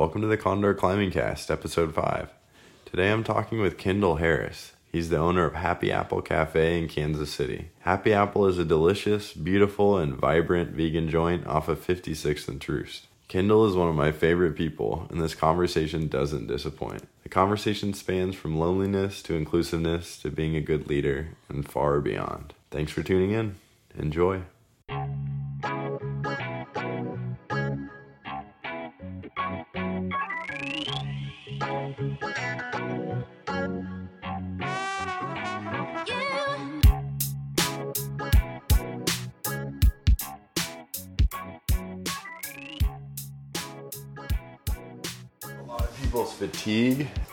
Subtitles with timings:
[0.00, 2.30] Welcome to the Condor Climbing Cast, episode 5.
[2.86, 4.72] Today I'm talking with Kendall Harris.
[4.90, 7.68] He's the owner of Happy Apple Cafe in Kansas City.
[7.80, 13.08] Happy Apple is a delicious, beautiful, and vibrant vegan joint off of 56th and Troost.
[13.28, 17.06] Kendall is one of my favorite people, and this conversation doesn't disappoint.
[17.22, 22.54] The conversation spans from loneliness to inclusiveness to being a good leader and far beyond.
[22.70, 23.56] Thanks for tuning in.
[23.98, 24.44] Enjoy.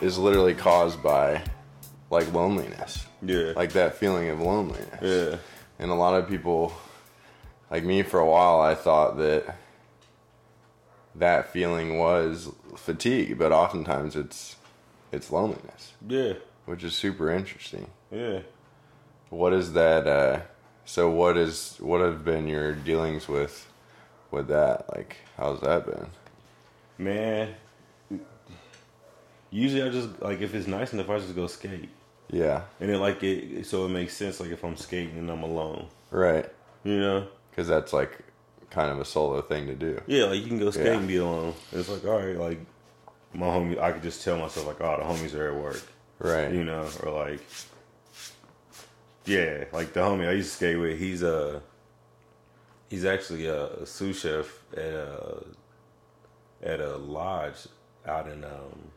[0.00, 1.42] Is literally caused by
[2.10, 3.06] like loneliness.
[3.22, 3.52] Yeah.
[3.56, 4.98] Like that feeling of loneliness.
[5.02, 5.38] Yeah.
[5.78, 6.72] And a lot of people,
[7.70, 9.56] like me for a while, I thought that
[11.14, 14.56] that feeling was fatigue, but oftentimes it's
[15.10, 16.34] it's loneliness, Yeah.
[16.66, 17.88] which is super interesting.
[18.10, 18.40] Yeah.
[19.30, 20.06] What is that?
[20.06, 20.40] Uh,
[20.84, 23.70] so what is what have been your dealings with
[24.30, 24.86] with that?
[24.94, 26.06] Like, how's that been?
[26.98, 27.54] Man.
[29.50, 31.88] Usually I just like if it's nice enough I just go skate.
[32.30, 35.42] Yeah, And then like it so it makes sense like if I'm skating and I'm
[35.42, 35.86] alone.
[36.10, 36.46] right.
[36.84, 37.26] You know?
[37.50, 38.18] Because that's like
[38.70, 40.00] kind of a solo thing to do.
[40.06, 40.98] Yeah, like you can go skate Yeah.
[40.98, 41.54] and be alone.
[41.72, 42.60] It's like, all right, like
[43.32, 45.82] my homie I could just tell myself like, oh the homies are at work.
[46.18, 46.52] Right.
[46.52, 47.40] You know, or like
[49.24, 51.60] Yeah, like the homie I used to skate with, he's uh
[52.88, 55.44] he's actually a, a sous chef at a
[56.62, 57.66] at a lodge
[58.06, 58.90] out in um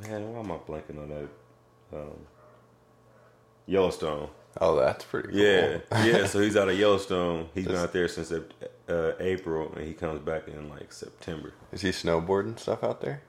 [0.00, 1.28] man, why am I blanking on that?
[1.98, 2.26] Um
[3.66, 4.28] Yellowstone.
[4.60, 5.38] Oh, that's pretty cool.
[5.38, 6.26] Yeah, yeah.
[6.26, 7.48] So he's out of Yellowstone.
[7.54, 11.54] He's been out there since uh, April, and he comes back in like September.
[11.72, 13.22] Is he snowboarding stuff out there?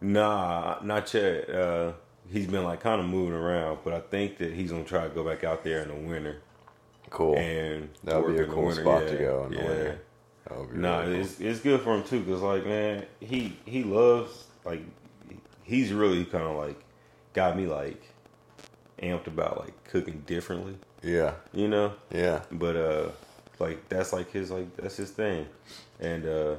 [0.00, 1.50] Nah, not yet.
[1.50, 1.92] Uh,
[2.30, 5.10] he's been like kind of moving around, but I think that he's gonna try to
[5.14, 6.40] go back out there in the winter
[7.10, 7.36] Cool.
[7.36, 9.68] and that would be a the cool winter, spot yeah, to go in the yeah.
[9.68, 10.00] winter.
[10.72, 11.20] Be Nah, really cool.
[11.22, 14.82] it's it's good for him too, cause like man, he he loves like
[15.62, 16.80] he's really kind of like
[17.32, 18.02] got me like
[19.02, 21.94] amped about like cooking differently, Yeah, you know.
[22.12, 23.08] yeah, but uh
[23.58, 25.46] like that's like his like that's his thing
[26.00, 26.54] and uh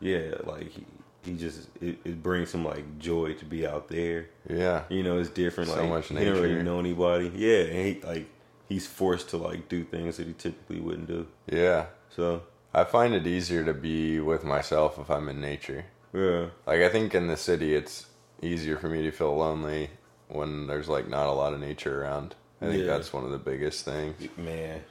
[0.00, 0.84] yeah like he,
[1.24, 4.82] he just it, it brings him like joy to be out there yeah.
[4.88, 8.00] you know it's different So like much he don't really know anybody yeah and he
[8.02, 8.26] like
[8.68, 11.86] he's forced to like do things that he typically wouldn't do Yeah.
[12.08, 12.42] so
[12.74, 15.84] I find it easier to be with myself if I'm in nature.
[16.12, 18.06] Yeah Like I think in the city it's
[18.42, 19.90] easier for me to feel lonely
[20.28, 22.34] when there's like not a lot of nature around.
[22.62, 22.86] I think Yeah.
[22.96, 24.16] that's one of the biggest things.
[24.36, 24.82] man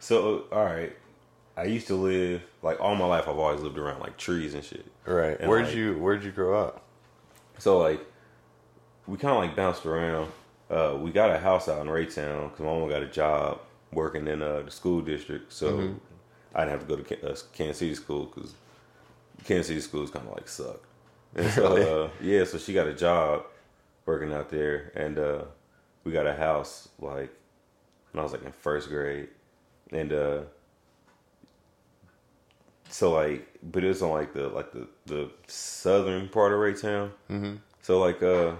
[0.00, 0.94] so all right
[1.56, 4.64] i used to live like all my life i've always lived around like trees and
[4.64, 5.38] shit Right.
[5.40, 6.82] And, where'd like- you where'd you grow up?
[7.58, 8.00] So like,
[9.06, 10.30] we kind of like bounced around.
[10.70, 13.58] Uh, we got a house out in Raytown because my mom got a job
[13.90, 15.94] working in uh, the school district, so
[16.54, 18.52] I didn't have to go to uh, Kansas City school because
[19.44, 20.80] Kansas City schools kind of like suck.
[21.34, 22.04] And so Really?
[22.04, 23.44] uh, yeah, so she got a job
[24.06, 25.42] working out there, and uh,
[26.04, 27.30] we got a house like
[28.12, 29.28] when I was like in first grade,
[29.92, 30.40] and uh,
[32.88, 37.10] so like, but it was on like the like the the southern part of Raytown.
[37.30, 37.56] Mm-hmm.
[37.82, 38.52] So like, uh,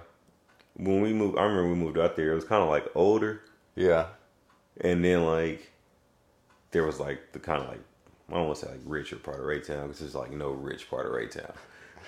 [0.76, 2.32] when we moved, I remember we moved out there.
[2.32, 3.40] It was kind of like older,
[3.74, 4.06] Yeah.
[4.80, 5.72] and then like
[6.70, 7.80] there was like the kind of like
[8.30, 10.90] I don't want to say like richer part of Raytown because there's like no rich
[10.90, 11.54] part of Raytown,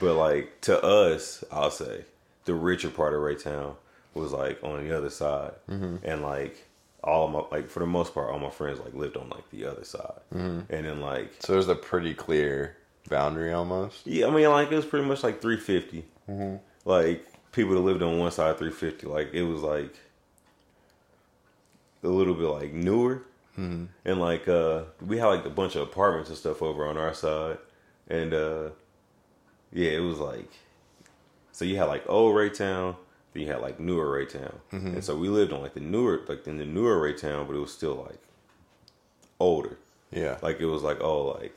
[0.00, 2.04] but like to us, I'll say
[2.44, 3.76] the richer part of Raytown
[4.14, 5.96] was like on the other side, mm-hmm.
[6.04, 6.66] and like
[7.02, 9.48] all of my like for the most part, all my friends like lived on like
[9.50, 10.72] the other side, mm-hmm.
[10.72, 12.76] and then like So there's a pretty clear
[13.08, 14.06] boundary almost.
[14.06, 16.04] yeah, I mean, like it was pretty much like 350.
[16.28, 16.56] Mm-hmm.
[16.84, 19.06] Like people that lived on one side, 350.
[19.06, 19.94] Like it was like
[22.02, 23.22] a little bit like newer,
[23.56, 27.12] and like uh we had like a bunch of apartments and stuff over on our
[27.14, 27.58] side,
[28.08, 28.70] and uh
[29.72, 30.50] yeah, it was like
[31.52, 32.96] so you had like old Raytown,
[33.32, 36.46] then you had like newer Raytown, and so we lived on like the newer like
[36.46, 38.20] in the newer Raytown, but it was still like
[39.38, 39.78] older.
[40.10, 40.38] Yeah.
[40.42, 41.56] Like it was like oh like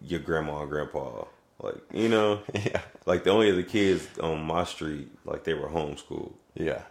[0.00, 1.24] your grandma and grandpa
[1.60, 2.80] like you know yeah.
[3.06, 6.82] like the only other kids on my street like they were homeschooled Yeah.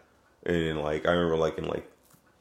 [0.45, 1.89] and then like I remember like in like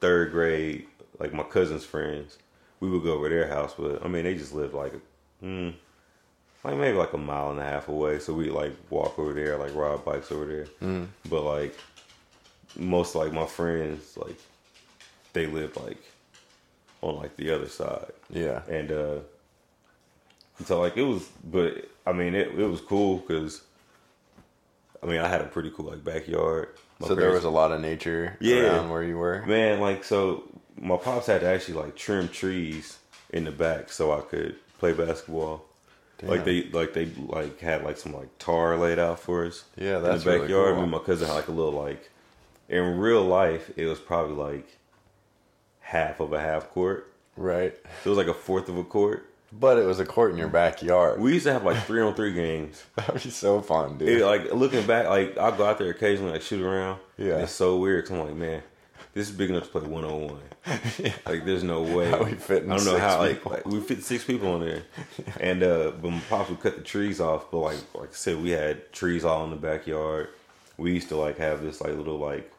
[0.01, 0.87] third grade
[1.19, 2.39] like my cousin's friends
[2.81, 4.93] we would go over their house but I mean they just lived like
[5.41, 5.71] hmm,
[6.65, 9.57] like maybe like a mile and a half away so we like walk over there
[9.59, 11.75] like ride bikes over there but like
[12.77, 14.37] most like my friends like
[15.33, 16.03] they live like
[17.03, 18.63] on like the other side Yeah.
[18.69, 19.19] and uh
[20.65, 23.63] So like it was, but I mean it it was cool because
[25.03, 26.69] I mean I had a pretty cool like backyard.
[27.01, 28.77] My so there parents- was a lot of nature Yeah.
[28.77, 29.45] around where you were.
[29.47, 30.45] Man, like so,
[30.81, 32.99] my pops had to actually like trim trees
[33.31, 35.65] in the back so I could play basketball.
[36.23, 39.65] Like they, like they, like had like some like tar laid out for us.
[39.77, 40.69] Yeah, in that's the really backyard.
[40.69, 40.77] cool.
[40.77, 42.11] Me and my cousin had like a little like.
[42.67, 44.79] In real life, it was probably like
[45.81, 47.13] half of a half court.
[47.37, 47.75] Right.
[48.05, 49.29] It was like a fourth of a court.
[49.53, 51.21] But it was a court in your backyard.
[51.21, 52.83] We used to have like three on three games.
[52.97, 54.09] That'd be so fun, dude.
[54.09, 56.99] It, like looking back, like I'll go out there occasionally, like shoot around.
[57.19, 57.39] Yeah.
[57.39, 58.07] it's so weird.
[58.07, 58.63] Cause I'm like, man,
[59.15, 60.41] this is big enough to play one on one.
[61.27, 62.11] Like, there's no way.
[62.11, 63.19] How we fit I don't know how.
[63.19, 63.53] Like, people.
[63.53, 64.83] like, we fit six people in there,
[65.41, 67.51] and uh, but my pops would cut the trees off.
[67.51, 70.29] But like, like I said, we had trees all in the backyard.
[70.77, 72.51] We used to like have this like little like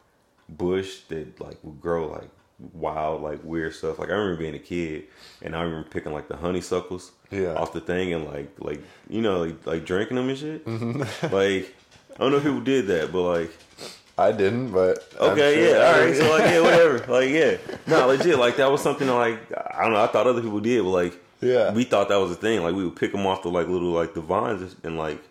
[0.49, 2.29] bush that like would grow like
[2.73, 3.99] wild like weird stuff.
[3.99, 5.05] Like I remember being a kid,
[5.41, 7.55] and I remember picking like the honeysuckles Yeah.
[7.55, 10.65] off the thing and like like you know like, like drinking them and shit.
[10.65, 10.99] Mm-hmm.
[11.35, 11.75] like
[12.15, 13.51] I don't know if people did that, but like
[14.17, 18.07] I didn't, but okay, sure yeah, all right, so like yeah, whatever, like yeah, no,
[18.07, 20.89] legit, like that was something like I don't know, I thought other people did, but
[20.91, 21.73] like Yeah.
[21.73, 22.63] we thought that was a thing.
[22.63, 25.21] Like we would pick them off the like little like the vines and like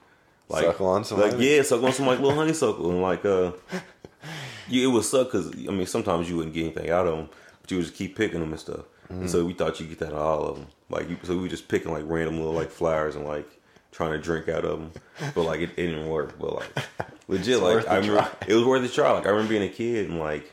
[0.51, 3.53] like Suckle on some like yeah, suck on some like little honeysuckle and like uh,
[4.69, 7.29] you, it would suck because I mean sometimes you wouldn't get anything out of them,
[7.63, 8.81] but you would just keep picking them and stuff.
[9.05, 9.21] Mm-hmm.
[9.23, 10.67] And so we thought you get that out of all of them.
[10.91, 13.49] Like you, so we were just picking like random little like flowers and like
[13.95, 14.93] trying to drink out of them,
[15.35, 16.39] but like it, it didn't work.
[16.39, 16.89] But like
[17.29, 18.31] legit, like I remember try.
[18.49, 19.13] it was worth a try.
[19.13, 20.53] Like I remember being a kid and like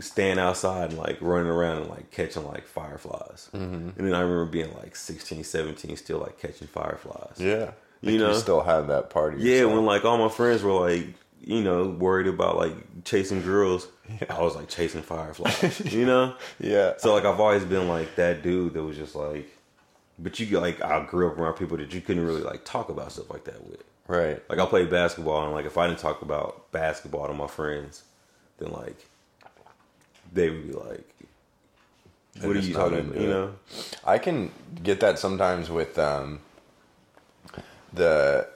[0.00, 3.50] staying outside and like running around and like catching like fireflies.
[3.52, 3.98] Mm-hmm.
[3.98, 7.36] And then I remember being like 16, 17, still like catching fireflies.
[7.38, 7.72] Yeah.
[8.00, 8.32] You know?
[8.32, 9.38] you still have that party.
[9.40, 11.06] Yeah, when like all my friends were like,
[11.40, 13.86] you know, worried about like chasing girls,
[14.28, 15.80] I was like chasing fireflies.
[15.92, 16.34] you know?
[16.58, 16.94] Yeah.
[16.98, 19.53] So like I've always been like that dude that was just like
[20.18, 23.12] but you like I grew up around people that you couldn't really like talk about
[23.12, 23.82] stuff like that with.
[24.06, 24.42] right.
[24.48, 28.02] Like I played basketball and like if I didn't talk about basketball to my friends,
[28.58, 28.96] then like
[30.32, 31.08] they would be like
[32.34, 33.20] They're What are you talking about?
[33.20, 33.54] You know?
[34.04, 34.50] I can
[34.82, 36.40] get that sometimes with um,
[37.92, 38.46] the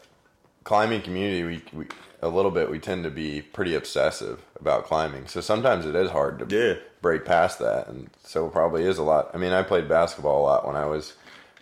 [0.64, 1.42] climbing community.
[1.72, 1.86] We, we
[2.20, 2.68] a little bit.
[2.70, 6.74] We tend to be pretty obsessive about climbing, so sometimes it is hard to Yeah.
[7.00, 9.30] break past that, and so it probably is a lot.
[9.32, 11.12] I mean, I played basketball a lot when I was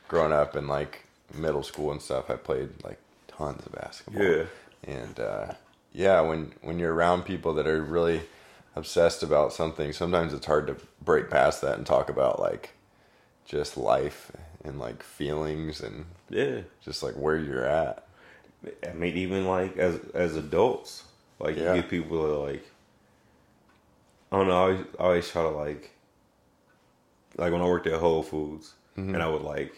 [0.08, 1.04] growing up in like
[1.34, 2.30] middle school and stuff.
[2.30, 2.98] I played like
[3.28, 4.22] tons of basketball.
[4.22, 4.44] Yeah.
[4.84, 5.52] and uh,
[5.92, 8.22] yeah, when when you're around people that are really
[8.74, 12.70] obsessed about something, sometimes it's hard to break past that and talk about like
[13.46, 14.30] just life
[14.64, 16.60] and like feelings and Yeah.
[16.84, 18.04] just like where you're at.
[18.88, 21.04] I mean, even like as as adults,
[21.38, 21.74] like Yeah.
[21.74, 22.64] you get people that are like,
[24.32, 24.54] I don't know.
[24.54, 25.90] I always, I always try to like,
[27.36, 29.12] like when I worked at Whole Foods, Mm-hmm.
[29.14, 29.74] and I would like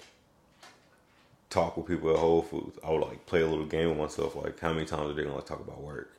[1.51, 2.79] talk with people at Whole Foods.
[2.85, 5.23] I would like play a little game with myself, like how many times are they
[5.23, 6.11] gonna like talk about work,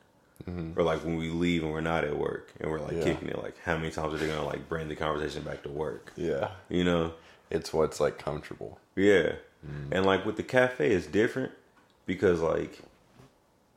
[0.76, 2.98] or like when we leave and we're not at work and we're like Mm-hmm.
[3.06, 3.14] Yeah.
[3.14, 5.68] kicking it, like how many times are they gonna like bring the conversation back to
[5.68, 6.12] work?
[6.16, 7.12] Yeah, You know?
[7.50, 8.78] it's what's like comfortable.
[8.96, 9.32] Yeah.
[9.66, 9.88] Mm.
[9.92, 11.52] And like with the cafe it's different
[12.06, 12.80] because like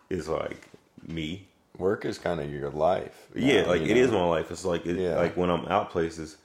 [0.09, 0.69] it's like
[1.07, 1.47] me.
[1.77, 3.27] Work is kind of your life.
[3.35, 4.19] Yeah, like it is know?
[4.19, 4.51] my life.
[4.51, 5.15] It's like it, Yeah.
[5.17, 6.37] like when I'm out places,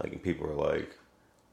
[0.00, 0.96] like and people are like,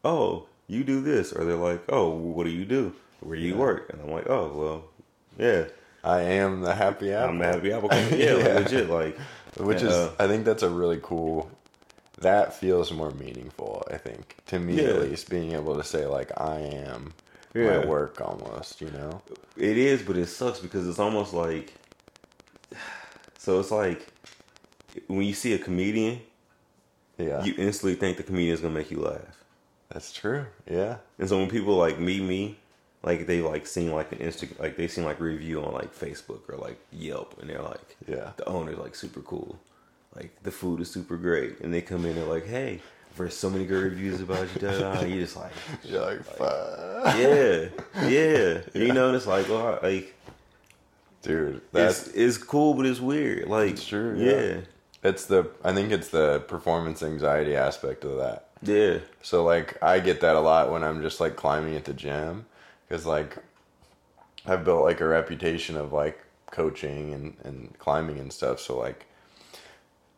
[0.06, 2.94] "Oh, you do this," or they're like, "Oh, what do you do?
[3.22, 4.84] Where do you work?" And I'm like, "Oh, well,
[5.38, 5.66] yeah,
[6.04, 7.30] I am the happy apple.
[7.30, 8.34] I'm the happy apple." Yeah, Yeah.
[8.34, 8.90] like, legit.
[8.90, 9.18] Like,
[9.58, 11.50] which is uh, I think that's a really cool.
[12.22, 13.84] That feels more meaningful.
[13.92, 14.90] I think to me Yeah.
[14.90, 17.14] at least, being able to say like I am
[17.54, 17.80] Yeah.
[17.80, 18.82] my work almost.
[18.82, 19.22] You know.
[19.56, 21.74] It is, but it sucks because it's almost like.
[23.40, 24.06] So it's like
[25.08, 26.20] when you see a comedian,
[27.18, 29.37] Yeah, you instantly think the comedian's gonna make you laugh.
[29.90, 30.46] That's true.
[30.70, 30.98] Yeah.
[31.20, 32.58] And so when people like meet me,
[33.04, 36.42] like they like seen like an Insta, like they seen like review on like Facebook
[36.50, 38.32] or like Yelp, and they're like, Yeah.
[38.38, 39.58] the owner's like super cool,
[40.16, 42.82] like the food is super great, and they come in and they're like, hey,
[43.16, 45.52] there's so many good reviews about you, da, da, da," you just like,
[45.84, 47.18] You're like, fuck.
[47.18, 47.70] yeah,
[48.08, 50.14] yeah, you know, and it's like, well, like
[51.22, 51.62] dude.
[51.72, 54.60] That's it's it's cool, but it's weird, like It's true, yeah, yeah.
[55.04, 58.47] it's the I think it's the performance anxiety aspect of that.
[58.62, 61.94] Yeah, So like I get that a lot when I'm just like climbing at the
[61.94, 62.46] gym
[62.88, 63.38] because like
[64.46, 68.60] I've built like a reputation of like coaching and and climbing and stuff.
[68.60, 69.06] So like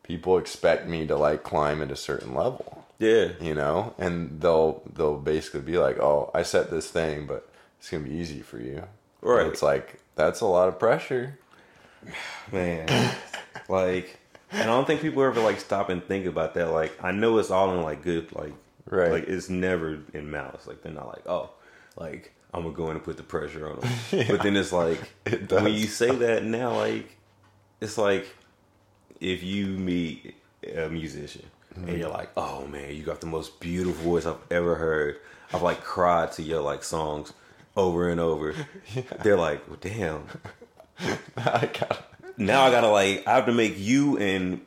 [0.04, 4.82] people expect me to like climb at a certain level, yeah, you know, and they'll
[4.94, 8.60] they'll basically be like, "Oh, I set this thing, but it's gonna be easy for
[8.60, 8.88] you." And
[9.22, 9.48] Right.
[9.48, 11.38] It's like that's a lot of pressure.
[12.52, 13.16] man,
[13.70, 14.20] like.
[14.52, 16.72] And I don't think people ever like stop and think about that.
[16.72, 18.54] Like, I know it's all in like good, like
[18.90, 19.12] Right.
[19.12, 20.68] Like it's never in malice.
[20.68, 21.52] Like they're not like, oh,
[21.96, 24.28] like I'm gonna go in and put the pressure on them.
[24.28, 27.18] But then it's like It when you say that now, like
[27.80, 28.28] it's like
[29.20, 30.36] if you meet
[30.76, 31.98] a musician and mm-hmm.
[31.98, 35.20] you're like, oh man, you got the most beautiful voice I've ever heard.
[35.54, 37.34] I've like cried to your like songs
[37.78, 38.56] over and over.
[39.24, 40.28] They're like, well, damn.
[41.38, 42.09] I got
[42.40, 44.62] Now I gotta like I have to make you and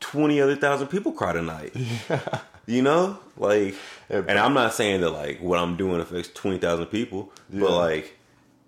[0.00, 1.74] twenty other thousand people cry tonight.
[2.66, 3.76] You know, like,
[4.10, 7.60] Yeah, and I'm not saying that like what I'm doing affects twenty thousand people, Yeah.
[7.60, 8.14] but like,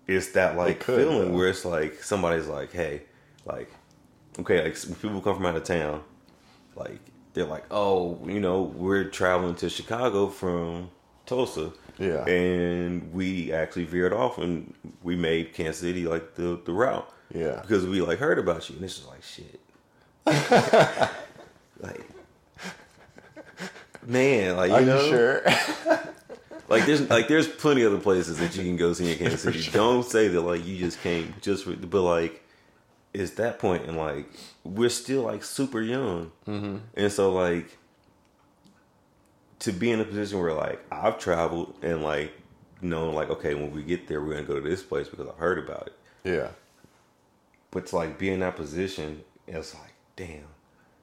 [0.07, 1.37] it's that like could, feeling though.
[1.37, 3.03] where it's like somebody's like, hey,
[3.45, 3.69] like,
[4.39, 6.01] okay, like people come from out of town,
[6.75, 6.99] like
[7.35, 10.89] they're like, oh, you know, we're traveling to Chicago from
[11.27, 12.25] Tulsa, Yeah.
[12.27, 17.59] and we actually veered off and we made Kansas City like the the route, Yeah.
[17.61, 19.59] because we like heard about you, and it's just like shit,
[21.79, 22.05] like.
[24.05, 25.43] Man, like you Are know, you sure?
[26.69, 29.59] like there's like there's plenty other places that you can go see in Kansas City.
[29.59, 29.73] sure.
[29.73, 32.43] Don't say that like you just came just for, but like
[33.13, 34.25] it's that point and like
[34.63, 36.77] we're still like super young, mm-hmm.
[36.95, 37.77] and so like
[39.59, 42.31] to be in a position where like I've traveled and like
[42.81, 45.35] known like okay when we get there we're gonna go to this place because I've
[45.35, 46.47] heard about it, yeah.
[47.71, 50.45] But to like be in that position, it's like damn.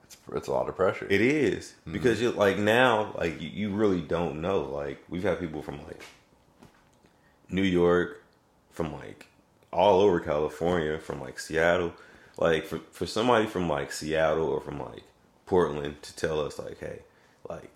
[0.05, 1.07] It's, it's a lot of pressure.
[1.11, 1.93] It is Mm-hmm.
[1.93, 4.61] because you're like now, like you, you really don't know.
[4.63, 6.03] Like we've had people from like
[7.51, 8.23] New York,
[8.71, 9.27] from like
[9.73, 11.93] all over California, from like Seattle.
[12.37, 15.03] Like for for somebody from like Seattle or from like
[15.47, 17.01] Portland to tell us like, hey,
[17.49, 17.71] like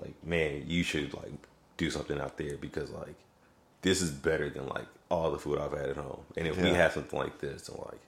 [0.00, 1.32] like man, you should like
[1.76, 3.14] do something out there because like
[3.82, 6.20] this is better than like all the food I've had at home.
[6.36, 6.74] And if we Yeah.
[6.76, 8.00] had something like this, and like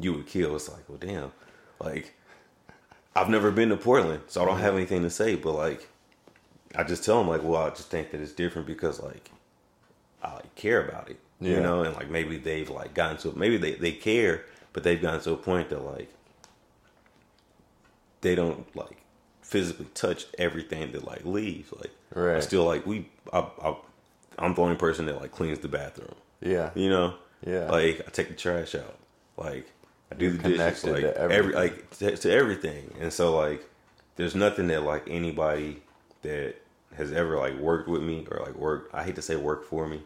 [0.00, 0.56] you would kill.
[0.56, 1.32] It's like, well, damn,
[1.80, 2.14] like
[3.14, 5.34] I've never been to Portland, so I don't have anything to say.
[5.34, 5.88] But like,
[6.74, 9.30] I just tell them like, well, I just think that it's different because like
[10.22, 11.60] I like, care about it, you Yeah.
[11.60, 15.20] know, and like maybe they've like gotten to maybe they they care, but they've gotten
[15.22, 16.10] to a point that like
[18.20, 18.98] they don't like
[19.42, 21.72] physically touch everything that like leaves.
[21.72, 22.42] Like, I Right.
[22.42, 23.08] still like we.
[23.32, 23.76] I, I,
[24.38, 26.14] I'm the only person that like cleans the bathroom.
[26.40, 26.70] yeah.
[26.74, 27.14] You know,
[27.46, 27.70] Yeah.
[27.70, 28.96] Like I take the trash out.
[29.36, 29.66] Like
[30.10, 30.84] I do the dishes.
[30.84, 31.60] Like to every everything.
[31.60, 32.94] like to, to everything.
[33.00, 33.64] And so like,
[34.16, 35.82] there's nothing that like anybody
[36.22, 36.54] that
[36.96, 38.94] has ever like worked with me or like worked.
[38.94, 40.00] I hate to say work for me,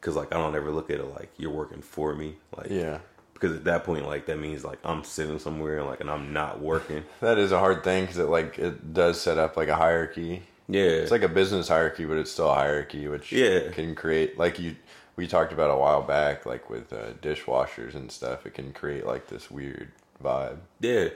[0.00, 2.36] because like I don't ever look at it like you're working for me.
[2.56, 2.98] Like Yeah.
[3.34, 6.32] Because at that point, like that means like I'm sitting somewhere and like and I'm
[6.32, 7.04] not working.
[7.20, 10.42] That is a hard thing because it like it does set up like a hierarchy.
[10.68, 10.82] Yeah.
[10.82, 13.70] It's like a business hierarchy, but it's still a hierarchy, which Yeah.
[13.72, 14.76] can create like you
[15.20, 18.46] we talked about a while back, like with uh, dishwashers and stuff.
[18.46, 19.92] It can create like this weird
[20.24, 20.60] vibe.
[20.80, 21.10] Yeah.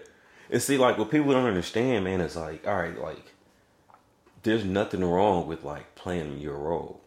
[0.50, 3.32] And see, like, what people don't understand, man, is like, all right, like,
[4.42, 7.00] there's nothing wrong with, like, playing your role.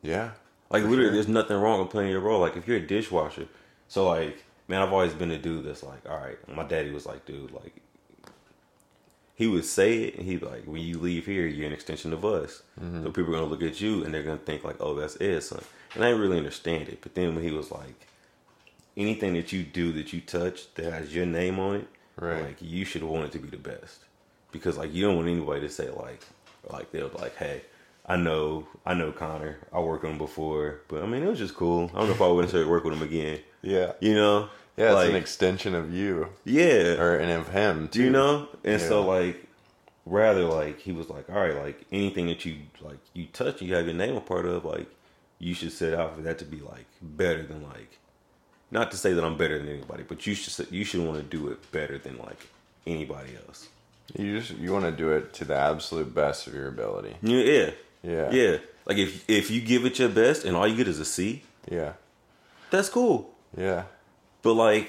[0.00, 0.30] Yeah,
[0.70, 1.12] Like, literally, sure.
[1.12, 2.40] there's nothing wrong with playing your role.
[2.40, 3.48] Like, if you're a dishwasher,
[3.88, 7.04] so, like, man, I've always been a dude that's like, all right, my daddy was
[7.04, 7.74] like, dude, like,
[9.34, 12.12] he would say it, and he'd be like, when you leave here, you're an extension
[12.12, 12.62] of us.
[12.80, 13.02] Mm-hmm.
[13.02, 14.94] So people are going to look at you, and they're going to think, like, oh,
[14.94, 15.62] that's it, son.
[15.94, 17.00] And I didn't really understand it.
[17.02, 18.06] But then when he was like,
[18.96, 22.42] anything that you do that you touch that has your name on it, Right.
[22.44, 24.00] like you should want it to be the best.
[24.52, 26.20] Because like you don't want anybody to say like
[26.70, 27.62] like they'll be like hey
[28.06, 29.56] I know I know Connor.
[29.72, 30.80] I worked on him before.
[30.88, 31.90] But I mean it was just cool.
[31.94, 33.38] I don't know if I would necessarily work with him again.
[33.62, 34.50] Yeah, you know?
[34.76, 34.86] Yeah.
[34.88, 36.28] It's like an extension of you.
[36.44, 37.00] Yeah.
[37.00, 37.88] Or and of him.
[37.90, 38.48] do you know?
[38.62, 39.46] And so like
[40.04, 43.72] rather like he was like all right like anything that you like you touch you
[43.74, 44.88] have your name a part of like
[45.42, 47.98] you should set out for that to be like better than like
[48.70, 51.22] not to say that I'm better than anybody but you should you should want to
[51.38, 52.42] do it better than like
[52.86, 53.68] anybody else
[54.16, 57.14] You just you want to do it to the absolute best of your ability.
[57.22, 57.70] Yeah, yeah,
[58.02, 58.56] Yeah, yeah.
[58.86, 61.42] Like if if you give it your best and all you get is a C,
[61.70, 61.92] yeah,
[62.70, 63.30] that's cool.
[63.56, 63.84] yeah.
[64.42, 64.88] But like,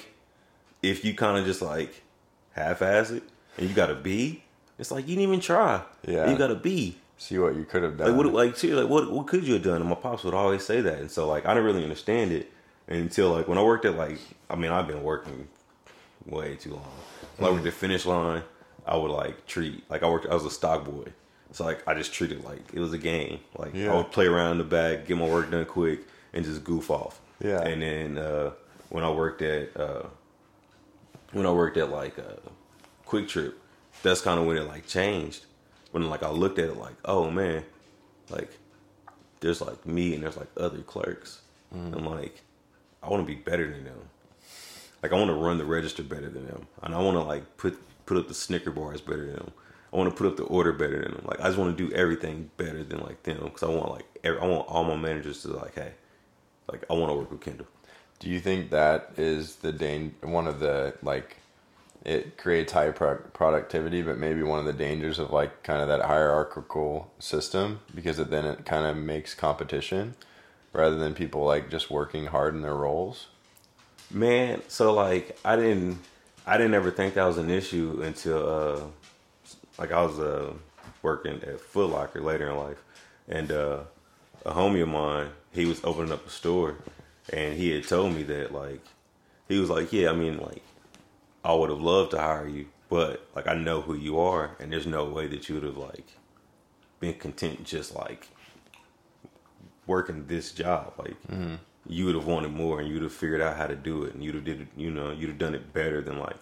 [0.82, 2.02] if you kind of just like
[2.54, 3.24] half-ass it
[3.58, 4.44] and you got a B,
[4.80, 5.82] it's like you didn't even try.
[6.08, 6.30] Yeah.
[6.30, 6.98] you got a B.
[7.24, 8.10] See what you could have done.
[8.10, 8.34] Like what?
[8.34, 9.10] Like seriously, like what?
[9.10, 9.80] What could you have done?
[9.80, 11.00] And my pops would always say that.
[11.00, 12.52] And so like I didn't really understand it
[12.90, 15.48] until like when I worked at like I mean I've been working
[16.26, 16.92] way too long.
[17.38, 18.44] When I worked at the Finish Line,
[18.86, 20.26] I would like treat like I worked.
[20.28, 21.14] I was a stock boy,
[21.54, 23.40] so like I just treated like it was a game.
[23.58, 23.94] Like Yeah.
[23.94, 26.02] I would play around in the back, get my work done quick,
[26.34, 27.22] and just goof off.
[27.42, 27.62] Yeah.
[27.62, 28.52] And then uh,
[28.90, 30.08] when I worked at uh,
[31.32, 32.50] when I worked at like uh,
[33.08, 33.54] QuikTrip,
[34.02, 35.46] that's kind of when it like changed.
[35.94, 37.64] When like I looked at it like, oh man,
[38.30, 38.50] like
[39.40, 41.42] there's like me and there's like other clerks,
[41.74, 41.94] mm.
[41.94, 42.42] and like
[43.02, 44.10] I want to be better than them.
[45.02, 47.58] Like I want to run the register better than them, and I want to like
[47.58, 49.52] put put up the Snicker bars better than them.
[49.94, 51.26] I want to put up the order better than them.
[51.28, 54.06] Like I just want to do everything better than like them because I want like
[54.24, 55.92] every, I want all my managers to like, hey,
[56.72, 57.68] like I want to work with Kendall.
[58.18, 61.38] Do you think that is the dan- one of the like
[62.04, 65.88] it creates high pro- productivity, but maybe one of the dangers of like kind of
[65.88, 70.16] that hierarchical system because it then it kind of makes competition
[70.74, 73.28] rather than people like just working hard in their roles.
[74.12, 76.00] Man, so like I didn't
[76.46, 78.82] I didn't ever think that was an issue until uh
[79.78, 80.54] like I was uh
[81.02, 82.84] working at Foot Locker later in life
[83.30, 83.80] and uh
[84.46, 86.76] a homie of mine, he was opening up a store
[87.32, 88.82] and he had told me that like
[89.48, 90.64] he was like, Yeah, I mean like
[91.44, 94.72] I would have loved to hire you, but like I know who you are and
[94.72, 96.08] there's no way that you would have like
[97.00, 98.28] been content just like
[99.86, 100.94] working this job.
[100.98, 101.56] Like mm-hmm.
[101.88, 104.24] you would have wanted more and you'd have figured out how to do it and
[104.24, 106.38] you'd have did it, you know, you'd have done it better than like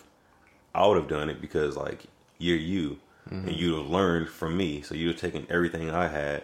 [0.74, 2.06] I would have done it because like
[2.38, 3.56] you're you and mm-hmm.
[3.56, 4.82] you'd have learned from me.
[4.82, 6.44] So you'd have taken everything I had,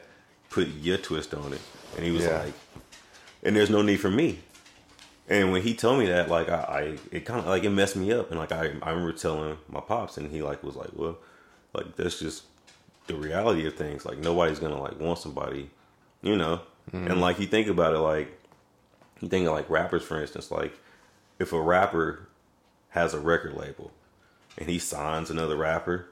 [0.49, 1.61] put your twist on it.
[1.95, 2.43] And he was Yeah.
[2.43, 2.53] like
[3.43, 4.39] and there's no need for me.
[5.29, 7.95] And when he told me that, like I, I it kind of like it messed
[7.95, 8.31] me up.
[8.31, 11.17] And like I, I remember telling my pops, and he like was like, well,
[11.73, 12.43] like that's just
[13.07, 14.05] the reality of things.
[14.05, 15.69] Like nobody's gonna like want somebody,
[16.21, 16.61] you know.
[16.91, 17.11] Mm-hmm.
[17.11, 18.39] And like you think about it, like
[19.19, 20.49] you think of like rappers, for instance.
[20.49, 20.79] Like
[21.39, 22.27] if a rapper
[22.89, 23.91] has a record label
[24.57, 26.07] and he signs another rapper,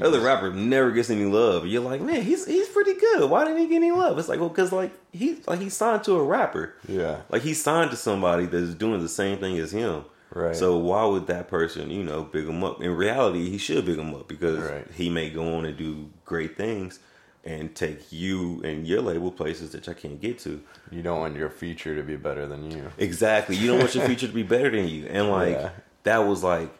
[0.00, 1.66] other rapper never gets any love.
[1.66, 3.28] You're like, man, he's he's pretty good.
[3.30, 4.18] Why didn't he get any love?
[4.18, 6.74] It's like, well, because like he like he signed to a rapper.
[6.88, 7.20] Yeah.
[7.30, 10.04] Like he signed to somebody that's doing the same thing as him.
[10.34, 10.56] Right.
[10.56, 12.80] So why would that person, you know, big him up?
[12.82, 14.86] In reality, he should big him up because Right.
[14.94, 16.98] he may go on and do great things
[17.44, 20.62] and take you and your label places that I can't get to.
[20.90, 22.90] You don't want your feature to be better than you.
[22.96, 23.56] Exactly.
[23.56, 25.06] You don't want your future to be better than you.
[25.06, 25.70] And like Yeah.
[26.04, 26.70] that was like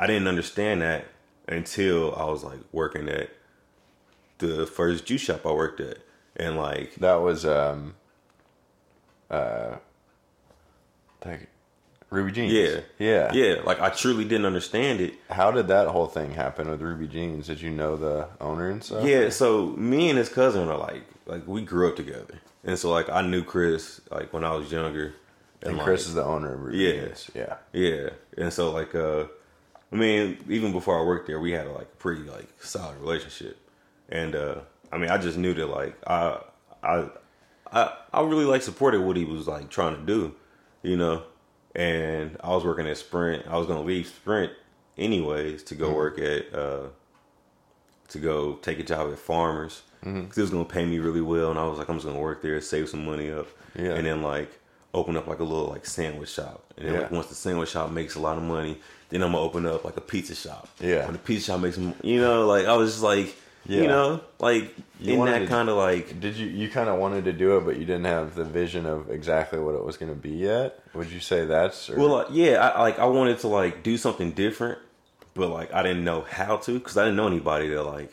[0.00, 1.04] I didn't understand that
[1.48, 3.30] until I was like working at
[4.38, 5.98] the first juice shop I worked at.
[6.36, 7.94] And like That was um
[9.30, 9.76] uh
[11.24, 11.48] like
[12.10, 12.52] Ruby Jeans.
[12.52, 12.80] yeah.
[12.98, 13.32] Yeah.
[13.32, 13.54] Yeah.
[13.64, 15.14] Like I truly didn't understand it.
[15.30, 17.46] How did that whole thing happen with Ruby Jeans?
[17.48, 19.04] Did you know the owner and stuff?
[19.04, 22.38] Yeah, so me and his cousin are like like we grew up together.
[22.62, 25.14] And so like I knew Chris like when I was younger.
[25.62, 26.92] And like, Chris is the owner of Ruby Yeah.
[26.92, 27.30] Jeans.
[27.34, 27.56] Yeah.
[27.72, 29.24] Yeah, and so like, uh,
[29.92, 33.56] I mean, even before I worked there, we had like a pretty like solid relationship,
[34.08, 34.56] and uh,
[34.92, 36.40] I mean, I just knew that like I,
[36.82, 37.08] I,
[37.72, 40.34] I, I really like supported what he was like trying to do,
[40.82, 41.22] you know,
[41.74, 43.46] and I was working at Sprint.
[43.48, 44.52] I was gonna leave Sprint
[44.98, 45.84] anyways to Mm-hmm.
[45.84, 46.88] go work at, uh,
[48.08, 50.40] to go take a job at Farmers because Mm-hmm.
[50.40, 52.42] it was gonna pay me really well, and I was like, I'm just gonna work
[52.42, 53.46] there, save some money up,
[53.76, 53.94] Yeah.
[53.94, 54.50] and then like
[54.94, 57.90] open up like a little like sandwich shop, and then like once the sandwich shop
[57.90, 58.78] makes a lot of money,
[59.10, 60.68] then I'm gonna open up like a pizza shop.
[60.80, 61.04] Yeah.
[61.04, 63.34] when the pizza shop makes, you know, like I was just like,
[63.66, 63.82] Yeah.
[63.82, 67.24] you know, like You in that kind of like, Did you you kind of wanted
[67.26, 70.06] to do it, but you didn't have the vision of exactly what it was to
[70.06, 70.80] be yet?
[70.94, 73.96] Would you say that's or, well, like, yeah, I like I wanted to like do
[73.96, 74.78] something different,
[75.34, 78.12] but like I didn't know how to because I didn't know anybody that like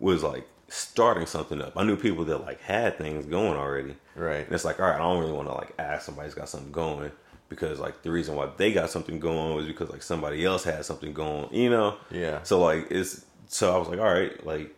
[0.00, 1.74] was like starting something up.
[1.76, 3.94] I knew people that like had things going already.
[4.16, 4.44] right?
[4.44, 6.48] And it's like, all right, I don't really want to like ask somebody who's got
[6.48, 7.12] something going
[7.54, 10.84] because like the reason why they got something going was because like somebody else had
[10.84, 11.96] something going, you know?
[12.10, 12.42] Yeah.
[12.42, 14.74] So like it's so I was like, all right, like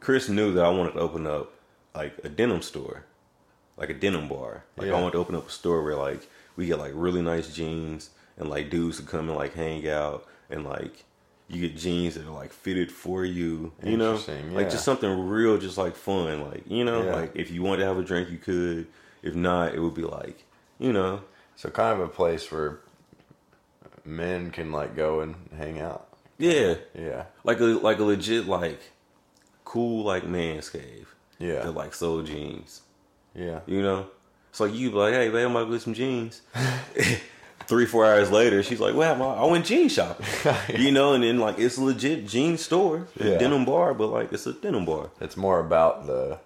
[0.00, 1.52] Chris knew that I wanted to open up
[1.94, 3.04] like a denim store,
[3.76, 4.64] like a denim bar.
[4.76, 4.94] Like Yeah.
[4.94, 8.10] I wanted to open up a store where like we get like really nice jeans
[8.36, 11.04] and like dudes to come and like hang out and like
[11.48, 15.28] you get jeans that are like fitted for you, you know, Interesting, like just something
[15.28, 17.14] real, just like fun, like you know, Yeah.
[17.14, 18.86] like if you wanted to have a drink, you could.
[19.22, 20.44] If not, it would be like,
[20.80, 21.20] you know,
[21.62, 22.80] So kind of a place where
[24.04, 26.08] men can like go and hang out.
[26.36, 27.26] yeah, Yeah.
[27.44, 28.80] like a like a legit like
[29.64, 31.14] cool like man's cave.
[31.38, 31.62] Yeah.
[31.62, 32.80] that like sold jeans.
[33.32, 33.60] Yeah.
[33.66, 34.08] You know,
[34.50, 36.42] it's like you be like, hey, babe, I'm gonna get some jeans.
[37.68, 40.26] Three four hours later, she's like, Well, I went jean shopping."
[40.80, 43.38] you know, and then like it's a legit jean store, a Yeah.
[43.38, 45.10] denim bar, but like it's a denim bar.
[45.20, 46.40] It's more about the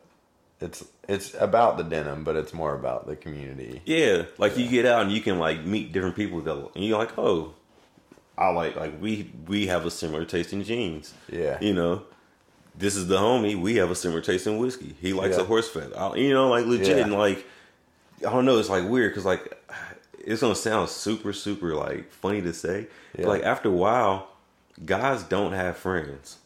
[0.61, 3.83] it's it's about the denim, but it's more about the community.
[3.85, 6.99] Yeah, like you get out and you can like meet different people that, and you're
[6.99, 7.55] like, oh,
[8.39, 11.13] I like like we we have a similar taste in jeans.
[11.31, 11.59] Yeah.
[11.61, 12.03] you know,
[12.77, 13.61] this is the homie.
[13.61, 14.95] We have a similar taste in whiskey.
[15.01, 15.43] He likes Yeah.
[15.43, 15.99] a horse feather.
[15.99, 17.03] I- You know, like legit Yeah.
[17.05, 17.47] and like
[18.27, 18.59] I don't know.
[18.59, 19.59] It's like weird because like
[20.19, 22.87] it's gonna sound super super like funny to say.
[23.13, 23.29] But, Yeah.
[23.29, 24.29] like after a while,
[24.85, 26.39] guys don't have friends.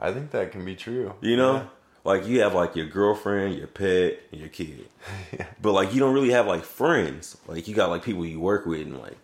[0.00, 1.14] I think that can be true.
[1.20, 1.68] You know.
[2.04, 2.12] Yeah.
[2.12, 4.86] Like you have like your girlfriend, your pet, and your kid,
[5.62, 7.36] but like you don't really have like friends.
[7.46, 9.16] Like you got like people you work with, and like,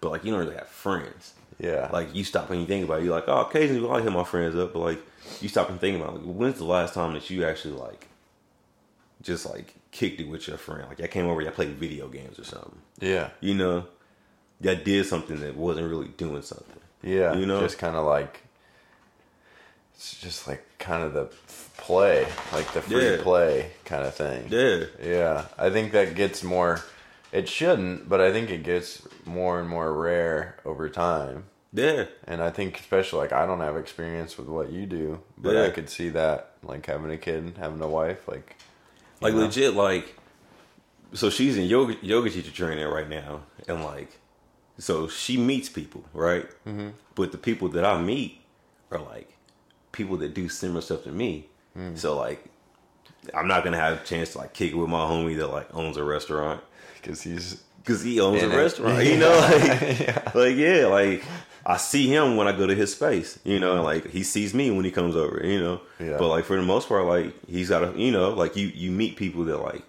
[0.00, 1.34] but like you don't really have friends.
[1.58, 1.88] Yeah.
[1.92, 4.24] Like you stop and you think about it, you're like, oh, occasionally I hit my
[4.24, 5.00] friends up, but like
[5.40, 8.06] you stop and think about like, when's the last time that you actually like
[9.22, 10.88] just like kicked it with your friend.
[10.88, 12.78] Like I came over, y'all played video games or something.
[13.00, 13.30] Yeah.
[13.40, 13.86] You know,
[14.60, 16.80] y'all did something that wasn't really doing something.
[17.02, 17.34] Yeah.
[17.34, 17.60] You know?
[17.60, 18.42] just kind of like
[19.94, 21.24] it's just like kind of the
[21.78, 23.22] play, like the free Yeah.
[23.22, 24.48] play kind of thing.
[24.50, 24.84] Yeah.
[25.02, 26.82] Yeah, I think that gets more.
[27.32, 31.44] It shouldn't, but I think it gets more and more rare over time.
[31.72, 32.04] Yeah.
[32.26, 35.64] And I think, especially like I don't have experience with what you do, but Yeah.
[35.64, 38.56] I could see that like having a kid, having a wife, like
[39.20, 39.40] Like know?
[39.40, 40.14] legit, like
[41.14, 44.18] so she's in yoga yoga teacher training right now, and like
[44.78, 46.46] so she meets people, right?
[46.66, 46.88] Mm-hmm.
[47.14, 48.40] But the people that I meet
[48.90, 49.34] are like
[49.92, 51.48] people that do similar stuff to me.
[51.76, 51.96] Mm.
[51.98, 52.44] So like,
[53.34, 55.74] I'm not gonna have a chance to like kick it with my homie that like
[55.74, 56.60] owns a restaurant
[57.00, 58.56] because he's because he owns a it.
[58.56, 59.04] restaurant.
[59.04, 60.32] You know, like, yeah.
[60.34, 61.22] like yeah, like
[61.66, 63.38] I see him when I go to his space.
[63.44, 65.44] You know, and like he sees me when he comes over.
[65.44, 66.16] You know, Yeah.
[66.18, 68.90] but like for the most part, like he's got a you know, like you you
[68.90, 69.82] meet people that like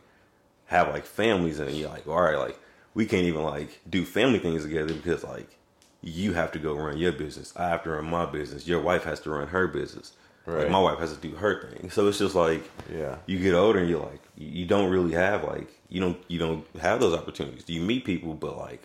[0.67, 2.59] have like families and you're like, all right, like
[2.93, 5.55] we can't even like do family things together because like
[6.01, 7.53] you have to go run your business.
[7.55, 8.67] I have to run my business.
[8.67, 10.13] Your wife has to run her business.
[10.57, 11.89] Like my wife has to do her thing.
[11.91, 13.17] So it's just like Yeah.
[13.25, 16.65] you get older and you're like you don't really have like you don't you don't
[16.81, 17.63] have those opportunities.
[17.67, 18.83] You meet people, but like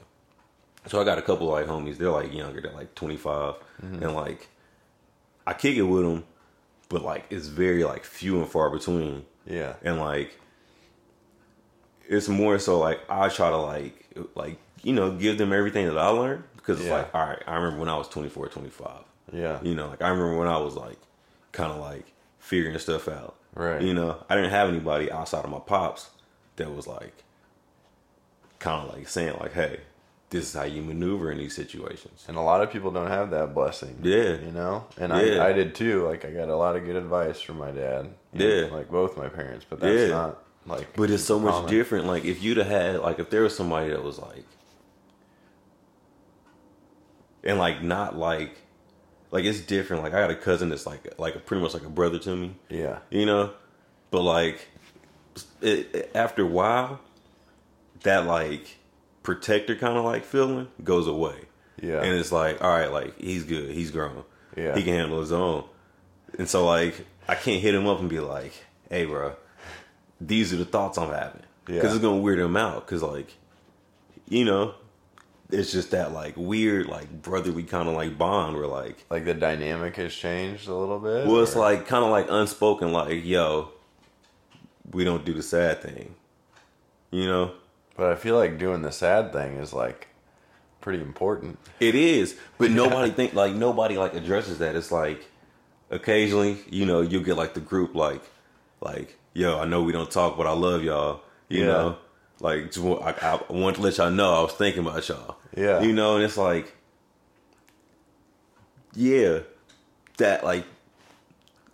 [0.87, 1.96] so I got a couple of like homies.
[1.96, 2.61] They're like younger.
[2.61, 4.03] They're like 25, mm-hmm.
[4.03, 4.48] and like
[5.46, 6.24] I kick it with them,
[6.88, 9.24] but like it's very like few and far between.
[9.46, 10.38] yeah, And like
[12.09, 15.96] it's more so like I try to like like you know give them everything that
[15.98, 16.98] I learned because it's Yeah.
[16.98, 17.42] like all right.
[17.46, 18.90] I remember when I was 24, 25.
[19.33, 20.98] yeah, You know, like I remember when I was like
[21.55, 23.37] kind of like figuring stuff out.
[23.55, 23.81] Right.
[23.81, 26.11] You know, I didn't have anybody outside of my pops
[26.57, 27.14] that was like
[28.59, 29.81] kind of like saying like, "Hey,
[30.31, 33.31] this is how you maneuver in these situations." and a lot of people don't have
[33.31, 33.97] that blessing.
[34.03, 34.33] Yeah.
[34.47, 35.43] you know, and Yeah.
[35.45, 36.05] I I did too.
[36.07, 38.11] Like I got a lot of good advice from my dad.
[38.33, 38.67] Yeah.
[38.73, 40.09] like both my parents, but that's Yeah.
[40.09, 40.95] not like.
[40.97, 41.71] But it's so much common.
[41.71, 42.07] different.
[42.07, 44.45] Like if you'd have had like if there was somebody that was like
[47.45, 48.57] and like not like
[49.35, 50.03] like it's different.
[50.05, 52.37] Like I got a cousin that's like like a, pretty much like a brother to
[52.37, 52.55] me.
[52.70, 53.51] Yeah, you know?
[54.11, 54.68] But like
[55.61, 57.01] it, it- after a while
[58.05, 58.77] that like
[59.25, 61.35] protector kind of like feeling goes away.
[61.83, 62.01] Yeah.
[62.03, 63.70] and it's like all right like he's good.
[63.70, 64.23] He's grown.
[64.57, 64.77] Yeah.
[64.77, 65.64] he can handle his own.
[66.38, 68.53] And so like i can't hit him up and be like
[68.90, 69.35] hey bro
[70.20, 71.42] these are the thoughts i'm having.
[71.64, 72.87] Because it's gonna weird him out.
[72.87, 73.35] Because like
[74.29, 74.75] you know
[75.55, 79.35] it's just that like weird like brotherly kind of like bond where like like the
[79.35, 81.27] dynamic has changed a little bit.
[81.27, 83.71] well, it's or- like kind of like unspoken, like, yo,
[84.90, 86.14] we don't do the sad thing.
[87.11, 87.53] You know?
[87.97, 90.09] but I feel like doing the sad thing is like
[90.81, 91.59] pretty important.
[91.81, 94.75] It is, but nobody think like nobody like addresses that.
[94.75, 95.25] It's like
[95.90, 98.23] occasionally, you know, you get like the group like
[98.81, 101.21] like, yo, I know we don't talk, but I love y'all.
[101.49, 101.67] You Yeah.
[101.67, 101.97] know?
[102.40, 105.37] Like I, I want to let y'all know I was thinking about y'all.
[105.57, 105.81] Yeah.
[105.83, 106.75] You know, and it's like
[108.95, 109.40] yeah,
[110.19, 110.64] that like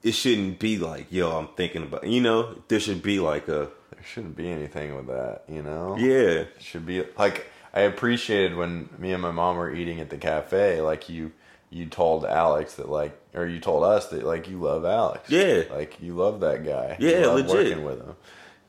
[0.03, 3.69] it shouldn't be like, yo, I'm thinking about you know, there should be like a
[3.93, 5.97] There shouldn't be anything with that, you know.
[5.99, 6.45] yeah.
[6.47, 10.17] It should be like I appreciated when me and my mom were eating at the
[10.19, 10.81] cafe.
[10.81, 11.33] Like you,
[11.69, 15.31] you told Alex that like, or you told us that like you love Alex.
[15.31, 15.63] Yeah.
[15.71, 16.97] like you love that guy.
[16.99, 17.55] Yeah, you love legit.
[17.55, 18.17] Working with him,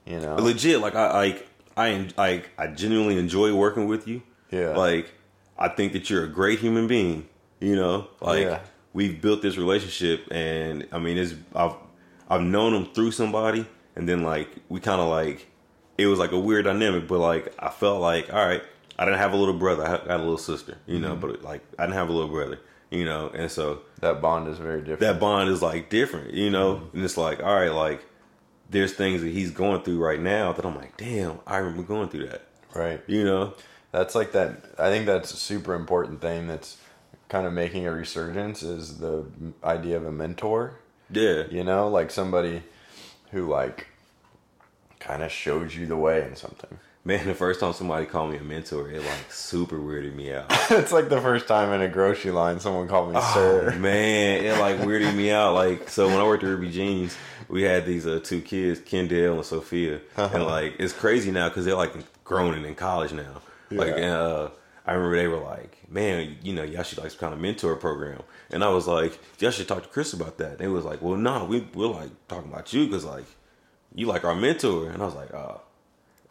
[0.06, 0.36] you know.
[0.36, 1.48] legit like i like
[1.78, 4.76] i like i genuinely enjoy working with you Yeah.
[4.76, 5.12] like
[5.58, 7.28] i think that you're a great human being
[7.60, 8.60] you know like Yeah.
[8.94, 11.76] we've built this relationship and i mean it's i've
[12.30, 15.48] i've known him through somebody and then like we kind of like
[15.98, 18.64] it was like a weird dynamic but like i felt like all right
[19.00, 21.22] i didn't have a little brother i had- got a little sister you know Mm-hmm.
[21.28, 22.60] but like i didn't have a little brother
[22.90, 25.00] you know and so that bond is very different.
[25.02, 26.76] that bond is like different, you know?
[26.78, 26.96] Mm-hmm.
[26.98, 28.04] And it's like, all right, like
[28.72, 32.10] there's things that he's going through right now that I'm like, damn, I remember going
[32.10, 32.42] through that.
[32.74, 33.00] right.
[33.06, 33.54] You know?
[33.92, 34.58] That's like that.
[34.80, 36.48] I think that's a super important thing.
[36.48, 36.78] That's
[37.30, 39.26] kind of making a resurgence is the
[39.64, 40.76] idea of a mentor.
[41.12, 41.44] Yeah.
[41.50, 42.64] You know, like somebody
[43.32, 43.88] who like
[45.00, 46.78] kind of shows you the way in something.
[47.04, 50.46] Man, the first time somebody called me a mentor, it like super weirded me out.
[50.70, 53.74] it's like the first time in a grocery line someone called me sir.
[53.76, 55.56] Oh, man, it like weirded me out.
[55.56, 57.18] Like, so when I worked at Ruby Jeans,
[57.50, 60.30] we had these uh, two kids, Kendall and Sophia, Uh-huh.
[60.32, 63.42] and like it's crazy now because they're like grown and in college now.
[63.72, 64.18] Like, Yeah.
[64.20, 64.50] uh,
[64.86, 67.76] I remember they were like, "Man, you know, y'all should like some kind of mentor
[67.76, 70.86] program." And I was like, "Y'all should talk to Chris about that." And they was
[70.86, 73.26] like, "Well, no, we we're like talking about you because like
[73.96, 75.62] you like our mentor." And I was like, "Oh."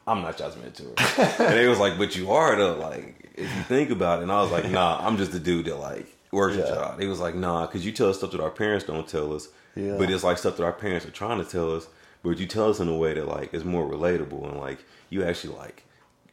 [0.07, 0.93] I'm not y'all's mentor.
[1.19, 4.23] and they was like, but you are though, like, if you think about it.
[4.23, 6.75] And I was like, nah, I'm just the dude that like works with Yeah.
[6.75, 6.97] y'all.
[6.97, 9.49] They was like, nah, because you tell us stuff that our parents don't tell us.
[9.77, 9.97] Yeah.
[9.99, 11.87] But it's like stuff that our parents are trying to tell us.
[12.25, 14.79] but you tell us in a way that like is more relatable and like
[15.11, 15.85] you actually like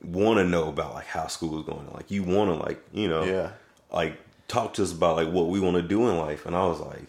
[0.04, 1.92] want to know about like how school is going.
[1.94, 3.52] Like you want to like you know Yeah.
[3.92, 6.46] like talk to us about like what we want to do in life.
[6.46, 7.08] And I was like,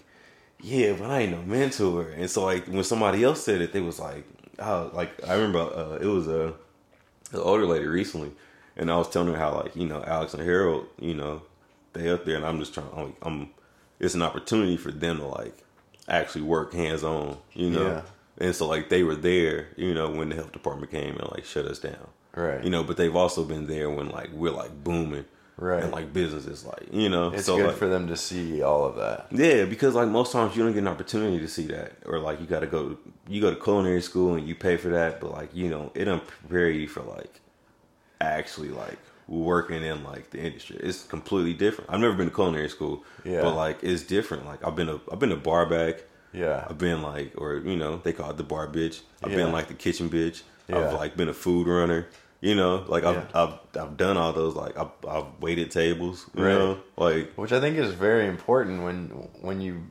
[0.61, 2.11] yeah, but I ain't no mentor.
[2.11, 4.25] And so like when somebody else said it, they was like,
[4.59, 6.55] oh, like I remember uh, it was a
[7.33, 8.33] an older lady recently,
[8.77, 11.43] and I was telling her how like you know Alex and Harold, you know,
[11.93, 12.89] they up there, and I'm just trying.
[12.97, 13.51] I'm, I'm
[14.01, 15.57] it's an opportunity for them to like
[16.09, 17.87] actually work hands on, you know.
[17.87, 18.03] Yeah.
[18.41, 21.45] And so like they were there, you know, when the health department came and like
[21.45, 22.09] shut us down.
[22.39, 22.63] Right.
[22.63, 25.25] You know, but they've also been there when like we're like booming.
[25.57, 25.83] Right.
[25.83, 27.33] And like business is like, you know.
[27.33, 29.27] It's so good like, for them to see all of that.
[29.33, 32.41] yeah, because like most times you don't get an opportunity to see that, or like
[32.41, 32.97] you got to go,
[33.29, 36.05] you go to culinary school and you pay for that, but like you know, it
[36.05, 37.41] don't prepare you for like
[38.21, 40.77] actually like working in like the industry.
[40.81, 41.91] It's completely different.
[41.91, 43.43] I've never been to culinary school, Yeah.
[43.43, 44.47] but like it's different.
[44.47, 46.05] Like I've been a, I've been a bar back.
[46.33, 46.67] Yeah.
[46.69, 49.01] I've been like, or you know, they call it the bar bitch.
[49.25, 49.39] I've Yeah.
[49.39, 50.43] been like the kitchen bitch.
[50.69, 50.87] Yeah.
[50.87, 52.07] I've like been a food runner.
[52.41, 53.25] You know, like I've Yeah.
[53.35, 54.55] I've I've done all those.
[54.55, 56.27] Like I've I've waited tables.
[56.35, 56.55] You Right.
[56.55, 59.09] know, like Which I think is very important when
[59.41, 59.91] when you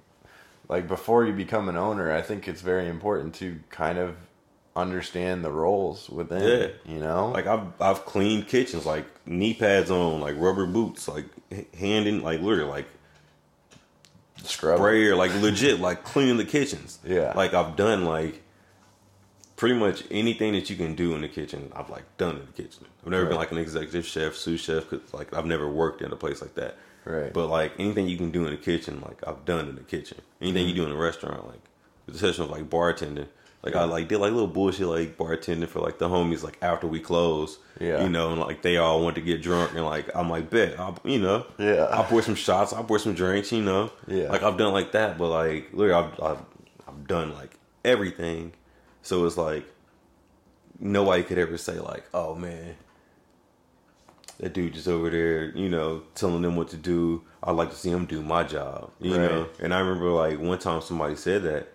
[0.70, 4.16] like before you become an owner, I think it's very important to kind of
[4.78, 6.42] understand the roles within.
[6.86, 6.94] Yeah.
[6.94, 7.32] You know?
[7.32, 11.26] Like I've I've cleaned kitchens, like knee pads on, like rubber boots, like
[11.76, 12.88] hand in, like literally, like
[14.44, 14.78] scrub.
[14.80, 17.00] sprayer, like legit, like cleaning the kitchens.
[17.04, 17.34] Yeah.
[17.36, 18.42] Like I've done like
[19.58, 21.72] pretty much anything that you can do in the kitchen.
[21.76, 22.86] I've like done in the kitchen.
[23.04, 26.12] I've never been like an executive chef, sous chef, cause like I've never worked in
[26.14, 26.78] a place like that.
[27.04, 27.34] Right.
[27.34, 30.22] But like anything you can do in the kitchen, like I've done in the kitchen.
[30.42, 30.84] Anything you mm-hmm.
[30.84, 31.62] do in a restaurant, like
[32.06, 33.28] with the exception of like bartending.
[33.64, 36.88] Like I like did like little bullshit like bartending for like the homies like after
[36.88, 37.60] we closed.
[37.82, 38.04] Yeah.
[38.04, 40.80] You know, and like they all want to get drunk and like I'm like bet
[40.80, 41.88] I'll you know Yeah.
[41.92, 43.92] I'll pour some shots, I'll pour some drinks, you know.
[44.08, 44.30] Yeah.
[44.30, 46.42] Like I've done like that, but like literally I've I've,
[46.88, 48.54] I've done like everything.
[49.08, 49.64] So it's like
[50.82, 52.76] nobody could ever say like, oh man,
[54.40, 57.24] that dude just over there, you know, telling them what to do.
[57.42, 59.22] I'd like to see him do my job, you Right.
[59.32, 59.48] know.
[59.62, 61.70] And I remember like one time somebody said that,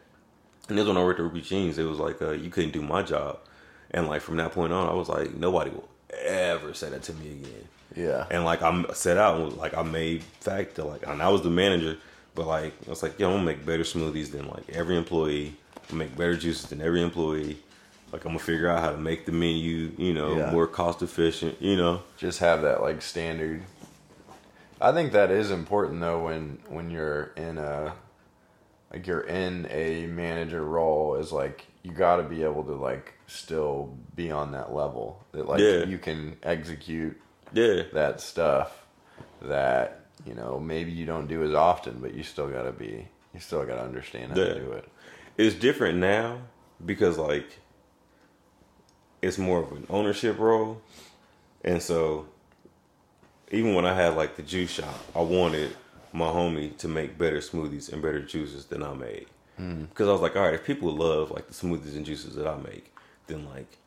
[0.68, 1.79] and this was when I worked at Ruby Jeans.
[1.79, 3.38] It was like, uh, you couldn't do my job,
[3.92, 5.88] and like from that point on, I was like, nobody will
[6.23, 7.68] ever say that to me again.
[7.97, 8.27] yeah.
[8.31, 11.31] And like I set out and was like I made fact that like and I
[11.31, 11.97] was the manager,
[12.35, 15.57] but like I was like, yo, I'm gonna make better smoothies than like every employee.
[15.92, 17.59] I'm make better juices than every employee.
[18.12, 20.50] Like I'm gonna figure out how to make the menu, you know, Yeah.
[20.50, 22.02] more cost efficient, you know.
[22.18, 23.62] just have that like standard.
[24.81, 27.94] I think that is important though when when you're in a
[28.92, 33.14] like you're in a manager role is like you got to be able to like
[33.26, 35.85] still be on that level that like Yeah.
[35.85, 37.18] you can execute
[37.55, 37.85] Yeah.
[37.94, 38.85] that stuff
[39.42, 43.09] that you know maybe you don't do as often but you still got to be
[43.33, 44.55] you still got to understand how Yeah.
[44.55, 44.88] to do it.
[45.37, 46.38] It's different now
[46.85, 47.59] because like
[49.21, 50.81] it's more of an ownership role.
[51.64, 52.27] And so
[53.51, 55.77] even when I had like the juice shop, I wanted
[56.12, 59.27] my homie to make better smoothies and better juices than I made.
[59.57, 59.85] Hmm.
[59.85, 62.47] Because I was like, all right, if people love like the smoothies and juices that
[62.47, 62.92] I make,
[63.27, 63.79] then like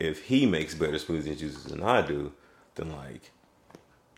[0.00, 2.32] if he makes better smoothies and juices than I do,
[2.76, 3.30] then like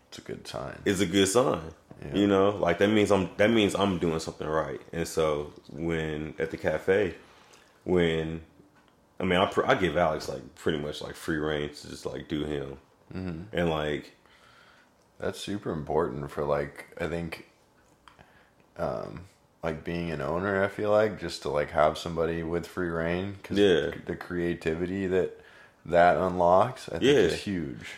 [0.09, 0.79] It's a good sign.
[0.85, 1.73] it's a good sign.
[2.03, 2.15] Yeah.
[2.15, 4.81] You know, like that means I'm that means I'm doing something right.
[4.91, 7.15] And so when at the cafe,
[7.83, 8.41] when
[9.19, 12.05] I mean I pr- I give Alex like pretty much like free rein to just
[12.05, 12.77] like do him,
[13.13, 13.55] Mm-hmm.
[13.55, 14.13] and like
[15.19, 17.45] That's super important for like I think
[18.77, 19.21] um
[19.63, 23.35] like being an owner I feel like just to like have somebody with free rein
[23.43, 23.91] cuz Yeah.
[24.05, 25.39] the creativity that
[25.85, 27.11] that unlocks I think Yeah.
[27.29, 27.97] is huge.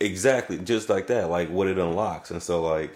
[0.00, 2.30] exactly just like that, like what it unlocks.
[2.30, 2.92] And so like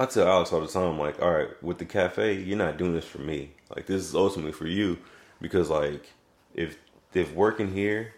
[0.00, 2.94] I tell Alex all the time, like, all right, with the cafe, you're not doing
[2.94, 3.50] this for me.
[3.74, 4.98] Like this is ultimately for you
[5.40, 6.10] because like
[6.54, 6.78] if
[7.12, 8.14] if working here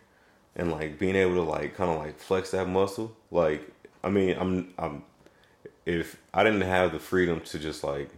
[0.55, 3.69] and like being able to like kind of like flex that muscle, like
[4.05, 5.03] I mean, I'm I'm
[5.85, 8.11] if I didn't have the freedom to just like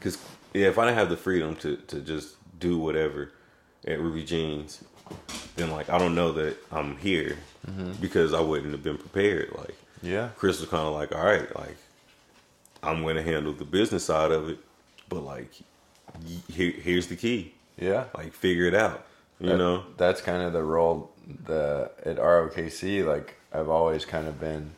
[0.00, 0.16] cuz
[0.54, 3.32] yeah, if I didn't have the freedom to to just do whatever
[3.84, 4.84] at Ruby Jeans,
[5.56, 7.36] then like I don't know that I'm here
[7.68, 7.92] mm-hmm.
[8.00, 10.28] because I wouldn't have been prepared like Yeah.
[10.36, 11.76] Chris was kind of like, all right, like
[12.82, 14.58] I'm going to handle the business side of it,
[15.08, 15.50] but like
[16.52, 18.04] here, here's the key, Yeah.
[18.16, 19.04] like figure it out,
[19.38, 19.84] you That- know?
[19.96, 21.10] that's kind of the role
[21.46, 24.72] the at ROKC like I've always kind of been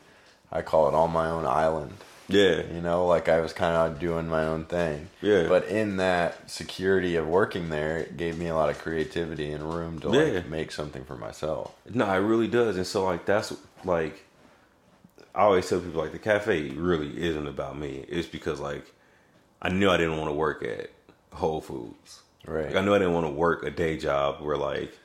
[0.53, 1.95] I call it on my own island.
[2.29, 5.09] Yeah, You know, like I was kind of doing my own thing.
[5.21, 5.47] Yeah.
[5.49, 9.75] But in that security of working there, it gave me a lot of creativity and
[9.75, 11.73] room to like make something for myself.
[11.93, 14.25] no, it really does, and so like that's like
[15.35, 18.05] I always tell people like the cafe really isn't about me.
[18.09, 18.85] It's because like
[19.61, 20.91] I knew I didn't want to work at
[21.33, 22.23] Whole Foods.
[22.47, 22.67] Right.
[22.67, 24.97] Like, I knew I didn't want to work a day job where like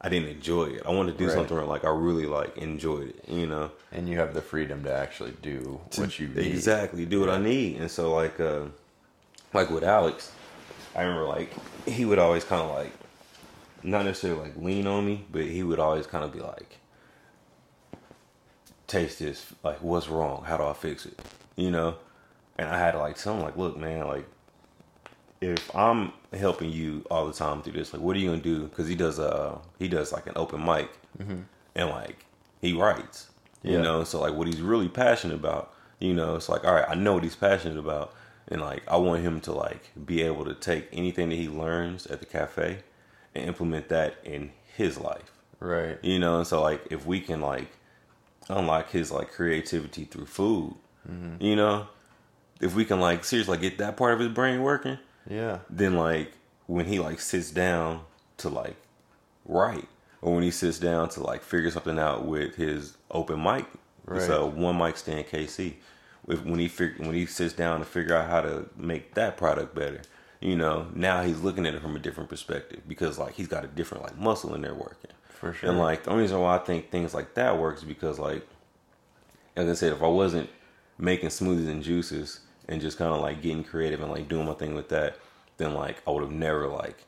[0.00, 0.82] I didn't enjoy it.
[0.84, 1.34] I wanted to do Right.
[1.34, 3.28] something where like I really like enjoyed it.
[3.28, 3.70] You know.
[3.92, 6.46] And you have the freedom to actually do what you need.
[6.46, 7.78] Exactly, do what I need.
[7.78, 8.66] And so like uh
[9.54, 10.32] like with Alex,
[10.94, 11.52] I remember like
[11.86, 12.92] he would always kind of like
[13.82, 16.78] not necessarily like lean on me, but he would always kind of be like
[18.92, 20.44] taste this like what's wrong?
[20.46, 21.18] How do I fix it?
[21.56, 21.96] You know?
[22.58, 24.26] And I had to like tell him like, look, man, like
[25.40, 28.64] if I'm helping you all the time through this, like, what are you gonna do?
[28.64, 30.90] Because he does uh he does like an open mic,
[31.74, 32.24] and like
[32.60, 33.30] he writes,
[33.62, 33.82] you Yeah.
[33.82, 34.04] know.
[34.04, 37.14] So like, what he's really passionate about, you know, it's like, all right, I know
[37.14, 38.14] what he's passionate about,
[38.48, 42.06] and like, I want him to like be able to take anything that he learns
[42.06, 42.78] at the cafe
[43.34, 45.98] and implement that in his life, Right.
[46.02, 46.36] you know.
[46.38, 47.68] And so like, if we can like
[48.48, 50.74] unlock his like creativity through food,
[51.08, 51.42] mm-hmm.
[51.42, 51.86] you know,
[52.60, 55.58] if we can like seriously like, get that part of his brain working Yeah.
[55.68, 56.32] then like
[56.66, 58.02] when he like sits down
[58.38, 58.76] to like
[59.44, 59.88] write
[60.22, 63.66] or when he sits down to like figure something out with his open mic
[64.12, 65.74] it's a one mic stand kc
[66.28, 69.36] if, when he fig- when he sits down to figure out how to make that
[69.36, 70.00] product better
[70.40, 73.64] you know now he's looking at it from a different perspective because like he's got
[73.64, 75.10] a different like muscle in there working
[75.42, 75.70] For sure.
[75.70, 78.46] and like the only reason why i think things like that works is because like
[79.56, 80.48] like I said, if I wasn't
[80.98, 84.54] making smoothies and juices and just kind of like getting creative and like doing my
[84.54, 85.18] thing with that,
[85.58, 87.04] then like I would have never like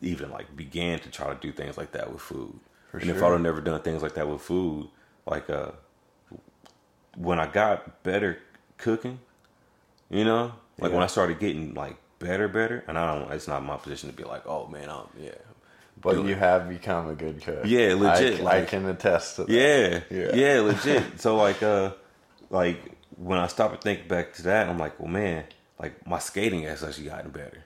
[0.00, 2.58] even like began to try to do things like that with food.
[2.90, 4.88] For and if I'd have never done things like that with food,
[5.26, 5.72] like uh
[7.16, 8.38] when I got better
[8.78, 9.20] cooking,
[10.10, 13.62] you know, like when I started getting like better, better, and I don't, it's not
[13.62, 15.30] my position to be like, oh man, I'm yeah,
[16.02, 16.38] But you it.
[16.38, 17.62] have become a good cook.
[17.64, 19.50] Yeah, legit, I, I like- can attest to that.
[19.50, 20.34] Yeah, Yeah.
[20.34, 21.20] yeah, legit.
[21.20, 21.92] so like, uh,
[22.50, 22.78] like
[23.16, 25.44] when I stop and think back to that, I'm like, well, man,
[25.78, 27.64] like my skating has actually gotten better.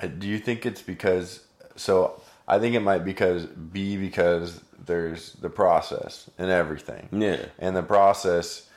[0.00, 1.44] Uh, Do you think it's because?
[1.76, 7.08] So I think it might because be because there's the process and everything.
[7.12, 8.68] Yeah, and the process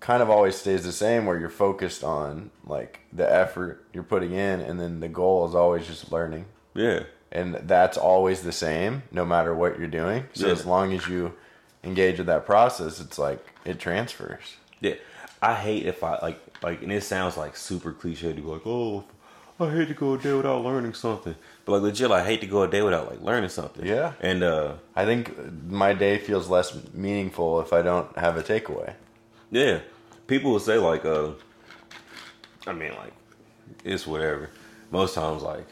[0.00, 4.32] kind of always stays the same where you're focused on like the effort you're putting
[4.32, 9.02] in and then the goal is always just learning yeah, and that's always the same
[9.10, 10.52] no matter what you're doing so Yeah.
[10.52, 11.32] as long as you
[11.82, 14.94] engage with that process it's like it transfers yeah.
[15.42, 18.66] I hate if I like, like, and it sounds like super cliche to be like,
[18.66, 19.04] oh,
[19.60, 22.46] I hate to go a day without learning something, but like legit, I hate to
[22.46, 23.84] go a day without like learning something.
[23.86, 24.12] Yeah.
[24.20, 25.32] and uh, i think
[25.68, 28.94] my day feels less meaningful if i don't have a takeaway
[29.50, 29.80] Yeah.
[30.26, 31.32] People will say like uh
[32.66, 33.12] I mean like
[33.84, 34.48] it's whatever.
[34.90, 35.66] Most times like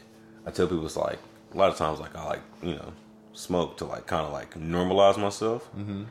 [0.45, 1.19] I tell people it's like
[1.53, 2.93] a lot of times like I like, you know,
[3.33, 5.69] smoke to like kind of like normalize myself.
[5.75, 6.03] Mm-hmm.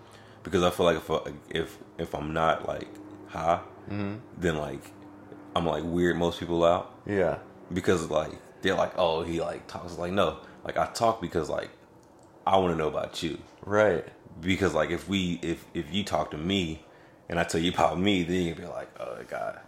[0.43, 2.89] Because I feel like if I, if if I'm not like
[3.29, 3.61] high,
[4.39, 4.83] then like
[5.55, 7.39] I'm like weird most people out yeah
[7.73, 11.71] because like they're like, "Oh, he like talks like no." Like I talk because like
[12.47, 14.05] I want to know about you right
[14.41, 16.85] because like if we if if you talk to me
[17.29, 19.61] and I tell you about me, then you'd be like, oh god,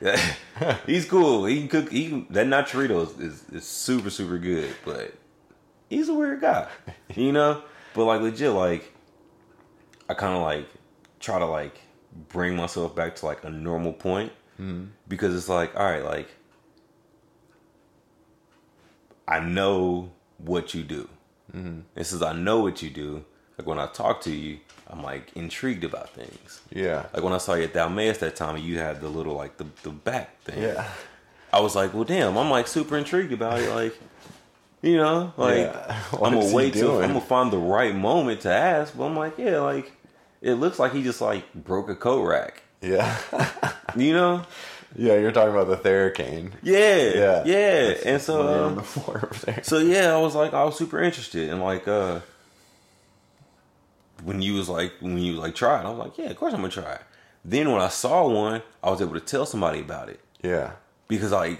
[0.86, 1.44] he's cool.
[1.46, 1.92] He can cook.
[1.92, 5.14] He can, that nachorito is, is is super super good, but
[5.88, 6.68] he's a weird guy,
[7.14, 7.62] you know.
[7.94, 8.92] But like legit, like
[10.08, 10.68] I kind of like
[11.20, 11.78] try to like
[12.28, 14.86] bring myself back to like a normal point hmm.
[15.06, 16.28] because it's like all right, like
[19.26, 21.08] I know what you do.
[21.50, 21.80] Hmm.
[21.96, 23.24] And since I know what you do,
[23.58, 24.58] like when I talk to you,
[24.90, 26.60] I'm like intrigued about things.
[26.72, 29.56] yeah Like when I saw you at Dalmaeus that time, you had the little like
[29.58, 30.62] the the back thing.
[30.62, 30.88] yeah
[31.52, 33.70] I was like, well, damn, I'm like super intrigued about it.
[33.70, 33.98] Like,
[34.82, 36.02] you know, like Yeah.
[36.12, 37.00] I'm gonna wait till?
[37.02, 38.96] I'm gonna find the right moment to ask.
[38.96, 39.92] But I'm like, yeah, like
[40.42, 42.62] it looks like he just like broke a coat rack.
[42.80, 43.16] yeah
[43.96, 44.42] You know?
[44.96, 47.86] yeah you're talking about the theracane Yeah, yeah yeah.
[47.88, 50.64] That's And so, uh, on the floor over there So yeah, I was like, I
[50.64, 52.20] was super interested, and like, uh,
[54.24, 56.52] when you was like, when you like try it, I was like, yeah, of course
[56.54, 57.02] I'm gonna try it.
[57.44, 60.70] Then when I saw one, I was able to tell somebody about it yeah
[61.08, 61.58] because like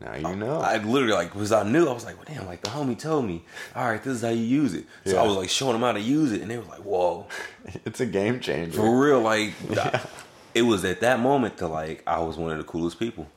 [0.00, 2.62] now you know I literally like because I knew I was like, well, damn, like
[2.62, 3.42] the homie told me,
[3.74, 4.84] all right, this is how you use it.
[5.04, 5.22] So Yeah.
[5.22, 7.26] I was like showing them how to use it, and they were like, whoa,
[7.84, 9.54] it's a game changer for real, like.
[10.54, 13.28] It was at that moment that like I was one of the coolest people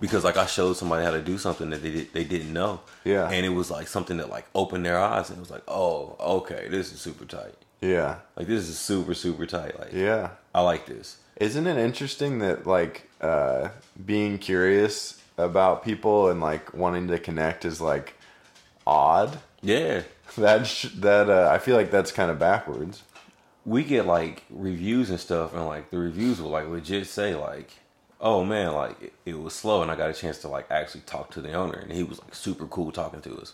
[0.00, 2.80] because like I showed somebody how to do something that they did, they didn't know.
[3.04, 3.28] Yeah.
[3.30, 6.16] And it was like something that like opened their eyes and it was like, "Oh,
[6.20, 7.54] okay, this is super tight.
[7.80, 9.78] yeah Like this is super super tight.
[9.78, 13.70] Like yeah I like this." Isn't it interesting that like uh,
[14.04, 18.14] being curious about people and like wanting to connect is like
[18.86, 19.38] odd?
[19.62, 20.02] Yeah.
[20.38, 23.04] That sh- that uh, I feel like that's kind of backwards.
[23.64, 27.70] We get like reviews and stuff and like the reviews will like legit say like,
[28.24, 31.02] oh man, like it, it was slow, and I got a chance to like actually
[31.02, 33.52] talk to the owner, and he was like super cool talking to us.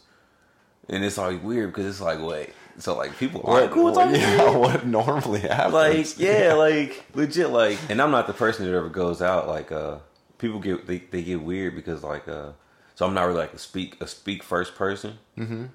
[0.88, 4.20] And it's like weird because it's like, wait, so like people aren't cool talking to
[4.20, 4.26] you?
[4.26, 5.74] yeah, what normally happens?
[5.74, 9.72] like yeah, like legit like and I'm not the person that ever goes out like
[9.72, 9.98] uh
[10.38, 12.52] people get they, they get weird because like uh
[12.94, 15.66] so I'm not really like a speak a speak first person mm-hmm.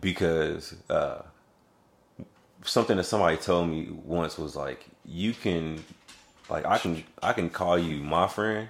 [0.00, 1.22] because uh
[2.64, 5.82] something that somebody told me once was like you can
[6.48, 8.68] like I can I can call you my friend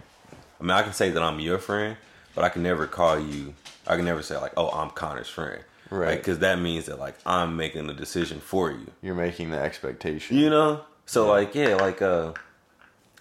[0.60, 1.96] I mean I can say that I'm your friend
[2.34, 3.54] but I can never call you
[3.86, 6.16] I can never say like oh I'm Connor's friend Right.
[6.18, 10.36] because that means that like I'm making the decision for you You're making the expectation.
[10.36, 10.80] you know?
[11.06, 12.32] So like yeah, like uh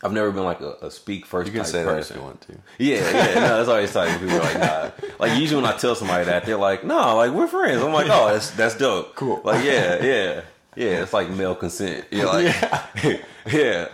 [0.01, 2.17] I've never been like a, a speak first You can type say that if person.
[2.17, 2.53] you want to.
[2.77, 4.91] Yeah, yeah, no, that's always like people like, nah.
[5.17, 7.81] Like usually when I tell somebody that, they're like, no, like we're friends.
[7.81, 9.15] I'm like, oh, that's that's dope.
[9.15, 9.39] Cool.
[9.45, 10.41] Like yeah, yeah,
[10.75, 11.03] yeah.
[11.03, 12.05] It's like male consent.
[12.11, 12.43] You're like,
[13.03, 13.17] yeah.
[13.51, 13.87] yeah.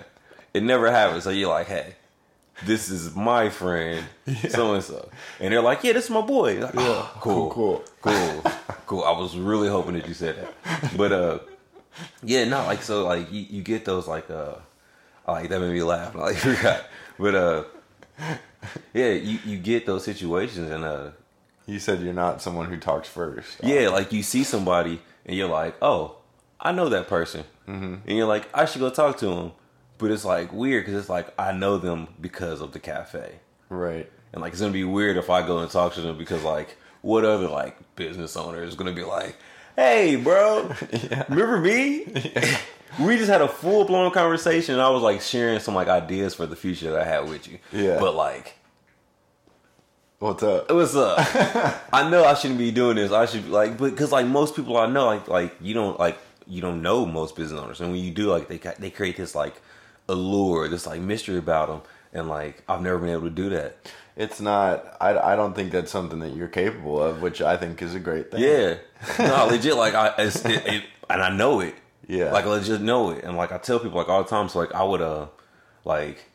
[0.59, 1.23] It never happens.
[1.23, 1.95] So you're like, hey,
[2.65, 4.05] this is my friend,
[4.49, 6.59] so and so, and they're like, yeah, this is my boy.
[6.59, 8.43] Like, oh, cool, cool, cool,
[8.85, 9.03] cool.
[9.05, 11.39] I was really hoping that you said that, but uh,
[12.21, 14.55] yeah, no, like so, like you, you get those like uh,
[15.25, 16.13] like that made me laugh.
[16.17, 16.83] I like forgot,
[17.17, 17.63] but uh,
[18.93, 21.11] yeah, you you get those situations and uh,
[21.67, 23.63] You said you're not someone who talks first.
[23.63, 26.17] yeah, like you see somebody and you're like, oh,
[26.59, 27.95] I know that person, mm-hmm.
[28.05, 29.51] and you're like, I should go talk to him,
[29.99, 33.35] but it's like weird because it's like I know them because of the cafe.
[33.69, 34.11] Right.
[34.33, 36.75] And like it's gonna be weird if I go and talk to them because like
[37.01, 39.35] what other like business owner is gonna be like,
[39.75, 40.71] Hey bro,
[41.29, 42.05] remember me?
[42.99, 46.33] we just had a full blown conversation and I was like sharing some like ideas
[46.33, 47.59] for the future that I had with you.
[47.71, 47.99] Yeah.
[47.99, 48.55] But like
[50.19, 50.69] What's up?
[50.69, 51.17] What's up?
[51.93, 53.09] I know I shouldn't be doing this.
[53.11, 55.97] I should be like, but because like most people I know, like like you don't
[55.97, 59.15] like you don't know most business owners, and when you do, like they they create
[59.15, 59.61] this like
[60.09, 61.81] allure, this like mystery about them,
[62.13, 63.77] and like I've never been able to do that.
[64.15, 64.97] It's not.
[64.99, 67.99] I, I don't think that's something that you're capable of, which I think is a
[67.99, 68.41] great thing.
[68.43, 68.77] Yeah,
[69.19, 69.75] no, legit.
[69.75, 71.75] Like I, it's, it, it, and I know it.
[72.07, 72.31] Yeah.
[72.31, 74.49] like I legit know it, and like I tell people like all the time.
[74.49, 75.27] So like I would uh,
[75.85, 76.29] like,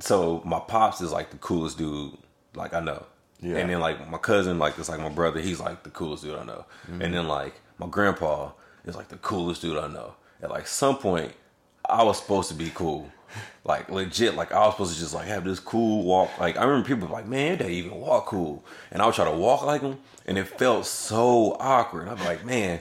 [0.00, 2.16] so my pops is like the coolest dude.
[2.54, 3.06] Like I know.
[3.40, 3.58] Yeah.
[3.58, 5.40] And then like my cousin, like it's like my brother.
[5.40, 6.64] He's like the coolest dude I know.
[6.88, 7.02] Mm-hmm.
[7.02, 8.52] And then like my grandpa
[8.84, 10.14] is like the coolest dude I know.
[10.42, 11.32] At like some point,
[11.88, 13.10] I was supposed to be cool.
[13.64, 16.38] Like legit, like I was supposed to just like have this cool walk.
[16.38, 19.36] Like I remember people like, man, they even walk cool, and I would try to
[19.36, 22.08] walk like them, and it felt so awkward.
[22.08, 22.80] I'd be like, man,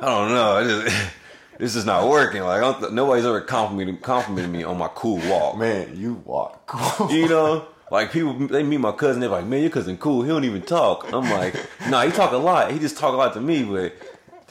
[0.00, 0.96] I don't know, I just,
[1.58, 2.42] this is not working.
[2.42, 5.58] Like I don't, nobody's ever complimented complimented me on my cool walk.
[5.58, 7.12] Man, you walk cool.
[7.12, 10.22] You know, like people they meet my cousin, they're like, man, your cousin cool.
[10.22, 11.12] He don't even talk.
[11.12, 11.54] I'm like,
[11.90, 12.72] nah, he talk a lot.
[12.72, 13.94] He just talk a lot to me, but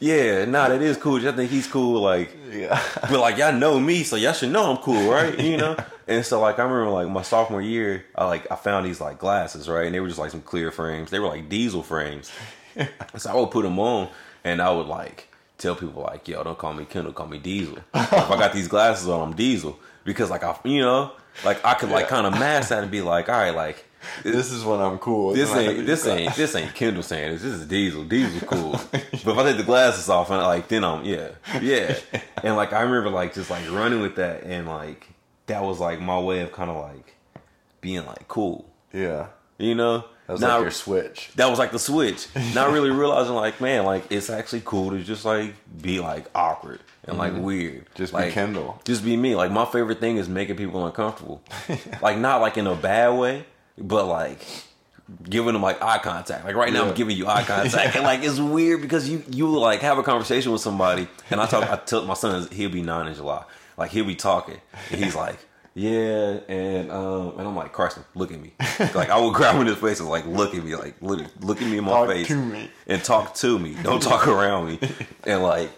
[0.01, 1.25] yeah, nah, that is cool.
[1.27, 2.01] I think he's cool.
[2.01, 2.81] Like, yeah.
[3.01, 5.39] but like y'all know me, so y'all should know I'm cool, right?
[5.39, 5.77] You know.
[6.07, 9.19] and so like I remember like my sophomore year, I like I found these like
[9.19, 11.11] glasses, right, and they were just like some clear frames.
[11.11, 12.31] They were like diesel frames.
[13.15, 14.09] so I would put them on,
[14.43, 15.27] and I would like
[15.59, 18.67] tell people like, "Yo, don't call me Kendall, call me Diesel." if I got these
[18.67, 21.11] glasses on, I'm Diesel because like I, you know,
[21.45, 23.85] like I could like kind of mask that and be like, "All right, like."
[24.23, 25.33] This is when I'm cool.
[25.33, 27.41] This ain't this ain't this ain't Kendall saying this.
[27.41, 28.03] This is Diesel.
[28.03, 28.71] Diesel's cool.
[28.91, 31.29] but if I take the glasses off and like then I'm yeah
[31.61, 31.97] yeah.
[32.43, 35.07] And like I remember like just like running with that and like
[35.47, 37.15] that was like my way of kind of like
[37.81, 38.65] being like cool.
[38.93, 39.27] Yeah.
[39.57, 40.05] You know.
[40.27, 41.31] That was Not- like your switch.
[41.35, 42.27] that was like the switch.
[42.55, 46.79] Not really realizing like man like it's actually cool to just like be like awkward
[47.03, 47.85] and like weird.
[47.85, 47.95] Mm-hmm.
[47.95, 48.79] Just be like, Kendall.
[48.85, 49.35] Just be me.
[49.35, 51.41] Like my favorite thing is making people uncomfortable.
[52.01, 53.45] like not like in a bad way,
[53.77, 54.39] but like
[55.29, 56.45] giving them like eye contact.
[56.45, 56.89] Like right now Yeah.
[56.89, 57.95] I'm giving you eye contact.
[57.95, 61.45] And like it's weird because you you like have a conversation with somebody and I
[61.47, 63.43] talk I tell my son he'll be nine in July.
[63.77, 64.59] Like he'll be talking
[64.91, 65.37] and he's like
[65.73, 68.51] yeah, and um, and I'm like Carson, look at me.
[68.93, 71.25] Like I will grab him in his face and like look at me, like look,
[71.39, 72.69] look at me in my Talk face to me.
[72.87, 73.77] and talk to me.
[73.81, 74.79] Don't talk around me.
[75.25, 75.69] And like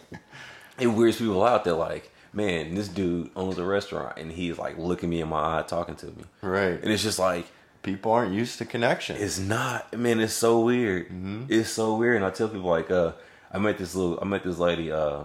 [0.79, 1.63] it weirds people out.
[1.63, 5.59] They're like, man, this dude owns a restaurant and he's like looking me in my
[5.59, 6.23] eye, talking to me.
[6.41, 6.81] Right.
[6.81, 7.45] And it's just like
[7.83, 9.17] People aren't used to connection.
[9.17, 9.93] it's not.
[9.97, 11.07] Man, it's so weird.
[11.49, 12.15] It's so weird.
[12.17, 13.11] And I tell people like, uh,
[13.51, 14.91] I met this little, I met this lady.
[14.91, 15.23] Uh,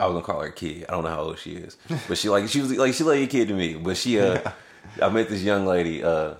[0.00, 0.86] I was gonna call her a kid.
[0.88, 1.76] I don't know how old she is,
[2.08, 3.74] but she like she was like she like a kid to me.
[3.74, 4.40] But she, uh,
[5.02, 6.02] I met this young lady.
[6.02, 6.34] Uh,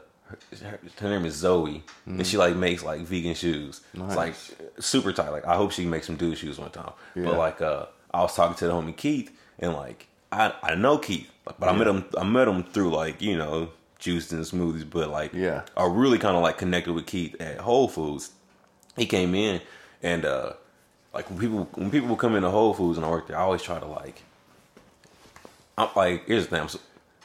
[0.63, 3.81] her, her name is Zoe, and she like makes like vegan shoes.
[3.95, 4.35] It's like
[4.81, 5.31] super tight.
[5.31, 6.93] Like I hope she can make some dude shoes one time.
[7.15, 7.25] Yeah.
[7.27, 10.99] But like, uh, I was talking to the homie Keith, and like I I know
[10.99, 13.71] Keith, but I met him I met him through like you know
[14.05, 14.89] juice and smoothies.
[14.89, 15.63] But like Yeah.
[15.77, 18.31] I really kind of like connected with Keith at Whole Foods.
[18.97, 19.61] He came in
[20.03, 20.53] and uh
[21.13, 23.43] like when people when people would come into Whole Foods and I worked there, I
[23.43, 24.23] always try to like
[25.77, 26.61] I'm like here's the thing.
[26.61, 26.79] I'm, so,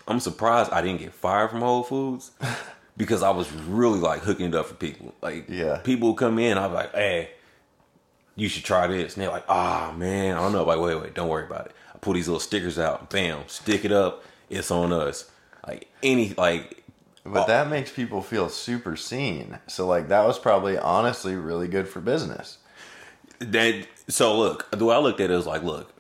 [0.07, 2.31] I'm surprised I didn't get fired from Whole Foods
[2.97, 5.13] because I was really like hooking it up for people.
[5.21, 5.77] Like, Yeah.
[5.83, 7.29] people come in, I'm like, hey,
[8.35, 9.13] you should try this.
[9.15, 10.63] And they're like, ah, man, I don't know.
[10.63, 11.73] Like, wait, wait, don't worry about it.
[11.93, 14.23] I pull these little stickers out, bam, stick it up.
[14.49, 15.29] It's on us.
[15.67, 16.83] Like any, like,
[17.23, 19.59] But uh, that makes people feel super seen.
[19.67, 22.57] So like that was probably honestly really good for business.
[23.39, 23.87] that.
[24.07, 25.93] So look, the way I looked at it was like, look,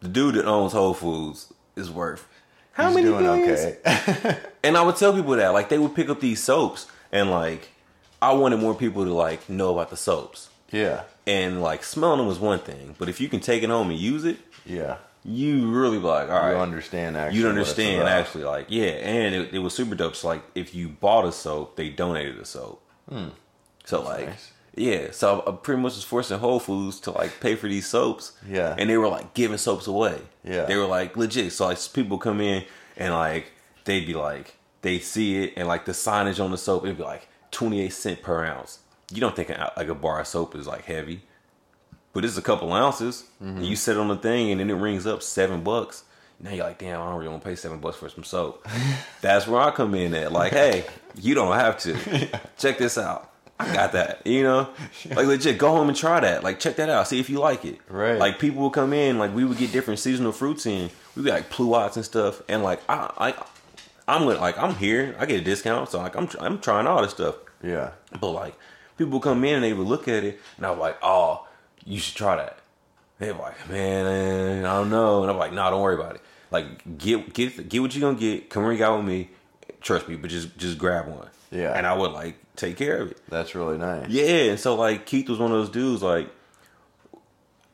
[0.00, 2.26] the dude that owns Whole Foods is worth
[2.72, 3.60] how He's many doing billions?
[3.86, 4.38] okay.
[4.64, 7.68] And I would tell people that, like, they would pick up these soaps, and like,
[8.22, 10.48] I wanted more people to like know about the soaps.
[10.70, 11.02] yeah.
[11.26, 13.98] And like, smelling them was one thing, but if you can take it home and
[13.98, 14.96] use it, Yeah.
[15.24, 17.38] You really like, all right, You understand actually.
[17.40, 18.84] it's understand actually, like, yeah.
[18.86, 20.16] And it, it was super dope.
[20.16, 22.82] So like, if you bought a soap, they donated a soap.
[23.08, 23.28] Hmm.
[23.84, 24.52] So like, nice.
[24.74, 25.10] yeah.
[25.12, 28.32] So I pretty much was forcing Whole Foods to like pay for these soaps.
[28.48, 28.74] Yeah.
[28.78, 30.18] And they were like giving soaps away.
[30.42, 30.64] Yeah.
[30.66, 31.52] They were like legit.
[31.52, 32.64] So like people come in
[32.96, 33.52] and like
[33.84, 37.02] they'd be like they see it and like the signage on the soap it'd be
[37.02, 38.80] like twenty eight cent per ounce.
[39.12, 41.22] You don't think like a bar of soap is like heavy,
[42.14, 43.24] but it's a couple ounces.
[43.42, 43.58] Mm-hmm.
[43.58, 46.04] And you set it on the thing and then it rings up seven bucks.
[46.40, 48.66] Now you're like, damn, I don't really want to pay seven bucks for some soap.
[49.20, 50.32] That's where I come in at.
[50.32, 50.86] Like, hey,
[51.20, 52.40] you don't have to.
[52.58, 53.30] Check this out.
[53.58, 54.26] I got that.
[54.26, 54.68] You know,
[55.10, 56.42] like legit, go home and try that.
[56.42, 57.06] Like, check that out.
[57.06, 57.78] See if you like it.
[57.88, 58.18] Right.
[58.18, 59.16] Like people would come in.
[59.16, 60.90] Like we would get different seasonal fruits in.
[61.14, 62.42] We'd be like pluots and stuff.
[62.48, 63.44] And like I, I,
[64.08, 65.14] I'm like I'm here.
[65.20, 65.88] I get a discount.
[65.88, 67.36] So like I'm, I'm trying all this stuff.
[67.62, 67.92] Yeah.
[68.20, 68.56] But like
[68.98, 71.46] people come in and they would look at it, and I'm like, "Oh,
[71.84, 72.58] you should try that."
[73.18, 76.20] They're like, "Man, I don't know," and I'm like, "No, don't worry about it.
[76.50, 78.50] Like, get get get what you're gonna get.
[78.50, 79.30] Come ring out with me.
[79.80, 81.72] Trust me, but just just grab one." Yeah.
[81.76, 83.20] and I would like take care of it.
[83.28, 84.08] That's really nice.
[84.08, 86.02] Yeah, and so like Keith was one of those dudes.
[86.02, 86.28] Like,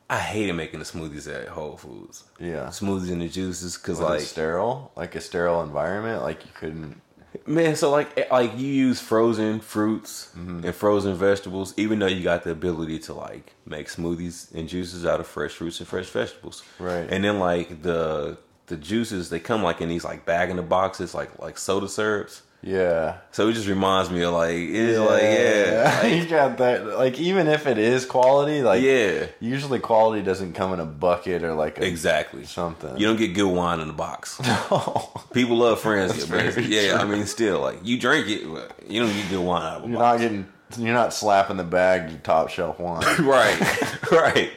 [0.07, 2.25] I hated making the smoothies at Whole Foods.
[2.39, 2.67] Yeah.
[2.67, 4.91] smoothies and the juices because like sterile?
[4.95, 6.21] Like a sterile environment?
[6.21, 7.01] Like you couldn't
[7.45, 12.23] Man, so like eh, like you use frozen fruits and frozen vegetables, even though you
[12.23, 16.09] got the ability to like make smoothies and juices out of fresh fruits and fresh
[16.09, 16.63] vegetables.
[16.77, 17.07] Right.
[17.09, 20.61] And then like the the juices they come like in these like bag in the
[20.63, 22.41] boxes like like soda syrups.
[22.63, 23.17] Yeah.
[23.31, 26.05] So it just reminds me of like it's like yeah.
[26.05, 26.85] you got that.
[26.85, 29.25] Like even if it is quality, like Yeah.
[29.39, 32.45] usually quality doesn't come in a bucket or like a, Exactly.
[32.45, 32.95] something.
[32.97, 34.39] You don't get good wine in a box.
[34.71, 35.09] No.
[35.33, 36.11] People love friends.
[36.13, 39.29] That's but very yeah, I mean, still, like you drink it, but you don't get
[39.29, 40.21] good wine out of a You're box.
[40.21, 40.47] not getting.
[40.77, 43.01] You're not slapping the bag to top shelf wine.
[43.25, 44.51] right, right,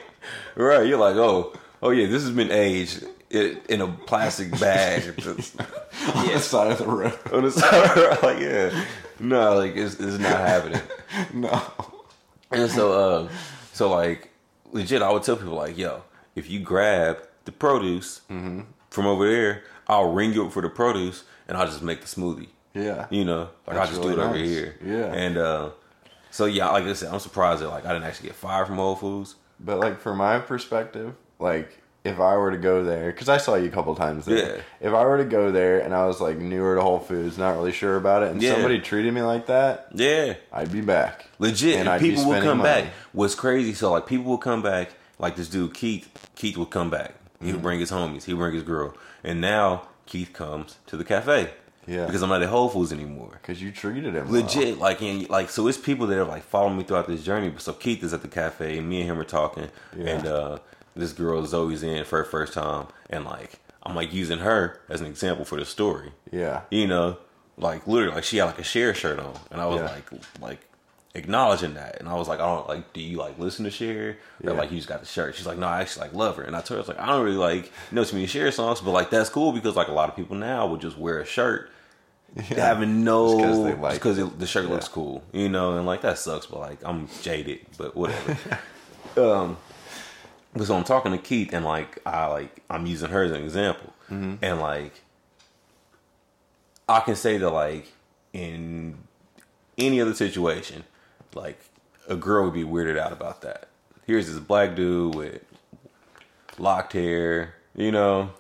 [0.57, 0.86] right.
[0.86, 1.52] You're like, oh,
[1.82, 6.79] oh yeah, this has been aged in, in a plastic bag on the side of
[6.79, 7.18] the road.
[7.33, 7.85] on the side.
[7.85, 8.85] of the like, yeah,
[9.20, 10.81] no, like it's, it's not happening.
[11.33, 11.62] No.
[12.51, 13.29] And so, uh,
[13.72, 14.31] so like,
[14.72, 16.03] legit, I would tell people like, yo,
[16.35, 18.62] if you grab the produce Mm-hmm.
[18.91, 22.07] from over there, I'll ring you up for the produce, and I'll just make the
[22.07, 22.49] smoothie.
[22.75, 23.07] Yeah.
[23.11, 24.77] You know, like That's I just really do it over here.
[24.85, 25.12] Yeah.
[25.12, 25.70] and uh,
[26.33, 28.77] so yeah, like I said, I'm surprised that like I didn't actually get fired from
[28.77, 29.37] Whole Foods.
[29.61, 33.55] But like from my perspective, like if I were to go there, because I saw
[33.55, 34.57] you a couple times there.
[34.57, 34.62] Yeah.
[34.88, 37.57] If I were to go there and I was like newer to Whole Foods, not
[37.57, 38.52] really sure about it, and Yeah.
[38.52, 41.26] somebody treated me like that, Yeah, I'd be back.
[41.38, 41.76] legit.
[41.80, 42.82] And And, people will come money.
[42.82, 42.92] back.
[43.12, 43.72] What's crazy?
[43.72, 44.90] So like people will come back.
[45.18, 46.09] Like this dude Keith.
[46.34, 47.14] Keith would come back.
[47.40, 47.52] He Mm-hmm.
[47.55, 48.24] would bring his homies.
[48.24, 48.94] He would bring his girl.
[49.22, 51.50] And now Keith comes to the cafe.
[51.86, 52.07] Yeah.
[52.07, 53.38] Because I'm not at Whole Foods anymore.
[53.40, 54.42] Because you treated him well.
[54.42, 57.52] Legit, like in like so, it's people that have like followed me throughout this journey.
[57.59, 60.07] So Keith is at the cafe, and me and him are talking, Yeah.
[60.07, 60.59] and uh,
[60.97, 65.01] this girl Zoe's in for her first time, and like I'm like using her as
[65.01, 66.12] an example for the story.
[66.32, 66.62] Yeah.
[66.70, 67.18] You know,
[67.59, 69.86] like literally, like she had like a Cher shirt on, and I was Yeah.
[69.90, 70.61] like, like
[71.14, 74.16] acknowledging that, and I was like, I don't like, do you like listen to Cher,
[74.42, 74.59] or Yeah.
[74.59, 75.34] like you just got the shirt?
[75.36, 76.99] She's like, no, I actually like love her, and I told her I was like,
[77.01, 79.88] I don't really like know too many Cher songs, but like that's cool because like
[79.88, 81.70] a lot of people now will just wear a shirt.
[82.36, 84.70] Having no, Just 'cause they like because the shirt Yeah.
[84.72, 88.36] looks cool, you know, and like that sucks, but like I'm jaded, but whatever.
[89.16, 89.57] um,
[90.55, 93.92] because I'm talking to Keith, and like I like I'm using her as an example,
[94.09, 95.02] and like
[96.88, 97.92] I can say that like
[98.32, 98.96] in
[99.78, 100.84] any other situation,
[101.34, 101.59] like
[102.09, 103.68] a girl would be weirded out about that.
[104.07, 105.42] Here's this black dude with
[106.59, 108.30] locked hair, you know,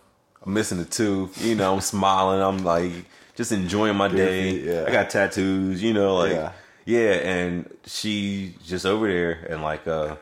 [0.44, 2.92] I'm missing a tooth, you know, I'm smiling, I'm like
[3.34, 4.50] just enjoying my day.
[4.60, 4.84] Yeah.
[4.86, 6.52] I got tattoos, you know, like Yeah.
[6.84, 7.12] yeah.
[7.14, 10.16] and she just over there and like uh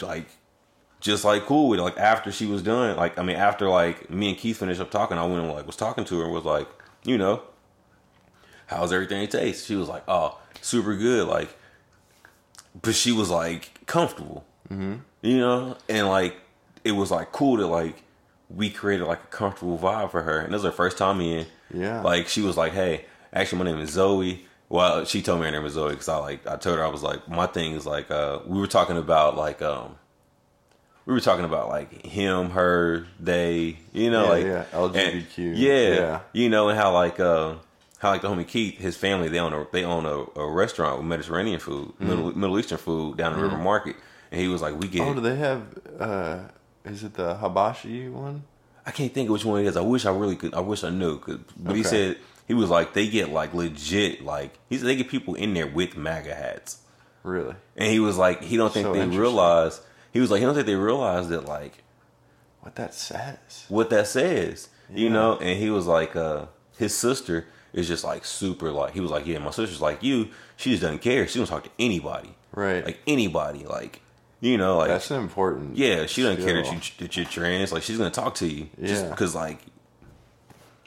[0.00, 0.26] like
[1.00, 1.82] just like cool with it.
[1.82, 4.90] Like after she was done, like I mean after like me and Keith finished up
[4.90, 6.68] talking, I went and like was talking to her and was like,
[7.04, 7.42] you know,
[8.66, 9.66] how's everything taste?
[9.66, 11.28] She was like, oh, super good.
[11.28, 11.56] Like,
[12.80, 14.96] but she was like comfortable, mm-hmm.
[15.22, 16.36] you know, and like
[16.84, 18.02] it was like cool to like
[18.50, 21.46] we created like a comfortable vibe for her, and this was her first time in.
[21.72, 22.00] Yeah.
[22.00, 25.52] Like she was like, "Hey, actually, my name is Zoe." Well, she told me her
[25.52, 27.86] name was Zoe because I like I told her I was like my thing is
[27.86, 29.96] like uh we were talking about like um
[31.08, 35.56] we were talking about like him, her, they, you know, Yeah, like yeah, LGBTQ, and-
[35.56, 36.20] yeah, yeah.
[36.34, 37.54] you know, and how like uh
[37.98, 40.98] how like the homie Keith, his family, they own a they own a, a restaurant
[40.98, 43.96] with Mediterranean food, Middle, Middle Eastern food down in River Market,
[44.30, 45.10] and he was like, we get Mm-hmm.
[45.10, 45.62] Oh, do they have?
[45.98, 46.38] uh
[46.84, 48.42] Is it the hibachi one?
[48.86, 49.76] I can't think of which one it is.
[49.76, 50.52] I wish I really could.
[50.54, 51.18] I wish I knew.
[51.18, 54.96] 'cause- but he said he was like they get like legit like he said they
[54.96, 56.78] get people in there with MAGA hats,
[57.22, 57.54] Really?
[57.78, 59.80] and he was like he don't think So they realize.
[60.12, 61.82] He was like he don't think they realize that like
[62.60, 63.64] What that says?
[63.68, 65.36] what that says, you know.
[65.36, 66.46] And he was like uh
[66.78, 70.28] his sister is just like super like he was like yeah my sister's like you
[70.56, 72.82] she just doesn't care she don't talk to anybody Right.
[72.84, 74.00] like anybody like
[74.40, 75.76] you know like That's important.
[75.76, 77.72] Yeah, she doesn't care that you that you're trans.
[77.72, 79.10] Like she's gonna talk to you, just Yeah.
[79.10, 79.58] because like,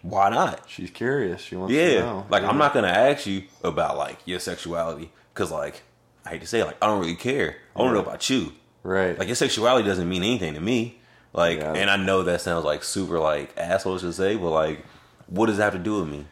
[0.01, 0.61] why not?
[0.67, 1.41] She's curious.
[1.41, 2.26] She wants to Yeah, know.
[2.30, 2.49] like Yeah.
[2.49, 5.84] I'm not gonna ask you about like your sexuality because like
[6.26, 7.57] I hate to say it, like I don't really care.
[7.76, 8.53] I to know about you.
[8.84, 9.18] Right.
[9.18, 11.00] Like your sexuality doesn't mean anything to me.
[11.34, 11.74] Like, Yeah.
[11.74, 14.86] and I know that sounds like super like asshole to say, but like,
[15.28, 16.26] what does that have to do with me?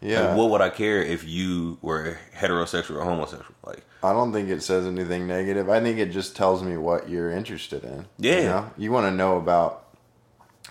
[0.00, 0.28] yeah.
[0.28, 3.54] Like, what would I care if you were heterosexual or homosexual?
[3.64, 5.70] Like, I don't think it says anything negative.
[5.70, 8.06] I think it just tells me what you're interested in.
[8.18, 8.36] Yeah.
[8.38, 8.70] You, know?
[8.76, 9.81] you want to know about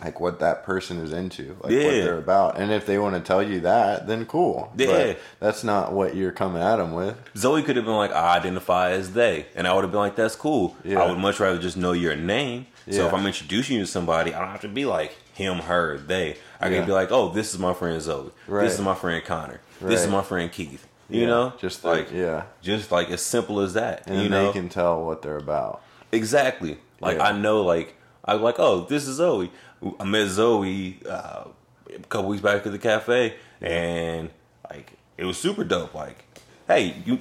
[0.04, 2.58] like what that person is into, like what they're about.
[2.60, 4.74] And if they want to tell you that, then cool.
[4.76, 4.88] Yeah.
[4.88, 7.18] But that's not what you're coming at them with.
[7.38, 9.45] Zoe could have been like, I identify as they.
[9.56, 10.76] And I would have been like, that's cool.
[10.84, 11.02] Yeah.
[11.02, 12.68] I would much rather just know your name.
[12.89, 15.97] So if I'm introducing you to somebody, I don't have to be like him, her,
[15.97, 16.38] they.
[16.60, 16.78] I Yeah.
[16.78, 18.32] can be like, oh, this is my friend Zoe.
[18.47, 18.64] Right.
[18.64, 19.62] This is my friend Connor.
[19.80, 20.88] This is my friend Keith.
[21.10, 21.28] You Yeah.
[21.28, 21.54] know?
[21.60, 22.43] Just like, like yeah.
[22.62, 24.04] just like as simple as that.
[24.08, 24.47] And you know?
[24.47, 25.84] they can tell what they're about.
[26.12, 26.80] Exactly.
[26.99, 27.28] Like Yeah.
[27.28, 27.95] I know, like
[28.26, 29.52] I'm like, oh, this is Zoe.
[30.00, 31.46] I met Zoe uh,
[31.94, 34.30] a couple weeks back at the cafe, and
[34.70, 35.94] like it was super dope.
[35.94, 36.24] Like,
[36.68, 37.20] hey, you,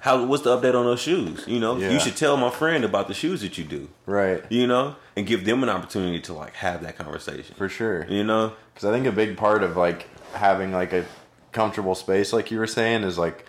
[0.00, 0.24] how?
[0.24, 1.44] What's the update on those shoes?
[1.46, 1.90] You know, Yeah.
[1.90, 3.88] you should tell my friend about the shoes that you do.
[4.06, 4.42] Right.
[4.50, 7.54] You know, and give them an opportunity to like have that conversation.
[7.56, 8.06] For sure.
[8.08, 11.04] You know, Because I think a big part of like having like a
[11.52, 13.46] comfortable space, like you were saying, is like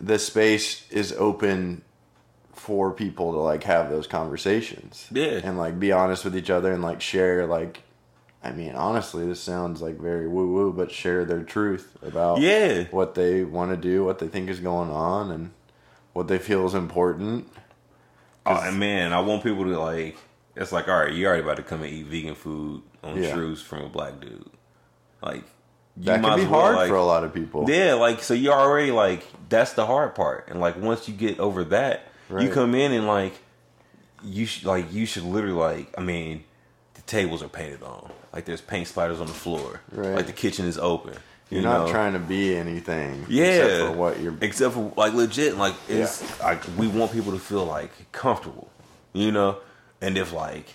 [0.00, 1.82] the space is open
[2.66, 5.06] for people to like have those conversations.
[5.12, 5.40] Yeah.
[5.44, 7.82] And like be honest with each other and like share like
[8.42, 12.84] I mean, honestly, this sounds like very woo woo, but share their truth about Yeah.
[12.90, 15.50] what they want to do, what they think is going on, and
[16.12, 17.48] what they feel is important.
[18.44, 20.16] oh man, I want people to like.
[20.54, 23.54] It's like, all right, you already about to come and eat vegan food on Yeah.
[23.56, 24.48] from a black dude.
[25.22, 25.44] Like,
[25.98, 27.68] you That might can be well, hard like- for a lot of people.
[27.68, 31.38] Yeah, like so you're already like that's the hard part, and like once you get
[31.40, 33.34] over that, you come in and like
[34.24, 36.44] you should like you should literally like I mean
[36.94, 40.14] the tables are painted on, like there's paint splatters on the floor, Right.
[40.14, 41.14] like the kitchen is open.
[41.50, 41.92] You're you not know?
[41.92, 43.24] trying to be anything.
[43.28, 44.34] yeah, Except for what you're.
[44.40, 48.68] except for like legit, like it's like we want people to feel like comfortable,
[49.12, 49.58] you know,
[50.00, 50.66] and if like.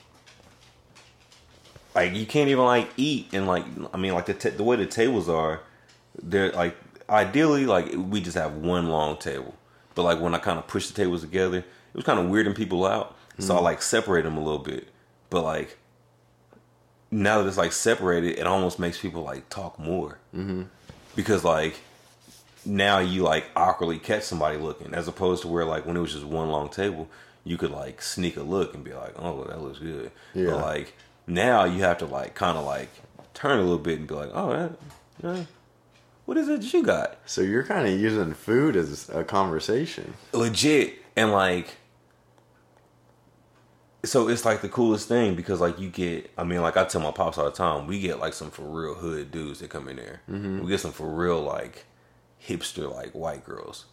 [1.94, 4.78] Like you can't even like eat and like I mean like the ta the way
[4.78, 5.60] the tables are,
[6.24, 6.78] they're like
[7.10, 9.54] ideally like we just have one long table,
[9.96, 11.66] but like when I kind of push the tables together, it
[11.96, 14.88] was kind of weirding people out, so I like separate them a little bit,
[15.30, 15.78] but like
[17.10, 20.20] now that it's like separated, it almost makes people like talk more.
[20.36, 20.64] Mm-hmm.
[21.16, 21.76] because like
[22.66, 26.14] now you like awkwardly catch somebody looking as opposed to where like when it was
[26.14, 27.10] just one long table
[27.44, 30.12] you could like sneak a look and be like oh that looks good.
[30.36, 30.52] Yeah.
[30.52, 30.94] but like
[31.28, 32.90] now you have to like kind of like
[33.34, 34.72] turn a little bit and be like oh that,
[35.22, 35.48] that-
[36.32, 37.18] what is it you got?
[37.26, 40.14] So you're kind of using food as a conversation.
[40.32, 40.94] legit.
[41.18, 41.76] And like
[44.06, 47.02] so it's like the coolest thing because like you get i mean like i tell
[47.02, 49.90] my pops all the time we get like some for real hood dudes that come
[49.90, 50.22] in there.
[50.30, 50.62] Mm-hmm.
[50.62, 51.86] We get some for real like
[52.42, 53.88] hipster like white girls.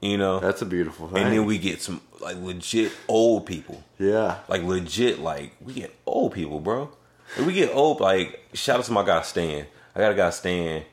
[0.00, 0.40] You know?
[0.40, 1.24] That's a beautiful thing.
[1.24, 3.84] and then we get some like legit old people.
[3.98, 6.88] Yeah, like legit like we get old people bro.
[7.36, 9.66] And we get old like shout out to my guy stan.
[9.94, 10.84] I got a guy stan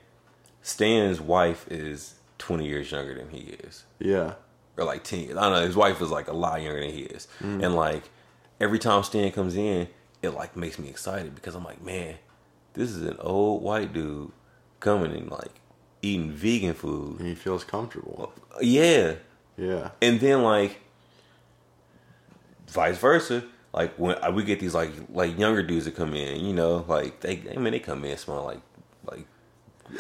[0.62, 4.34] stan's wife is 20 years younger than he is yeah,
[4.78, 5.38] or like 10 years.
[5.38, 5.66] I don't know.
[5.66, 7.28] His wife is like a lot younger than he is.
[7.42, 7.64] Mm.
[7.66, 8.04] And like
[8.62, 9.90] every time Stan comes in,
[10.22, 12.16] it like makes me excited because I'm like, man,
[12.74, 14.32] this is an old white dude
[14.80, 15.60] coming and like
[16.02, 17.20] eating vegan food.
[17.20, 18.32] and he feels comfortable.
[18.62, 19.16] Yeah.
[19.58, 20.80] Yeah, And then like
[22.68, 23.44] vice versa.
[23.74, 26.86] Like when uh, we get these like like younger dudes that come in, you know,
[26.88, 28.62] like they I mean they come in smell like
[29.06, 29.28] like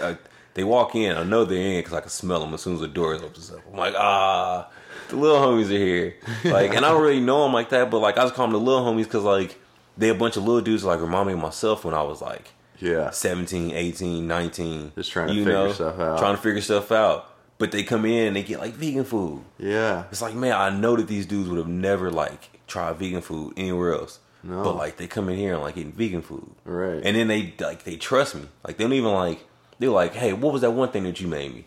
[0.01, 0.15] uh,
[0.59, 1.15] they walk in.
[1.15, 3.21] I know they're in because I can smell them as soon as the door is
[3.21, 3.41] open.
[3.55, 3.63] up.
[3.71, 4.69] I'm like ah,
[5.07, 6.15] the little homies are here.
[6.51, 8.53] Like and I don't really know them like that, but like I just call them
[8.53, 9.57] the little homies because like
[9.97, 12.51] they a bunch of little dudes like remind me of myself when I was like
[12.79, 13.09] Yeah.
[13.11, 14.91] 17, 18, 19.
[14.95, 16.19] Just trying to figure stuff out.
[16.19, 17.25] Trying to figure stuff out.
[17.57, 19.43] But they come in and they get like vegan food.
[19.57, 20.05] Yeah.
[20.11, 23.53] It's like, man, I know that these dudes would have never like tried vegan food
[23.57, 24.19] anywhere else.
[24.43, 24.63] No.
[24.63, 26.49] But like they come in here and like eating vegan food.
[26.63, 27.01] Right.
[27.03, 28.43] And then they like they trust me.
[28.65, 29.45] Like they don't even like
[29.79, 31.65] they're like, hey, what was that one thing that you made me?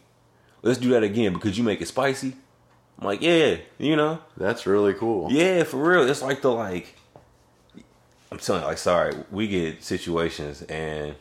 [0.62, 2.34] Let's do that again because you make it spicy.
[2.98, 5.32] I'm like, yeah, you know, That's really cool.
[5.32, 6.08] yeah, for real.
[6.08, 6.94] It's like the like.
[8.30, 11.14] I'm telling you, like, sorry, we get situations and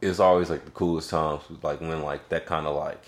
[0.00, 3.04] it's always like the coolest times, like when like that kind of like.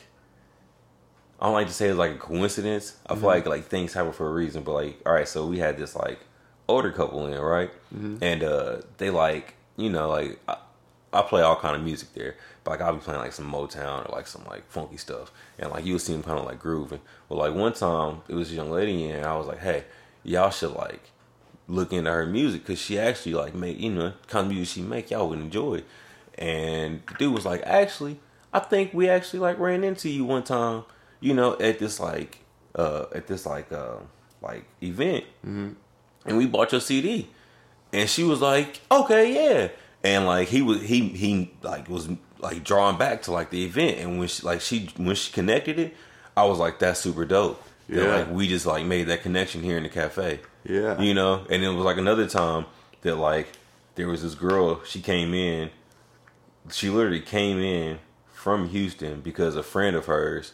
[1.40, 2.96] I don't like to say it's like a coincidence.
[3.06, 5.58] I feel like like things happen for a reason, but like, all right, so we
[5.58, 6.18] had this like
[6.68, 7.70] older couple in, right?
[8.22, 10.56] And uh they like, you know, like I,
[11.16, 14.08] I play all kind of music there, but like I'll be playing like some Motown
[14.08, 17.00] or like some like funky stuff, and like you'll see them kind of like grooving.
[17.28, 19.84] Well, like one time it was a young lady and I was like, hey,
[20.22, 21.10] y'all should like
[21.68, 24.82] look into her music because she actually like make you know kind of music she
[24.82, 25.82] make y'all would enjoy.
[26.38, 28.20] And the dude was like, actually,
[28.52, 30.84] I think we actually like ran into you one time,
[31.20, 32.38] you know, at this like
[32.74, 33.96] uh at this like uh
[34.42, 35.70] like event, mm-hmm.
[36.26, 37.28] and we bought your CD,
[37.92, 39.68] and she was like, okay, yeah,
[40.06, 43.98] and like he was he he like was like drawing back to like the event,
[43.98, 45.94] and when she like she when she connected it,
[46.36, 47.62] I was like, that's super dope.
[47.88, 48.16] That, Yeah.
[48.16, 50.40] like we just like made that connection here in the cafe.
[50.64, 51.00] Yeah.
[51.00, 52.66] You know, and it was like another time
[53.02, 53.48] that like
[53.96, 55.70] there was this girl, she came in,
[56.70, 57.98] she literally came in
[58.32, 60.52] from Houston because a friend of hers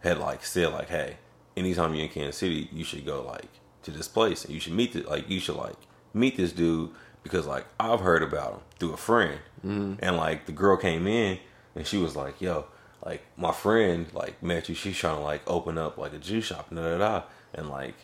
[0.00, 1.16] had like said like, hey,
[1.56, 3.48] anytime you're in Kansas City, you should go like
[3.82, 5.76] to this place and you should meet the like you should like
[6.14, 6.90] meet this dude
[7.28, 9.38] because like I've heard about him through a friend.
[9.64, 9.94] Mm-hmm.
[10.00, 11.38] And like the girl came in
[11.74, 12.66] and she was like, yo,
[13.04, 16.46] like my friend like met you, she's trying to like open up like a juice
[16.46, 17.22] shop, da da da
[17.54, 17.94] and like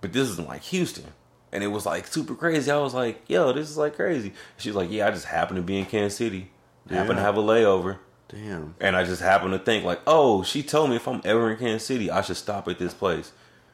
[0.00, 1.12] but this is like Houston.
[1.52, 2.70] And it was like super crazy.
[2.70, 4.32] I was like, yo, this is like crazy.
[4.56, 6.50] She was like, yeah, I just happened to be in Kansas City.
[6.90, 7.98] Happened to have a layover.
[8.28, 8.74] Damn.
[8.80, 11.58] And I just happened to think like, oh, she told me if I'm ever in
[11.58, 13.32] Kansas City, I should stop at this place.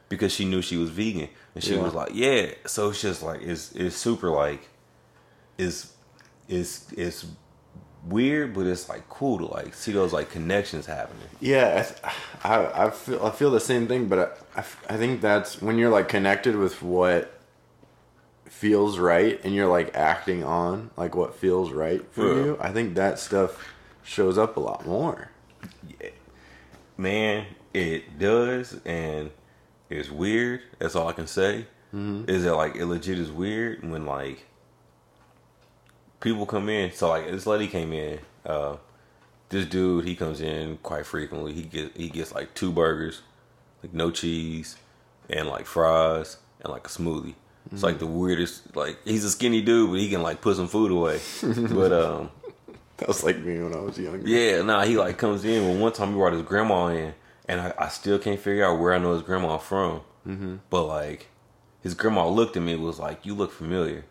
[0.09, 1.29] Because she knew she was vegan.
[1.55, 1.83] And she Yeah.
[1.83, 2.51] was like, yeah.
[2.65, 4.67] So it's just like it's it's super like
[5.57, 5.93] it's
[6.47, 7.25] it's it's
[8.05, 11.27] weird, but it's like cool to like see those like connections happening.
[11.39, 11.87] Yeah,
[12.43, 15.77] I, I, I feel I feel the same thing, but I I think that's when
[15.77, 17.39] you're like connected with what
[18.45, 22.43] feels right, and you're like acting on like what feels right for Yeah.
[22.45, 22.57] you.
[22.59, 23.63] I think that stuff
[24.03, 25.29] shows up a lot more.
[26.01, 26.09] Yeah.
[26.97, 29.29] Man, it does, and
[29.89, 30.61] it's weird.
[30.77, 31.65] That's all I can say.
[32.27, 34.45] Is that like it legit is weird when like
[36.19, 36.91] people come in.
[36.91, 38.19] So like this lady came in.
[38.45, 38.77] Uh,
[39.49, 41.53] this dude he comes in quite frequently.
[41.53, 43.21] He get he gets like two burgers,
[43.81, 44.77] like no cheese,
[45.29, 47.35] and like fries and like a smoothie.
[47.71, 48.75] It's like the weirdest.
[48.75, 51.19] Like he's a skinny dude, but he can like put some food away.
[51.43, 52.31] but um.
[52.97, 54.27] That was like me when I was younger.
[54.27, 55.65] Yeah, nah, he like comes in.
[55.65, 57.13] Well, one time he brought his grandma in,
[57.49, 60.01] and I, I still can't figure out where I know his grandma from.
[60.25, 60.57] Mm-hmm.
[60.69, 61.27] But like,
[61.81, 64.05] his grandma looked at me was like, "You look familiar,"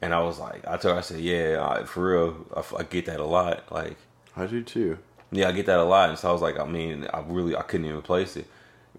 [0.00, 2.46] and I was like, I told her, I said, "Yeah, I, for real,
[2.76, 3.70] I get that a lot.
[3.70, 3.98] Like,
[4.34, 4.98] I do too.
[5.30, 7.54] yeah, I get that a lot." And so I was like, I mean, I really,
[7.54, 8.46] I couldn't even place it.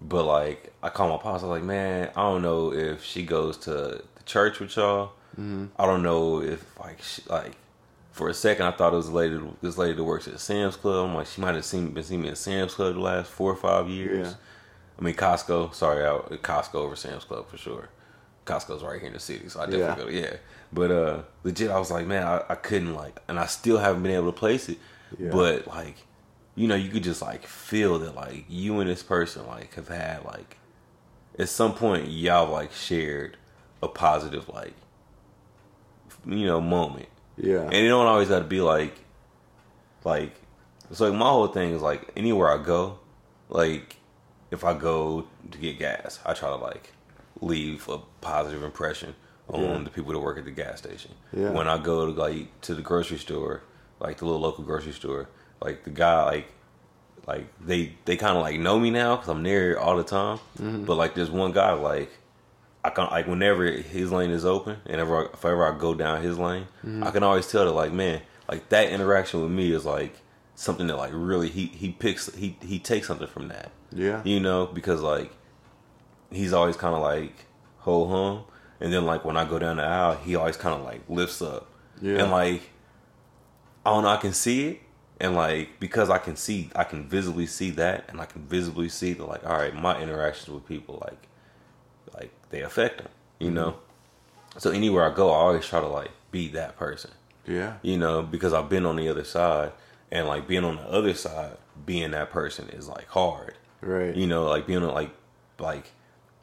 [0.00, 1.42] But like, I called my pops.
[1.42, 5.12] I was like, "Man, I don't know if she goes to the church with y'all.
[5.76, 7.56] I don't know if like, she, like."
[8.14, 9.40] For a second, I thought it was a lady.
[9.60, 11.08] This lady that works at Sam's Club.
[11.08, 13.50] I'm like, she might have seen been seeing me at Sam's Club the last four
[13.50, 14.28] or five years.
[14.28, 14.34] Yeah.
[15.00, 15.74] I mean, Costco.
[15.74, 17.88] Sorry, I, Costco over Sam's Club for sure.
[18.46, 20.20] Costco's right here in the city, so I definitely Yeah.
[20.20, 20.28] go.
[20.28, 20.36] Yeah,
[20.72, 24.04] but uh, legit, I was like, man, I, I couldn't like, and I still haven't
[24.04, 24.78] been able to place it.
[25.18, 25.30] Yeah.
[25.30, 25.96] But like,
[26.54, 29.88] you know, you could just like feel that like you and this person like have
[29.88, 30.56] had like,
[31.36, 33.38] at some point y'all like shared
[33.82, 34.74] a positive like,
[36.24, 37.08] you know, moment.
[37.36, 37.62] Yeah.
[37.62, 38.94] And you don't always have to be like,
[40.04, 40.34] like,
[40.90, 42.98] it's like my whole thing is like anywhere I go,
[43.48, 43.96] like
[44.50, 46.92] if I go to get gas, I try to like
[47.40, 49.14] leave a positive impression
[49.48, 49.78] on Yeah.
[49.78, 51.12] the people that work at the gas station.
[51.32, 51.50] Yeah.
[51.50, 53.62] When I go to like to the grocery store,
[54.00, 55.28] like the little local grocery store,
[55.60, 56.46] like the guy like
[57.26, 60.38] like they they kind of like know me now because I'm there all the time.
[60.58, 60.84] Mm-hmm.
[60.84, 62.10] But like there's one guy like
[62.84, 65.94] I can like whenever his lane is open, and if, I, if ever I go
[65.94, 67.02] down his lane, Mm-hmm.
[67.04, 70.16] I can always tell that like man, like that interaction with me is like
[70.54, 73.70] something that like really he he picks he he takes something from that.
[73.92, 74.20] Yeah.
[74.24, 75.32] you know because like
[76.30, 77.46] he's always kind of like
[77.78, 78.44] ho hum,
[78.80, 81.40] and then like when I go down the aisle, he always kind of like lifts
[81.40, 81.68] up,
[82.02, 82.18] Yeah.
[82.22, 82.62] and like
[83.86, 84.80] I don't know, I can see it.
[85.20, 88.88] And like because I can see, I can visibly see that, and I can visibly
[88.88, 91.28] see that, like, all right, my interactions with people, like, like
[92.54, 93.76] they affect them, you know.
[94.58, 97.10] So anywhere I go, I always try to like be that person.
[97.46, 97.74] Yeah.
[97.82, 99.72] You know, because I've been on the other side,
[100.10, 103.54] and like being on the other side, being that person is like hard.
[103.80, 104.14] Right.
[104.14, 105.10] You know, like being on like
[105.58, 105.90] like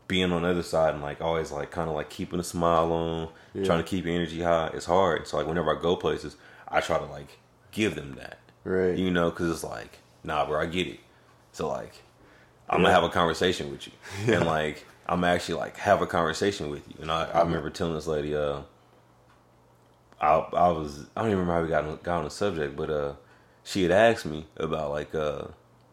[0.07, 2.91] being on the other side and like always like kind of like keeping a smile
[2.91, 3.63] on, Yeah.
[3.63, 4.69] trying to keep your energy high.
[4.73, 5.25] It's hard.
[5.27, 6.35] So like whenever I go places,
[6.67, 7.39] I try to like
[7.71, 8.37] give them that.
[8.65, 8.97] Right.
[8.97, 10.99] You know, because it's like, nah, bro, I get it.
[11.53, 11.93] So like,
[12.69, 12.87] I'm Yeah.
[12.87, 13.93] gonna have a conversation with you,
[14.27, 14.35] Yeah.
[14.37, 16.95] and like, I'm actually like have a conversation with you.
[17.01, 18.61] And I, I remember telling this lady, uh,
[20.21, 22.77] I I was I don't even remember how we got on, got on the subject,
[22.77, 23.13] but uh,
[23.65, 25.47] she had asked me about like uh,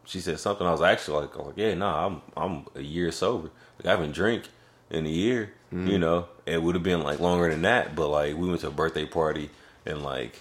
[0.05, 0.65] she said something.
[0.65, 3.51] I was actually like, I was like, yeah, nah, I'm I'm a year sober.
[3.79, 4.45] Like I haven't drink
[4.89, 5.53] in a year.
[5.89, 8.69] You know, it would have been like longer than that, but like we went to
[8.69, 9.51] a birthday party
[9.85, 10.41] and like.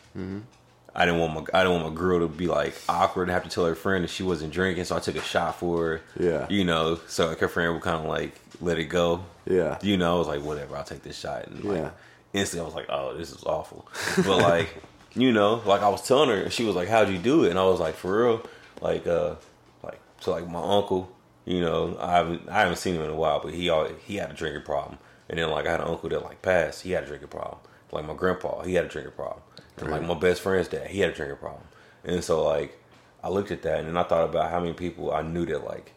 [1.00, 3.44] I didn't want my I didn't want my girl to be like awkward and have
[3.44, 6.02] to tell her friend that she wasn't drinking, so I took a shot for her.
[6.20, 6.48] Yeah.
[6.50, 9.24] You know, so like her friend would kind of like let it go.
[9.46, 9.78] Yeah.
[9.84, 11.48] You know, I was like, whatever, I'll take this shot.
[11.48, 11.90] And like Yeah.
[12.34, 13.88] instantly I was like, oh, this is awful.
[14.18, 14.76] But like,
[15.16, 17.52] you know, like I was telling her and she was like, How'd you do it?
[17.52, 18.42] And I was like, for real?
[18.82, 19.36] Like uh
[19.84, 21.12] like so like my uncle,
[21.46, 24.16] you know, I haven't I haven't seen him in a while, but he always, he
[24.16, 24.98] had a drinking problem.
[25.30, 27.60] And then like I had an uncle that like passed, he had a drinking problem.
[27.92, 29.42] Like my grandpa, he had a drinking problem.
[29.78, 31.64] And like my best friend's dad, he had a drinking problem.
[32.04, 32.78] And so like
[33.24, 35.64] I looked at that and then I thought about how many people I knew that
[35.64, 35.94] like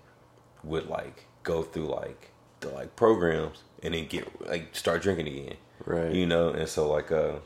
[0.65, 5.55] would like go through like the like programs and then get like start drinking again.
[5.87, 6.13] Right.
[6.13, 7.37] You know, and so like uh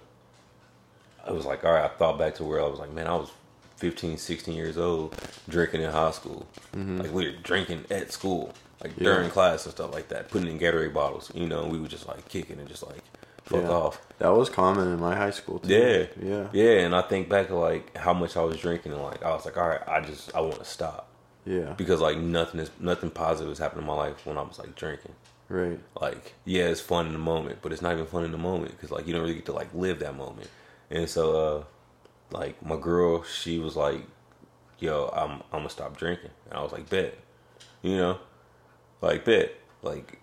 [1.26, 3.14] I was like, all right, I thought back to where I was like, man, I
[3.14, 3.30] was
[3.76, 5.14] 15, 16 years old
[5.48, 6.46] drinking in high school.
[6.74, 8.52] Like we were drinking at school.
[8.82, 9.04] Like Mm-hmm.
[9.04, 9.12] Yeah.
[9.14, 11.88] during class and stuff like that, putting in Gatorade bottles, you know, and we were
[11.88, 13.02] just like kicking and just like
[13.44, 13.68] fuck Yeah.
[13.70, 14.00] off.
[14.18, 15.72] That was common in my high school too.
[15.72, 16.06] Yeah.
[16.22, 16.48] Yeah.
[16.52, 19.30] Yeah, and I think back to like how much I was drinking and like I
[19.30, 21.08] was like, all right, I just I want to stop
[21.44, 21.72] Yeah.
[21.76, 24.74] because like nothing is nothing positive has happened in my life when I was like
[24.74, 25.12] drinking.
[25.48, 25.78] Right.
[26.00, 28.70] Like yeah, it's fun in the moment, but it's not even fun in the moment
[28.72, 30.48] because like you don't really get to like live that moment.
[30.90, 31.64] And so uh
[32.36, 34.00] like my girl, she was like,
[34.78, 37.14] "Yo, I'm I'm gonna stop drinking," and I was like, "Bet,"
[37.82, 38.18] you know,
[39.02, 40.20] like bet, like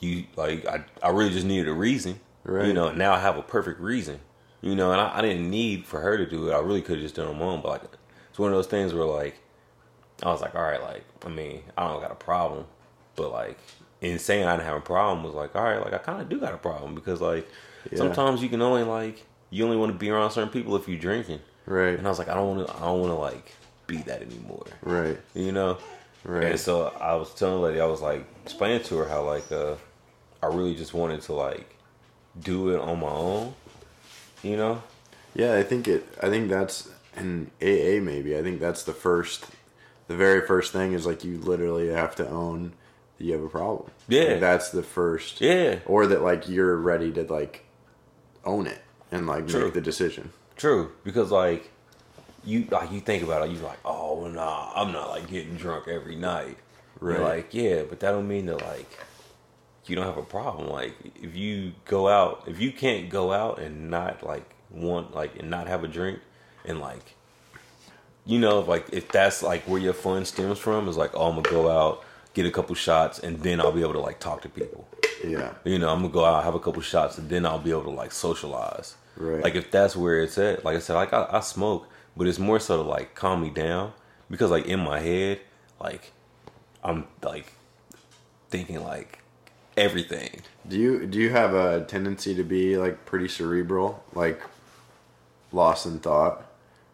[0.00, 2.66] you like I I really just needed a reason, Right.
[2.66, 4.20] You know, and now I have a perfect reason,
[4.60, 6.52] you know, and I, I didn't need for her to do it.
[6.54, 7.82] I really could have just done it on my own, but like
[8.30, 9.36] it's one of those things where like
[10.22, 12.66] I was like, all right, like I mean, I don't got a problem,
[13.16, 13.58] but like
[14.02, 16.28] in saying I didn't have a problem was like, all right, like I kind of
[16.28, 17.48] do got a problem because like
[17.90, 17.98] Yeah.
[17.98, 20.98] sometimes you can only like you only want to be around certain people if you're
[20.98, 21.96] drinking, Right.
[21.96, 23.54] and I was like, I don't want to, I don't want to like
[23.86, 25.18] be that anymore, Right.
[25.34, 25.78] you know.
[26.24, 26.44] Right.
[26.52, 29.50] And so I was telling the lady, I was like explaining to her how like
[29.50, 29.76] uh
[30.42, 31.73] I really just wanted to like
[32.40, 33.54] do it on my own,
[34.42, 34.82] you know.
[35.34, 36.06] Yeah, I think it.
[36.22, 38.00] I think that's in AA.
[38.02, 39.46] Maybe I think that's the first,
[40.08, 42.72] the very first thing is like you literally have to own
[43.18, 43.90] that you have a problem.
[44.08, 44.24] Yeah.
[44.24, 45.40] Like, that's the first.
[45.40, 45.78] Yeah.
[45.86, 47.64] Or that like you're ready to like
[48.44, 48.80] own it
[49.10, 49.64] and like True.
[49.64, 50.32] make the decision.
[50.56, 51.70] True, because like
[52.44, 55.56] you like you think about it, you're like, oh well, nah, I'm not like getting
[55.56, 56.58] drunk every night.
[57.00, 57.20] You're Right.
[57.20, 58.98] like, yeah, but that don't mean that like
[59.88, 60.68] you don't have a problem.
[60.68, 65.36] Like if you go out, if you can't go out and not like want like
[65.38, 66.20] and not have a drink
[66.64, 67.14] and like
[68.26, 71.36] you know, like if that's like where your fun stems from, is like, oh, I'm
[71.36, 74.42] gonna go out, get a couple shots, and then I'll be able to like talk
[74.42, 74.88] to people.
[75.22, 75.52] Yeah.
[75.64, 77.84] You know, I'm gonna go out, have a couple shots, and then I'll be able
[77.84, 78.96] to like socialize.
[79.16, 79.42] Right.
[79.42, 80.64] Like if that's where it's at.
[80.64, 83.50] Like I said, like I, I smoke, but it's more so to like calm me
[83.50, 83.92] down
[84.30, 85.40] because like in my head,
[85.80, 86.12] like
[86.82, 87.52] I'm like
[88.48, 89.18] thinking like
[89.76, 90.42] everything.
[90.66, 94.40] Do you do you have a tendency to be like pretty cerebral, like
[95.52, 96.44] lost in thought?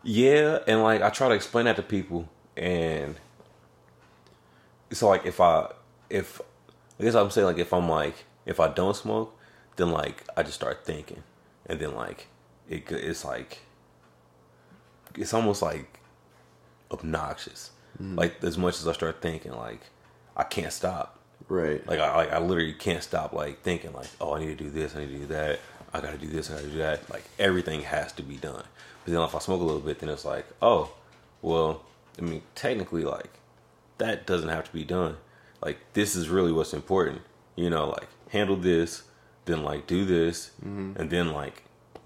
[0.02, 3.16] Yeah, and like I try to explain that to people, and
[4.90, 5.70] so like if I
[6.08, 6.40] if
[6.98, 9.36] I guess I'm saying like if I'm like if I don't smoke,
[9.76, 11.22] then like I just start thinking,
[11.66, 12.28] and then like
[12.68, 13.60] it it's like
[15.16, 16.00] it's almost like
[16.90, 17.70] obnoxious.
[18.00, 18.16] Mm.
[18.16, 19.80] Like as much as I start thinking, like
[20.36, 21.19] I can't stop.
[21.50, 21.84] Right.
[21.86, 24.70] Like I like I literally can't stop like thinking like, oh, I need to do
[24.70, 25.58] this, I need to do that,
[25.92, 27.10] I gotta do this, I gotta do that.
[27.10, 28.62] Like everything has to be done.
[29.04, 30.92] But then if I smoke a little bit, then it's like, oh,
[31.42, 31.82] well,
[32.18, 33.30] I mean, technically, like
[33.98, 35.16] that doesn't have to be done.
[35.60, 37.22] Like this is really what's important.
[37.56, 39.02] You know, like handle this,
[39.44, 40.92] then like do this, mm-hmm.
[41.00, 41.64] and then like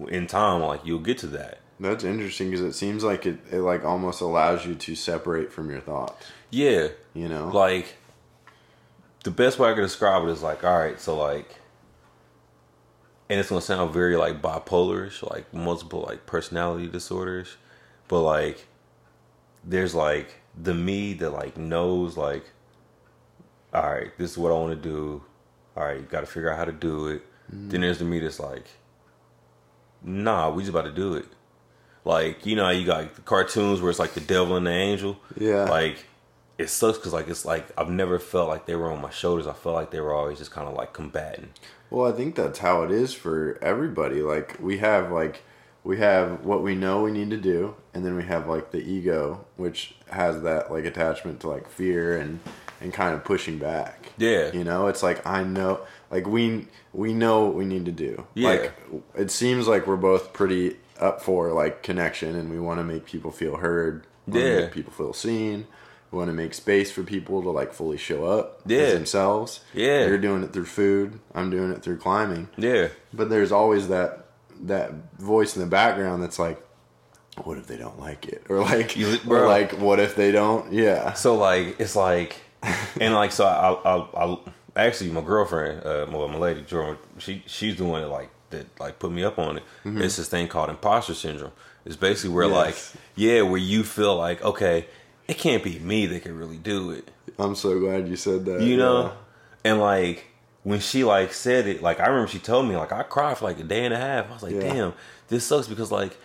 [0.08, 1.60] in time, like you'll get to that.
[1.78, 5.68] That's interesting because it seems like it, it like almost allows you to separate from
[5.70, 6.24] your thoughts.
[6.50, 7.48] Yeah, You know.
[7.48, 7.96] like
[9.24, 11.56] the best way I can describe it is like, all right, so like,
[13.28, 17.56] and it's gonna sound very like bipolarish, like multiple like personality disorders,
[18.06, 18.66] but like,
[19.64, 22.44] there's like the me that like knows like,
[23.72, 25.22] all right, this is what I want to do.
[25.76, 27.22] All right, you got to figure out how to do it.
[27.52, 27.70] Mm-hmm.
[27.70, 28.66] Then there's the me that's like,
[30.02, 31.26] nah, we just about to do it.
[32.04, 34.70] Like you know, you got like, the cartoons where it's like the devil and the
[34.70, 35.16] angel.
[35.38, 35.64] Yeah.
[35.64, 36.04] Like
[36.58, 39.46] it sucks because like it's like I've never felt like they were on my shoulders.
[39.46, 41.50] I felt like they were always just kind of like combating.
[41.90, 44.22] Well, I think that's how it is for everybody.
[44.22, 45.42] Like we have like
[45.82, 48.82] we have what we know we need to do, and then we have like the
[48.82, 52.40] ego, which has that like attachment to like fear and
[52.80, 54.12] and kind of pushing back.
[54.16, 54.52] Yeah.
[54.52, 55.80] You know, it's like I know
[56.10, 58.26] like we we know what we need to do.
[58.34, 58.48] Yeah.
[58.50, 58.72] Like
[59.16, 63.04] it seems like we're both pretty up for like connection and we want to make
[63.04, 64.06] people feel heard.
[64.26, 64.60] Yeah.
[64.60, 65.66] Make people feel seen.
[66.14, 68.78] We want to make space for people to like fully show up Yeah.
[68.82, 69.60] as themselves.
[69.72, 70.06] Yeah.
[70.06, 71.18] You're doing it through food.
[71.34, 72.48] I'm doing it through climbing.
[72.56, 72.88] Yeah.
[73.12, 74.26] But there's always that
[74.60, 76.64] that voice in the background that's like,
[77.42, 78.44] what if they don't like it?
[78.48, 80.72] Or like, You- or like, what if they don't?
[80.72, 81.14] Yeah.
[81.14, 82.36] So like it's like,
[83.00, 84.36] and like so I I,
[84.76, 88.30] I actually my girlfriend, uh, my, my lady Jordan, she she's the one that like
[88.50, 89.64] that like put me up on it.
[89.84, 91.50] It's this thing called imposter syndrome.
[91.84, 92.54] It's basically where Yes.
[92.94, 94.86] like yeah, where you feel like okay,
[95.28, 97.10] it can't be me that can really do it.
[97.38, 98.60] I'm so glad you said that.
[98.62, 99.70] you know yeah.
[99.72, 100.26] and like
[100.62, 103.44] when she like said it like i remember she told me like i cried for
[103.46, 104.60] like a day and a half i was like Yeah.
[104.72, 104.92] damn
[105.28, 106.16] this sucks because like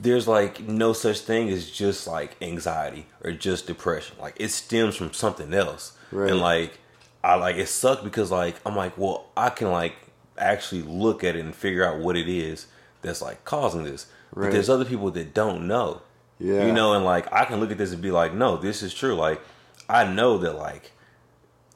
[0.00, 4.96] there's like no such thing as just like anxiety or just depression like it stems
[4.96, 6.30] from something else Right.
[6.30, 6.78] and like
[7.22, 9.94] i like it sucked because like i'm like well i can like
[10.38, 12.66] actually look at it and figure out what it is
[13.02, 16.00] that's like causing this but there's other people that don't know
[16.40, 16.66] Yeah.
[16.66, 18.94] you know and like i can look at this and be like no this is
[18.94, 19.40] true like
[19.88, 20.92] i know that like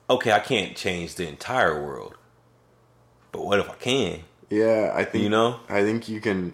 [0.09, 2.15] okay i can't change the entire world
[3.33, 5.61] but what if i can Yeah, I think You know?
[5.69, 6.53] I think you can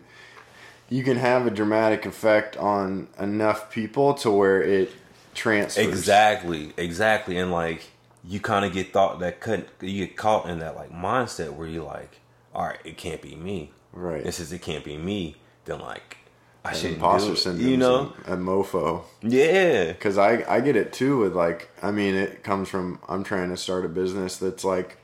[0.89, 4.91] you can have a dramatic effect on enough people to where it
[5.35, 5.87] transfers.
[5.87, 7.91] exactly exactly and like
[8.25, 11.67] you kind of get thought that cut you get caught in that like mindset where
[11.69, 12.21] you're like
[12.55, 14.23] all right it can't be me Right.
[14.25, 16.18] and since it can't be me then like
[16.69, 17.69] i And shouldn't imposter syndrome.
[17.69, 19.03] you know a mofo.
[19.23, 23.25] yeah Because I I get it too with like I mean it comes from I'm
[23.25, 24.97] trying to start a business that's like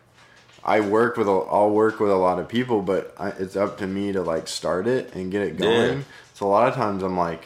[0.66, 3.76] I work with a, I'll work with a lot of people, but I, it's up
[3.78, 5.98] to me to like start it and get it going.
[5.98, 6.04] Yeah.
[6.32, 7.42] So a lot of times I'm like,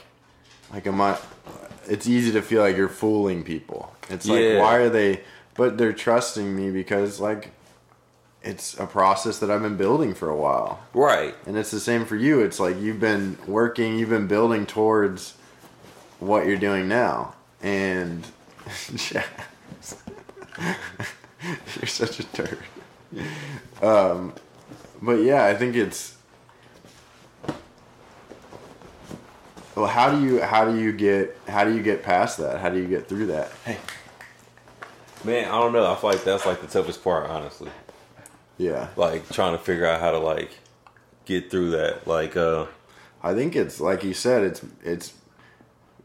[0.72, 1.18] like am I?
[1.88, 3.92] It's easy to feel like you're fooling people.
[4.08, 4.60] It's like Yeah.
[4.60, 5.22] why are they?
[5.54, 7.50] But they're trusting me because like
[8.42, 10.80] it's a process that I've been building for a while.
[10.94, 12.40] right And it's the same for you.
[12.40, 15.34] It's like you've been working, you've been building towards
[16.20, 17.34] what you're doing now.
[17.62, 18.24] And
[19.12, 19.24] you're
[21.86, 22.58] such a turd.
[23.82, 24.34] Um,
[25.02, 26.16] but yeah, I think it's.
[29.74, 32.60] Well, how do you how do you get how do you get past that?
[32.60, 33.52] How do you get through that?
[33.64, 33.78] Hey,
[35.24, 37.70] man i don't know i feel like that's like the toughest part honestly
[38.58, 40.50] Yeah, like trying to figure out how to like
[41.24, 42.66] get through that like uh
[43.22, 44.42] I think it's like you said.
[44.44, 45.14] It's it's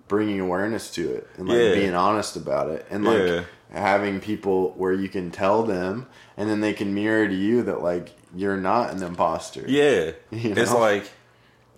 [0.07, 1.73] bringing awareness to it and like Yeah.
[1.73, 3.43] being honest about it and like Yeah.
[3.71, 7.81] having people where you can tell them and then they can mirror to you that
[7.81, 9.63] like you're not an imposter.
[9.67, 11.09] Yeah, You it's like,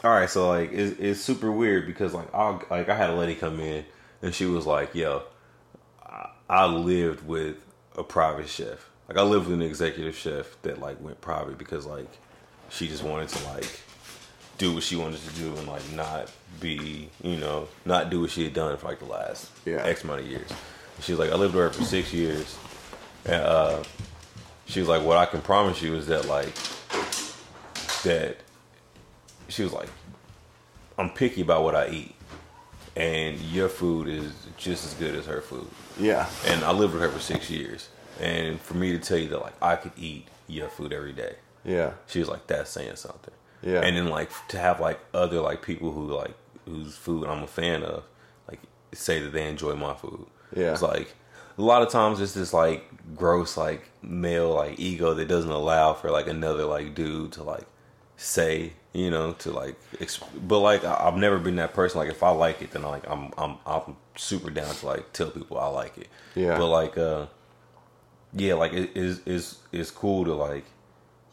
[0.03, 3.15] all right, so like it's, it's super weird because like I like I had a
[3.15, 3.85] lady come in
[4.21, 5.23] and she was like, "Yo,
[6.49, 7.57] I lived with
[7.97, 8.89] a private chef.
[9.07, 12.07] Like I lived with an executive chef that like went private because like
[12.69, 13.81] she just wanted to like
[14.57, 18.31] do what she wanted to do and like not be you know not do what
[18.31, 19.83] she had done for like the last Yeah.
[19.85, 20.49] X amount of years.
[21.01, 22.57] She was like, I lived with her for six years,
[23.25, 23.83] and uh,
[24.65, 26.53] she was like, what I can promise you is that like
[28.03, 28.37] that
[29.49, 29.89] she was like,
[30.97, 32.15] I'm picky about what I eat,
[32.95, 35.67] and your food is just as good as her food.
[35.99, 36.27] Yeah.
[36.47, 37.89] And I lived with her for six years,
[38.21, 41.35] and for me to tell you that like I could eat your food every day,
[41.63, 41.91] Yeah.
[42.07, 43.33] she was like, that's saying something.
[43.61, 43.81] Yeah.
[43.81, 46.35] And then like to have like other like people who like
[46.65, 48.03] whose food I'm a fan of,
[48.47, 48.59] like
[48.93, 50.25] say that they enjoy my food.
[50.55, 50.71] Yeah.
[50.73, 51.13] It's like
[51.57, 52.83] a lot of times it's this like
[53.15, 57.65] gross like male like ego that doesn't allow for like another like dude to like
[58.17, 62.09] say you know to like ex- but like I- I've never been that person like
[62.09, 65.57] if I like it then like I'm I'm I'm super down to like tell people
[65.57, 66.57] I like it Yeah.
[66.57, 67.25] but like uh
[68.35, 70.65] yeah like it is is it's cool to like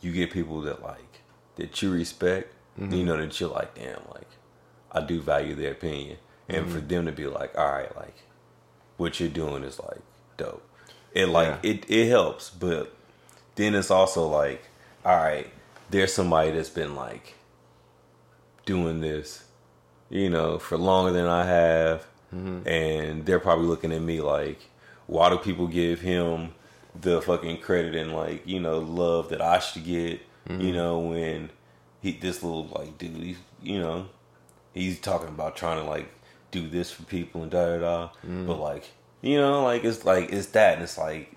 [0.01, 1.21] you get people that like
[1.57, 3.05] that you respect you mm-hmm.
[3.07, 4.29] know that you're like damn like
[4.93, 6.19] I do value their opinion.
[6.49, 6.89] And for mm-hmm.
[6.89, 8.17] them to be like all right like
[8.97, 10.03] what you're doing is like
[10.37, 10.63] dope.
[11.15, 11.71] It like Yeah.
[11.71, 12.95] it it helps but
[13.55, 14.65] then it's also like
[15.05, 15.49] all right
[15.91, 17.35] there's somebody that's been like
[18.67, 19.45] doing this
[20.11, 22.67] you know for longer than I have mm-hmm.
[22.69, 24.69] and they're probably looking at me like
[25.07, 26.55] why do people give him
[27.01, 30.21] the fucking credit and like you know love that I should get.
[30.49, 30.61] Mm-hmm.
[30.61, 31.51] You know when
[32.01, 34.09] he this little like dude, he, you know,
[34.75, 36.09] he's talking about trying to like
[36.51, 38.09] do this for people and da da da.
[38.27, 38.47] Mm.
[38.47, 41.33] But like you know, like it's like it's that, and it's like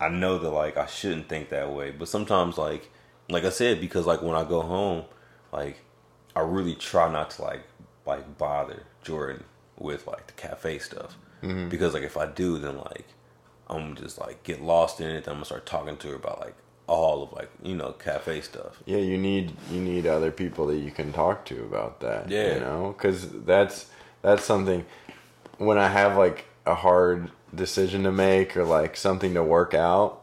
[0.00, 2.90] I know that like I shouldn't think that way, but sometimes like
[3.28, 5.04] like I said, because like when I go home,
[5.52, 5.78] like
[6.34, 7.62] I really try not to like
[8.06, 9.44] like bother Jordan
[9.78, 13.06] with like the cafe stuff because like if I do, then like
[13.70, 15.26] I'm just like get lost in it.
[15.26, 16.56] I'm gonna start talking to her about like
[16.86, 18.82] all of like you know cafe stuff.
[18.84, 22.28] Yeah, you need you need other people that you can talk to about that.
[22.28, 22.54] Yeah.
[22.54, 23.86] you know, because that's
[24.22, 24.84] that's something.
[25.58, 30.22] When I have like a hard decision to make or like something to work out,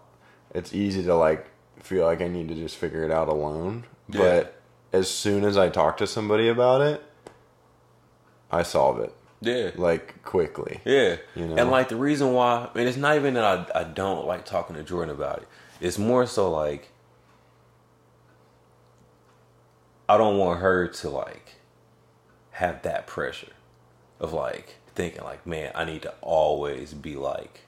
[0.53, 1.47] it's easy to like
[1.79, 3.85] feel like I need to just figure it out alone.
[4.09, 4.19] Yeah.
[4.19, 7.01] But as soon as I talk to somebody about it,
[8.51, 10.81] I solve it Yeah, like quickly.
[10.83, 11.55] Yeah, You know?
[11.57, 13.43] and like the reason why, I mean, it's not even that
[13.75, 15.47] I I don't like talking to Jordan about it.
[15.79, 16.89] It's more so like
[20.09, 21.55] I don't want her to like
[22.51, 23.51] have that pressure
[24.19, 27.61] of like thinking like, man, I need to always be like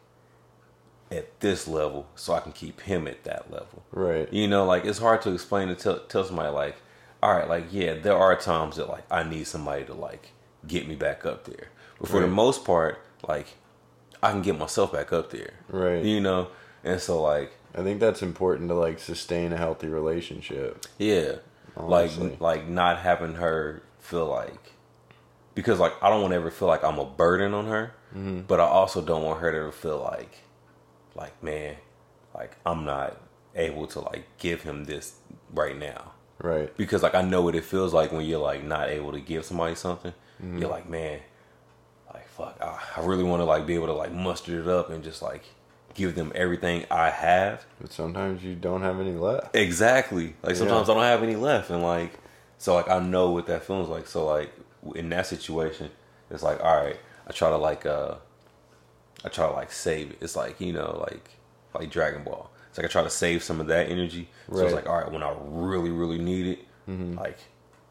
[1.11, 3.83] at this level so I can keep him at that level.
[3.91, 4.31] Right.
[4.31, 6.77] You know, like it's hard to explain to tell, tell somebody like,
[7.21, 10.31] all right, like yeah, there are times that like I need somebody to like
[10.67, 13.47] get me back up there, but for the most part, like
[14.21, 15.53] I can get myself back up there.
[15.69, 16.03] Right.
[16.03, 16.47] You know,
[16.83, 20.85] and so like I think that's important to like sustain a healthy relationship.
[20.97, 21.35] yeah,
[21.77, 22.29] Honestly.
[22.29, 24.73] like like not having her feel like
[25.55, 28.41] because like I don't want to ever feel like I'm a burden on her, Mm-hmm.
[28.47, 30.39] but I also don't want her to feel like
[31.15, 31.75] like man,
[32.33, 33.17] like I'm not
[33.55, 35.15] able to like give him this
[35.53, 36.11] right now.
[36.41, 36.75] Right.
[36.77, 39.43] because like I know what it feels like when you're like not able to give
[39.45, 40.13] somebody something.
[40.41, 40.59] Mm-hmm.
[40.59, 41.19] You're like, man,
[42.13, 44.89] like fuck, I, I really want to like be able to like muster it up
[44.89, 45.43] and just like
[45.93, 47.65] give them everything I have.
[47.81, 49.55] But sometimes you don't have any left.
[49.55, 50.35] Exactly.
[50.43, 50.93] Like sometimes Yeah.
[50.93, 52.13] I don't have any left, and like
[52.57, 54.07] so like I know what that feels like.
[54.07, 54.51] So like
[54.95, 55.89] in that situation,
[56.29, 58.15] it's like all right, I try to like uh,
[59.25, 60.17] I try to like save it.
[60.21, 61.29] It's like you know like
[61.77, 62.49] like Dragon Ball.
[62.69, 64.29] It's like I try to save some of that energy.
[64.53, 66.59] So it's like all right, when I really really need it,
[67.17, 67.39] like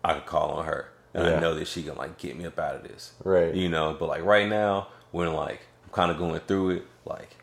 [0.03, 0.89] I can call on her,
[1.19, 1.37] and Yeah.
[1.37, 3.13] I know that she can like get me up out of this.
[3.25, 3.55] Right.
[3.55, 7.37] You know, but like right now when like I'm kind of going through it, like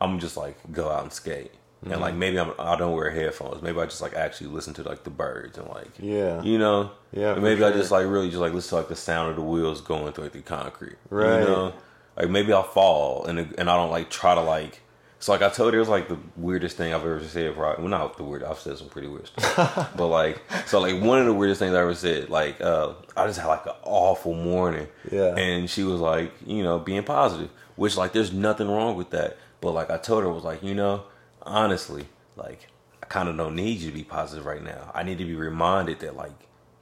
[0.00, 1.52] I'm just like go out and skate.
[1.82, 2.02] And Mm-hmm.
[2.02, 3.62] like maybe I'm I don't wear headphones.
[3.62, 6.42] Maybe I just like actually listen to like the birds and like Yeah.
[6.42, 8.96] you know Yeah, And maybe I just like really just like listen to like the
[8.96, 10.96] sound of the wheels going through like, the concrete.
[11.08, 11.40] Right.
[11.40, 11.72] You know,
[12.16, 14.82] like maybe I'll fall and and I don't like try to like.
[15.22, 17.56] So like I told her it was like the weirdest thing I've ever said.
[17.56, 17.78] Right?
[17.78, 18.42] Well, not the weird.
[18.42, 21.74] I've said some pretty weird stuff, but like so like one of the weirdest things
[21.74, 22.30] I ever said.
[22.30, 24.88] Like uh, I just had like an awful morning.
[25.12, 25.36] Yeah.
[25.36, 29.36] And she was like, you know, being positive, which like there's nothing wrong with that.
[29.60, 31.04] But like I told her, I was like, you know,
[31.42, 32.06] honestly,
[32.36, 32.68] like
[33.02, 34.90] I kind of don't need you to be positive right now.
[34.94, 36.32] I need to be reminded that like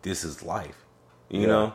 [0.02, 0.84] this is life,
[1.28, 1.46] you Yeah.
[1.48, 1.72] know.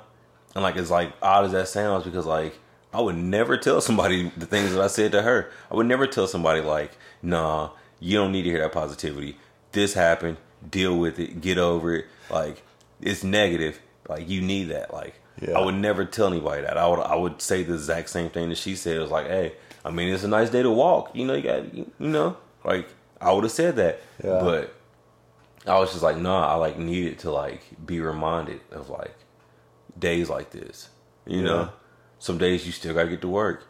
[0.56, 2.58] And like it's like odd as that sounds, because like
[2.94, 5.50] I would never tell somebody the things that I said to her.
[5.72, 6.92] I would never tell somebody like,
[7.22, 9.38] nah, you don't need to hear that positivity.
[9.72, 10.38] This happened.
[10.70, 11.42] Deal with it.
[11.42, 12.06] Get over it.
[12.30, 12.64] Like
[13.02, 13.80] it's negative.
[14.08, 14.94] Like you need that.
[14.94, 15.58] Like Yeah.
[15.58, 16.78] I would never tell anybody that.
[16.78, 18.96] I would I would say the exact same thing that she said.
[18.98, 21.16] It was like, hey, I mean, it's a nice day to walk.
[21.16, 22.88] You know, you got you know, like
[23.20, 24.02] I would have said that.
[24.24, 24.40] Yeah.
[24.40, 24.74] But
[25.66, 29.16] I was just like, nah, I like needed to like be reminded of like
[29.98, 30.90] days like this.
[31.26, 31.44] You Yeah.
[31.46, 31.70] know,
[32.24, 33.68] some days you still gotta get to work,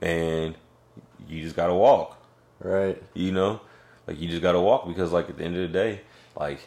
[0.00, 0.56] and
[1.28, 2.20] you just gotta walk.
[2.58, 3.00] Right.
[3.14, 3.60] You know,
[4.08, 6.00] like you just gotta walk because like at the end of the day,
[6.36, 6.58] like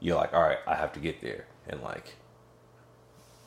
[0.00, 2.16] you're like, all right, I have to get there, and like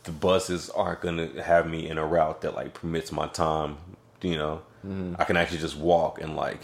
[0.03, 3.75] the buses aren't gonna have me in a route that like permits my time.
[4.21, 5.15] You know, mm-hmm.
[5.19, 6.61] I can actually just walk and like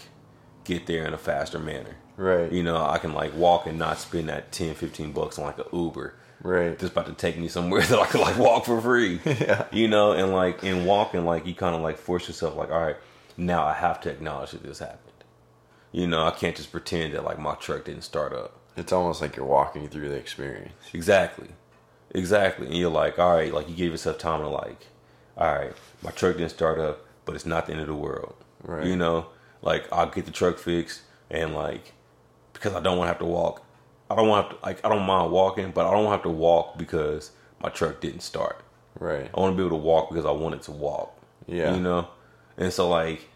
[0.64, 1.96] get there in a faster manner.
[2.16, 2.50] Right.
[2.50, 5.58] You know, I can like walk and not spend that 10, 15 bucks on like
[5.58, 6.14] a Uber.
[6.42, 6.78] Right.
[6.78, 9.20] Just about to take me somewhere that I could like walk for free.
[9.24, 9.66] Yeah.
[9.72, 12.80] You know, and like in walking, like you kind of like force yourself, like, all
[12.80, 12.96] right,
[13.36, 15.02] now I have to acknowledge that this happened.
[15.92, 18.58] You know, I can't just pretend that like my truck didn't start up.
[18.76, 20.72] It's almost like you're walking through the experience.
[20.92, 21.48] Exactly.
[22.14, 22.66] Exactly.
[22.66, 24.86] And you're like, all right, like you give yourself time to like,
[25.36, 28.34] all right, my truck didn't start up, but it's not the end of the world.
[28.62, 28.86] Right.
[28.86, 29.26] You know,
[29.62, 31.92] like I'll get the truck fixed and like
[32.52, 33.64] because I don't want to have to walk.
[34.10, 36.78] I don't want to like I don't mind walking, but I don't have to walk
[36.78, 37.30] because
[37.62, 38.62] my truck didn't start.
[38.98, 39.30] Right.
[39.32, 41.16] I want to be able to walk because I wanted to walk.
[41.46, 41.74] Yeah.
[41.74, 42.08] You know?
[42.56, 43.28] And so like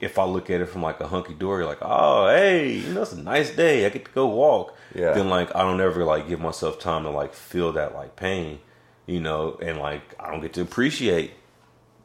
[0.00, 3.02] if I look at it from like a hunky dory, like, oh hey, you know,
[3.02, 3.86] it's a nice day.
[3.86, 4.76] I get to go walk.
[4.94, 5.12] Yeah.
[5.12, 8.60] Then like I don't ever like give myself time to like feel that like pain,
[9.06, 11.32] you know, and like I don't get to appreciate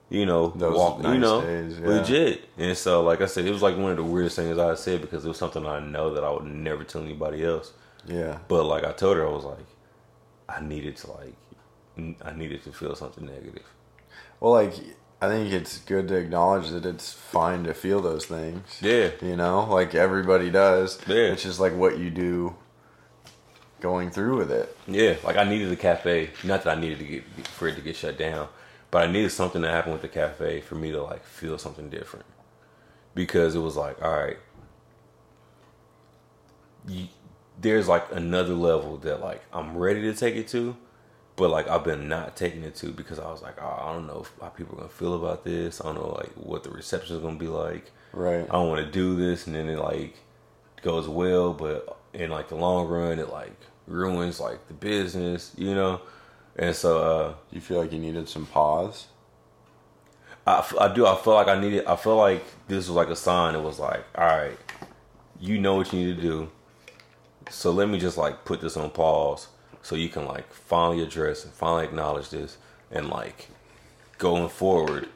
[0.09, 1.88] you know, Those walk, you know, days, yeah.
[1.88, 2.49] legit.
[2.57, 5.01] And so, like I said, it was like one of the weirdest things I said
[5.01, 7.73] because it was something I know that I would never tell anybody else.
[8.05, 8.38] Yeah.
[8.47, 9.65] But like I told her, I was like,
[10.47, 11.35] I needed to like,
[12.23, 13.65] I needed to feel something negative.
[14.39, 14.73] Well, like
[15.21, 18.79] I think it's good to acknowledge that it's fine to feel those things.
[18.81, 20.99] Yeah, You know, like everybody does.
[21.07, 21.31] Yeah.
[21.34, 22.55] It's just like what you do
[23.81, 24.77] going through with it.
[24.88, 25.15] yeah.
[25.23, 26.29] Like I needed the cafe.
[26.43, 28.47] Not that I needed to get for it to get shut down,
[28.97, 31.87] but I needed something to happen with the cafe for me to like feel something
[31.87, 32.25] different.
[33.13, 34.37] Because it was like, all right,
[36.87, 37.07] you,
[37.61, 40.75] there's like another level that like I'm ready to take it to,
[41.35, 44.07] but like I've been not taking it to because I was like, oh, I don't
[44.07, 45.79] know how people are gonna feel about this.
[45.79, 47.91] I don't know like what the reception is gonna be like.
[48.13, 48.47] Right.
[48.49, 50.17] I don't want to do this, and then it like
[50.81, 55.75] goes well, but in like the long run, it like ruins like the business, you
[55.75, 56.01] know.
[56.57, 59.07] And so uh, you feel like you needed some pause?
[60.45, 61.05] I, I do.
[61.05, 61.85] I feel like I needed.
[61.85, 63.53] I feel like this was like a sign.
[63.53, 64.57] It was like, all right,
[65.39, 66.49] you know what you need to do.
[67.49, 69.47] So let me just like put this on pause,
[69.81, 72.57] so you can like finally address and finally acknowledge this,
[72.91, 73.49] and like
[74.17, 75.09] going forward,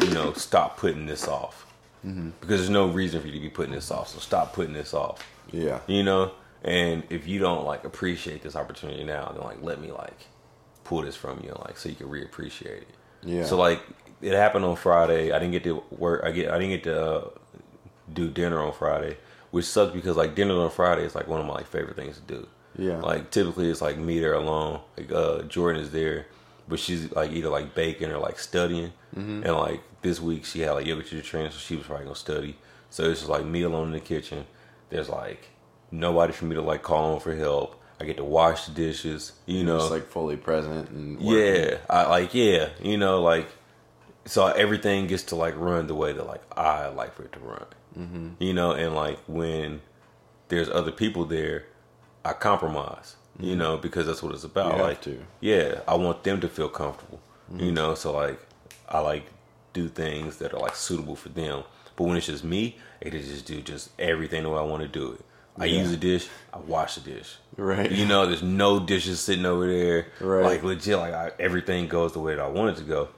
[0.00, 1.66] you know, stop putting this off.
[2.02, 4.08] Because there's no reason for you to be putting this off.
[4.08, 5.24] So stop putting this off.
[5.52, 5.78] Yeah.
[5.86, 6.32] You know,
[6.64, 10.26] and if you don't like appreciate this opportunity now, then like let me like
[10.92, 12.94] pull this from you, like so you can reappreciate it.
[13.22, 13.44] Yeah.
[13.44, 13.80] So like
[14.20, 15.32] it happened on Friday.
[15.32, 16.22] I didn't get to work.
[16.22, 16.50] I get.
[16.50, 17.28] I didn't get to uh,
[18.12, 19.16] do dinner on Friday,
[19.52, 22.20] which sucks because like dinner on Friday is like one of my like favorite things
[22.20, 22.46] to do.
[22.76, 22.98] Yeah.
[22.98, 24.80] Like typically it's like me there alone.
[24.98, 26.26] Like uh, Jordan is there,
[26.68, 28.92] but she's like either like baking or like studying.
[29.16, 29.44] Mm-hmm.
[29.44, 32.16] And like this week she had like yoga teacher training, so she was probably gonna
[32.16, 32.58] study.
[32.90, 34.44] So it's just like me alone in the kitchen.
[34.90, 35.48] There's like
[35.90, 37.81] nobody for me to like call on for help.
[38.02, 39.32] I get to wash the dishes.
[39.46, 41.32] You know, Just like fully present and working.
[41.38, 43.48] yeah, I like yeah, you know, like
[44.24, 47.38] so everything gets to like run the way that like I like for it to
[47.40, 47.66] run.
[47.96, 48.28] Mm-hmm.
[48.40, 49.82] You know, and like when
[50.48, 51.66] there's other people there,
[52.24, 53.16] I compromise.
[53.40, 54.72] You know, because that's what it's about.
[54.72, 54.78] Mm-hmm.
[54.78, 55.24] You like, to.
[55.40, 57.20] yeah, I want them to feel comfortable.
[57.50, 57.64] Mm-hmm.
[57.64, 58.38] You know, so like
[58.88, 59.26] I like
[59.72, 61.64] do things that are like suitable for them.
[61.96, 64.82] But when it's just me, I can just do just everything the way I want
[64.82, 65.24] to do it.
[65.58, 65.80] I Yeah.
[65.82, 67.36] use a dish, I wash the dish.
[67.56, 67.90] Right.
[67.90, 70.06] You know, there's no dishes sitting over there.
[70.20, 70.44] Right.
[70.44, 73.08] Like legit, like I, everything goes the way that I want it to go.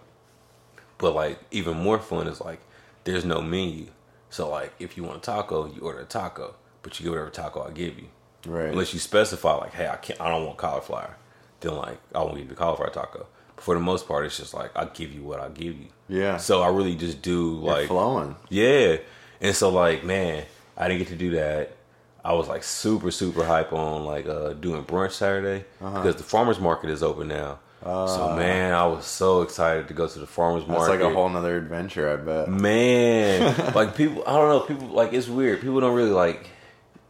[0.99, 2.61] But like even more fun is like
[3.05, 3.87] there's no menu.
[4.31, 7.31] So like if you want a taco, you order a taco, but you get whatever
[7.31, 8.09] taco I give you.
[8.47, 8.71] Right.
[8.71, 11.17] Unless you specify like, hey, I can't, I don't want cauliflower.
[11.61, 13.27] Then like I won't give you cauliflower taco.
[13.57, 15.87] But for the most part, it's just like I give you what I give you.
[16.09, 16.37] Yeah.
[16.39, 18.37] So I really just do You're like flowing.
[18.49, 18.97] yeah.
[19.41, 20.45] And so like, man,
[20.77, 21.77] I didn't get to do that.
[22.25, 25.91] I was like super, super hype on like uh doing brunch Saturday Uh-huh.
[26.03, 27.59] because the farmers market is open now.
[27.83, 30.95] so man, I was so excited to go to the farmers market.
[30.95, 32.49] It's like a whole nother adventure, I bet.
[32.49, 33.75] man.
[33.75, 35.61] like people I don't know, people like it's weird.
[35.61, 36.49] People don't really like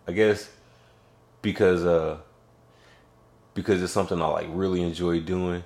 [0.08, 0.50] I guess
[1.42, 2.18] because uh
[3.54, 5.62] because it's something I like really enjoy doing.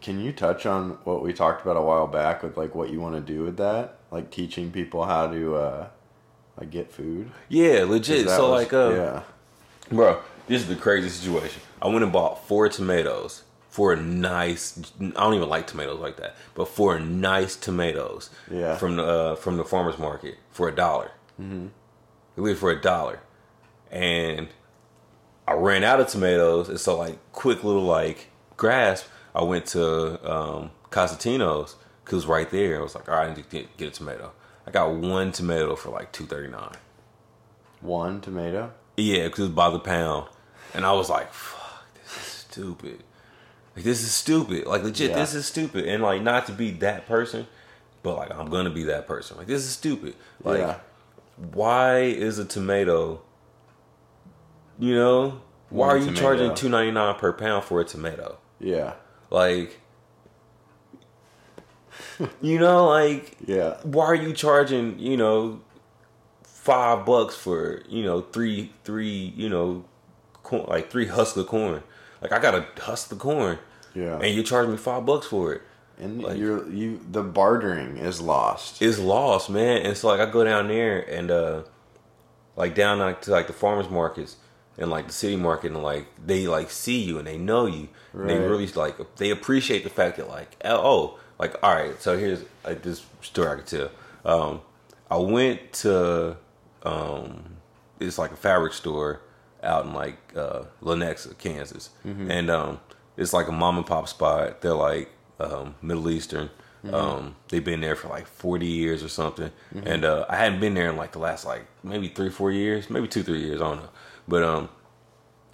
[0.00, 3.00] Can you touch on what we talked about a while back with like what you
[3.00, 3.98] want to do with that?
[4.10, 5.86] Like teaching people how to uh
[6.58, 7.30] like get food?
[7.48, 8.28] Yeah, legit.
[8.28, 9.22] So was- like uh yeah.
[9.90, 11.62] Bro, this is the crazy situation.
[11.80, 14.78] I went and bought four tomatoes for a nice.
[15.00, 18.30] I don't even like tomatoes like that, but for nice tomatoes.
[18.50, 18.76] Yeah.
[18.76, 21.12] From the uh, from the farmers market for a dollar.
[21.40, 21.68] Mm-hmm.
[22.54, 23.20] For a dollar,
[23.90, 24.48] and
[25.46, 29.06] I ran out of tomatoes, and so like quick little like grasp.
[29.34, 31.74] I went to um, Cosentino's
[32.04, 32.78] because right there.
[32.78, 34.32] I was like, all right, I need to get, get a tomato.
[34.68, 36.74] I got one tomato for like two thirty nine.
[37.80, 38.70] One tomato.
[38.98, 40.28] Yeah, because it was by the pound.
[40.74, 43.02] And I was like, fuck, this is stupid.
[43.74, 44.66] Like, this is stupid.
[44.66, 45.16] Like, legit, Yeah.
[45.16, 45.86] this is stupid.
[45.86, 47.46] And, like, not to be that person,
[48.02, 49.38] but, like, I'm going to be that person.
[49.38, 50.14] Like, this is stupid.
[50.44, 50.76] Like, yeah.
[51.54, 53.22] why is a tomato,
[54.78, 55.40] you know,
[55.70, 56.20] why One are you tomato.
[56.20, 58.36] charging two ninety nine per pound for a tomato?
[58.60, 58.94] Yeah.
[59.30, 59.80] Like,
[62.42, 63.76] you know, like, Yeah.
[63.82, 65.60] why are you charging you know
[66.42, 69.84] five bucks for you know three three you know
[70.42, 71.82] corn, like three husks of corn
[72.20, 73.58] like i gotta husk the corn
[73.94, 74.18] Yeah.
[74.20, 75.62] and you're charging me five bucks for it
[75.98, 78.82] And like- you're you the bartering is lost.
[78.82, 81.62] it's lost man and so like i go down there and uh
[82.56, 84.36] like down like to like the farmers markets
[84.76, 87.88] and like the city market and like they like see you and they know you
[88.12, 92.16] and they really like they appreciate the fact that like oh like all right so
[92.18, 93.90] here's like this story i could tell
[94.24, 94.60] um
[95.10, 96.36] i went to
[96.82, 97.44] um
[98.00, 99.20] it's like a fabric store
[99.62, 101.90] out in like uh lenexa kansas
[102.30, 102.80] and um
[103.16, 105.10] it's like a mom and pop spot they're like
[105.40, 106.50] um middle eastern
[106.94, 109.50] Um, they've been there for like 40 years or something.
[109.84, 112.88] And uh, I hadn't been there in like the last like maybe three, four years,
[112.88, 113.60] maybe two, three years.
[113.60, 113.88] I don't know.
[114.28, 114.68] But um,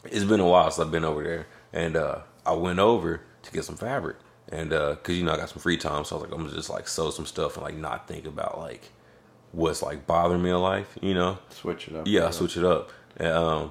[0.05, 1.47] it's been a while since I've been over there.
[1.73, 4.17] And uh, I went over to get some fabric.
[4.51, 6.05] And uh, cause you know, I got some free time.
[6.05, 8.27] So I was like, I'm gonna just like sew some stuff and like not think
[8.27, 8.91] about like
[9.53, 11.39] what's like bothering me in life, you know?
[11.51, 12.07] Switch it up.
[12.07, 12.91] Yeah, I switch it up.
[13.17, 13.71] And, um,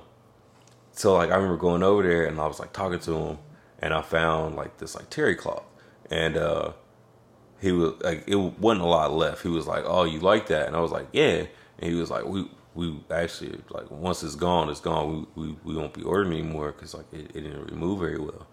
[0.94, 3.38] so like I remember going over there and I was like talking to him,
[3.80, 5.64] and I found like this like terry cloth,
[6.10, 6.72] and uh,
[7.62, 9.44] he was like it wasn't a lot left.
[9.44, 11.46] He was like, "Oh, you like that?" And I was like, "Yeah."
[11.80, 15.28] And he was like, "We we actually like once it's gone, it's gone.
[15.36, 18.48] We we, we won't be ordering anymore because like it, it didn't remove very well."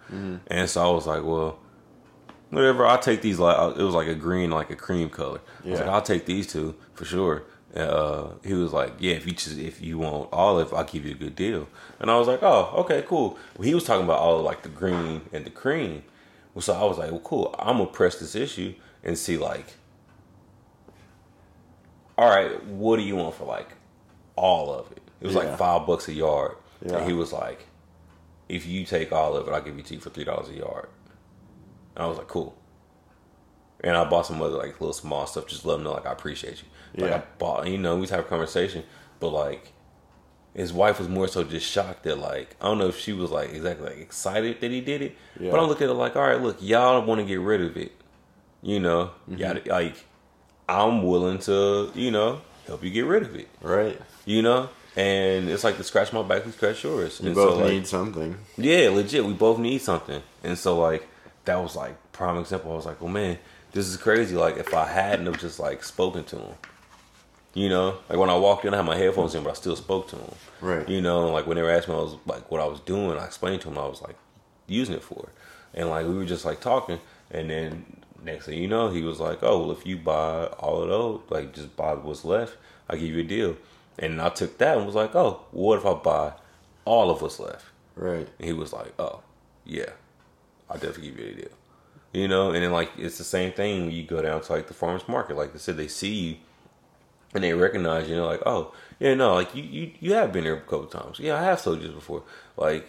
[0.49, 1.59] And so I was like, "Well."
[2.51, 3.39] Whatever, I'll take these.
[3.39, 5.41] Like it was like a green, like a cream color.
[5.65, 7.45] I was like, I'll take these two for sure.
[7.77, 11.13] Uh, he was like, "Yeah, if you just if you want olive, I'll give you
[11.13, 11.69] a good deal."
[12.01, 14.63] And I was like, "Oh, okay, cool." Well, he was talking about all of, like
[14.63, 16.03] the green and the cream.
[16.53, 17.55] Well, so I was like, "Well, cool.
[17.61, 18.75] I'm gonna press this issue
[19.05, 19.67] and see like,
[22.19, 23.69] all right, what do you want for like
[24.35, 25.43] all of it?" It was Yeah.
[25.45, 26.97] like five bucks a yard, Yeah.
[26.97, 27.67] and he was like,
[28.49, 30.89] "If you take all of it, I'll give you you for three dollars a yard."
[32.01, 32.57] And I was like, "Cool."
[33.85, 36.13] And I bought some other like little small stuff, just let him know like I
[36.13, 37.03] appreciate you.
[37.03, 37.17] Like Yeah.
[37.19, 38.85] I bought, you know, we have a conversation,
[39.21, 39.73] but like
[40.55, 43.31] his wife was more so just shocked that like I don't know if she was
[43.31, 45.51] like exactly like excited that he did it, Yeah.
[45.51, 47.77] but I look at it like, all right, look, y'all want to get rid of
[47.77, 47.93] it,
[48.63, 49.37] you know, Mm-hmm.
[49.37, 50.07] y'all like
[50.69, 53.99] I'm willing to, you know, help you get rid of it, Right.
[54.27, 57.19] you know, and it's like to scratch my back, we scratch yours.
[57.21, 58.37] You and both so, like, need something.
[58.59, 59.25] yeah, legit.
[59.25, 61.07] We both need something, and so like
[61.45, 62.73] that was like prime example.
[62.73, 63.39] I was like, well, man,
[63.73, 64.37] this is crazy.
[64.37, 66.55] Like if I hadn't have just like spoken to him,
[67.55, 69.77] you know, like when I walked in, I had my headphones in, but I still
[69.77, 70.35] spoke to him.
[70.61, 70.89] Right.
[70.89, 73.19] You know, like when they were asking me, I was like, what I was doing,
[73.19, 73.79] I explained to him.
[73.79, 74.17] I was like
[74.67, 75.31] using it for,
[75.75, 77.01] and like we were just like talking,
[77.31, 77.85] and then
[78.23, 81.21] next thing you know, he was like, oh, well, if you buy all of those,
[81.31, 82.57] like just buy what's left,
[82.89, 83.57] I give you a deal.
[83.99, 86.33] And I took that and was like, oh, what if I buy
[86.85, 87.67] all of what's left?
[87.97, 88.29] Right.
[88.39, 89.21] And he was like, "Oh,
[89.67, 89.91] yeah,
[90.71, 91.49] I'll definitely give you a deal."
[92.13, 94.67] You know, and then like it's the same thing when you go down to like
[94.69, 95.37] the farmers market.
[95.37, 96.37] Like I said, they see you
[97.35, 98.15] and they recognize you.
[98.15, 100.87] And they're like, "Oh, yeah, no, like you you you have been here a couple
[100.87, 101.19] times.
[101.19, 102.23] Yeah, I have sold you before."
[102.57, 102.87] Like,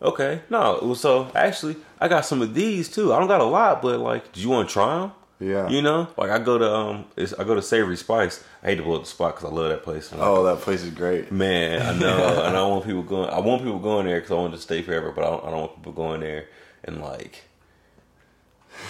[0.00, 3.12] okay, no, well, so actually, I got some of these too.
[3.12, 5.12] I don't got a lot, but like, do you want to try them?
[5.38, 5.68] Yeah.
[5.68, 8.42] You know, like I go to um, it's, I go to Savory Spice.
[8.62, 10.10] I hate to blow up the spot because I love that place.
[10.10, 11.30] Like, Oh, that place is great.
[11.30, 13.28] Man, I know, and I don't want people going.
[13.28, 15.50] I want people going there because I want to stay forever, but I don't, I
[15.50, 16.46] don't want people going there
[16.86, 17.42] and like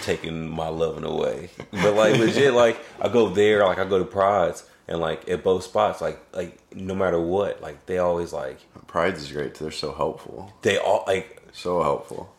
[0.02, 1.50] taking my loving away.
[1.72, 5.42] But like legit, like I go there, like I go to Pryde's, and like at
[5.42, 9.54] both spots, like like no matter what, like they always like Pryde's is great.
[9.54, 10.52] They're so helpful.
[10.62, 12.32] they all like So helpful.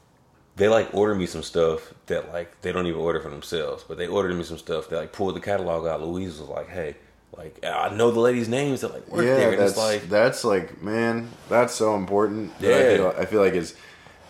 [0.56, 3.98] they like order me some stuff that like they don't even order for themselves, but
[3.98, 4.90] they ordered me some stuff.
[4.90, 6.02] They like pulled the catalog out.
[6.02, 6.96] Louise was like, "Hey,
[7.36, 10.10] like I know the ladies' names that like work yeah, there," and that's it's like,
[10.10, 12.58] that's like man, that's so important.
[12.60, 12.96] that I Yeah.
[12.98, 13.74] feel, I feel like it's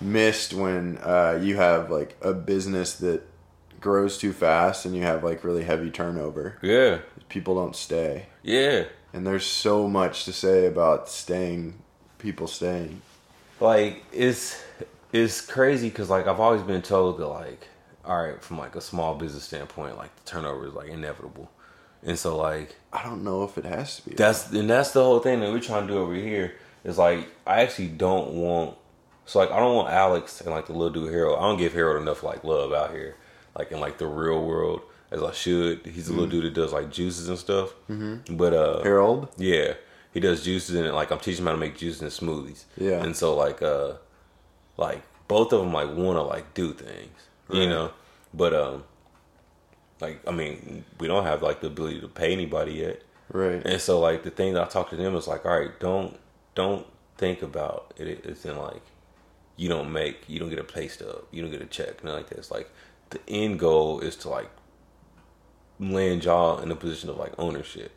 [0.01, 3.21] missed when uh, you have like a business that
[3.79, 6.57] grows too fast and you have like really heavy turnover.
[6.61, 6.99] yeah,
[7.29, 8.85] People don't stay, yeah.
[9.13, 11.75] and there's so much to say about staying.
[12.19, 13.01] People staying.
[13.59, 14.59] like it's
[15.13, 17.67] it's crazy because like I've always been told that like
[18.05, 21.51] all right from like a small business standpoint like the turnover is like inevitable,
[22.03, 24.15] and so like I don't know if it has to be.
[24.15, 27.27] that's and that's the whole thing that we're trying to do over here is like
[27.45, 28.77] I actually don't want
[29.27, 31.73] so like I don't want Alex and like the little dude Harold I don't give
[31.73, 33.15] Harold enough like love out here
[33.55, 34.81] like in like the real world
[35.11, 38.35] as I should he's a little dude that does like juices and stuff mm-hmm.
[38.35, 39.29] but uh Harold.
[39.37, 39.73] yeah,
[40.13, 42.63] he does juices and like I'm teaching him how to make juices and smoothies.
[42.77, 43.03] Yeah.
[43.03, 43.93] and so like uh,
[44.77, 47.19] like both of them like want to like do things,
[47.51, 47.91] you know,
[48.33, 48.83] but um,
[50.01, 53.01] like I mean we don't have like the ability to pay anybody yet,
[53.31, 53.61] Right.
[53.65, 56.17] and so like the thing that I talk to them is like, all right, don't
[56.55, 56.85] don't
[57.17, 58.07] think about it.
[58.25, 58.81] It's in like
[59.57, 62.17] you don't make you don't get a pay stub, you don't get a check, nothing
[62.19, 62.37] like that.
[62.37, 62.69] It's like
[63.09, 64.49] the end goal is to like
[65.79, 67.91] land y'all in a position of like ownership,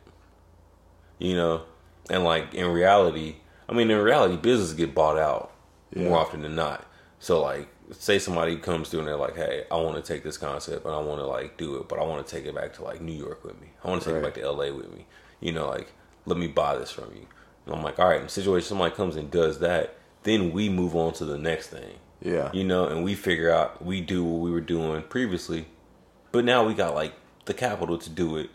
[1.19, 1.63] you know,
[2.09, 3.35] and like in reality,
[3.69, 5.51] I mean in reality, businesses get bought out
[5.93, 6.09] Yeah.
[6.09, 6.85] more often than not.
[7.19, 10.37] So like, say somebody comes through and they're like, "Hey, I want to take this
[10.37, 12.73] concept and I want to like do it, but I want to take it back
[12.73, 13.67] to like New York with me.
[13.83, 14.23] I want to take Right.
[14.23, 14.71] it back to L.A.
[14.71, 15.05] with me.
[15.39, 15.91] You know, like
[16.25, 17.27] let me buy this from you."
[17.65, 20.69] And I'm like, "All right." In the situation somebody comes and does that, then we
[20.69, 21.95] move on to the next thing.
[22.21, 22.51] Yeah.
[22.53, 25.65] You know, and we figure out we do what we were doing previously,
[26.31, 27.13] but now we got like
[27.45, 28.49] the capital to do it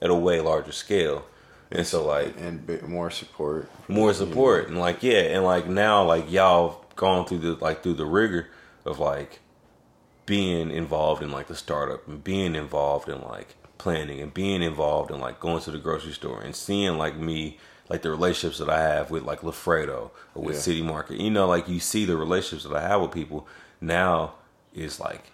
[0.00, 1.26] at a way larger scale.
[1.70, 3.70] And so like and bit more support.
[3.86, 7.94] more support and like yeah and like now like y'all gone through the like through
[7.94, 8.48] the rigor
[8.84, 9.38] of like
[10.26, 15.10] being involved in like the startup and being involved in like planning and being involved
[15.10, 17.56] in like going to the grocery store and seeing like me
[17.90, 20.60] like the relationships that I have with like Lafredo or with Yeah.
[20.62, 21.20] City Market.
[21.20, 23.46] You know, like you see the relationships that I have with people
[23.80, 24.34] now
[24.72, 25.24] is like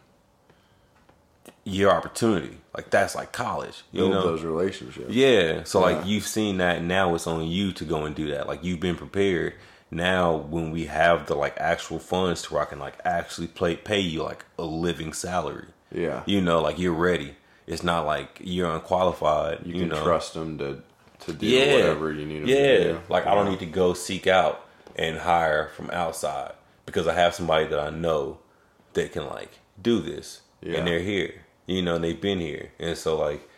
[1.65, 2.59] your opportunity.
[2.77, 3.83] Like that's like college.
[3.93, 5.11] You Build know, those relationships.
[5.13, 5.65] yeah.
[5.65, 5.97] So Yeah.
[5.97, 8.47] like you've seen that now it's on you to go and do that.
[8.47, 9.55] Like you've been prepared.
[9.91, 13.77] Now when we have the like actual funds to where I can like actually play
[13.77, 15.67] pay you like a living salary.
[15.93, 16.23] Yeah.
[16.27, 17.37] You know, like you're ready.
[17.67, 19.61] It's not like you're unqualified.
[19.65, 20.03] You You, can know.
[20.03, 20.83] trust them to
[21.21, 21.75] to do yeah.
[21.75, 22.57] whatever you need yeah.
[22.57, 23.01] to do.
[23.09, 26.53] Like I don't need to go seek out and hire from outside
[26.85, 28.39] because I have somebody that I know
[28.95, 30.41] that can like do this.
[30.61, 30.79] Yeah.
[30.79, 31.43] And they're here.
[31.67, 32.71] You know, and they've been here.
[32.79, 33.49] And so like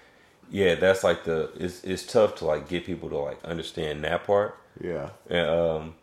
[0.50, 4.24] yeah, that's like the it's it's tough to like get people to like understand that
[4.24, 4.58] part.
[4.80, 5.10] Yeah.
[5.28, 5.94] And, um,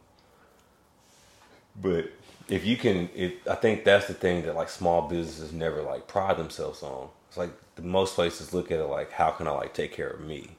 [1.82, 2.12] but
[2.48, 6.08] if you can, it, I think that's the thing that like small businesses never like
[6.08, 7.10] pride themselves on.
[7.28, 10.10] It's like the most places look at it like, how can I like take care
[10.10, 10.52] of me?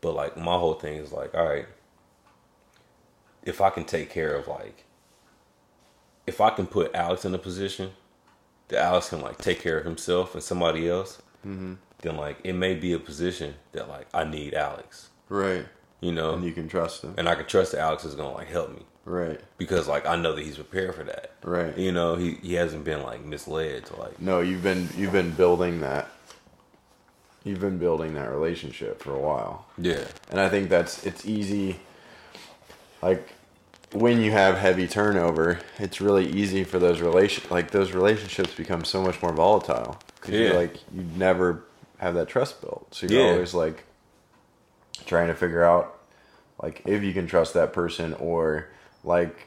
[0.00, 1.66] But like my whole thing is like, all right,
[3.42, 4.84] if I can take care of like,
[6.26, 7.90] if I can put Alex in a position
[8.68, 11.74] that Alex can like take care of himself and somebody else, mm-hmm.
[12.02, 15.66] then like it may be a position that like I need Alex, Right.
[16.00, 17.14] you know, And you can trust them.
[17.16, 19.40] and I can trust that Alex is gonna like help me Right.
[19.56, 21.32] because like I know that he's prepared for that.
[21.42, 21.76] Right.
[21.78, 25.30] You know, he he hasn't been like misled to like No, you've been you've been
[25.30, 26.08] building that.
[27.44, 29.66] You've been building that relationship for a while.
[29.78, 31.80] yeah And I think that's it's easy
[33.02, 33.32] like
[33.92, 38.84] when you have heavy turnover, it's really easy for those relation like those relationships become
[38.84, 40.40] so much more volatile cuz Yeah.
[40.48, 41.64] you're like you never
[41.98, 42.94] have that trust built.
[42.94, 43.32] So you're Yeah.
[43.32, 43.84] always like
[45.06, 45.98] trying to figure out
[46.62, 48.68] like if you can trust that person or
[49.04, 49.46] like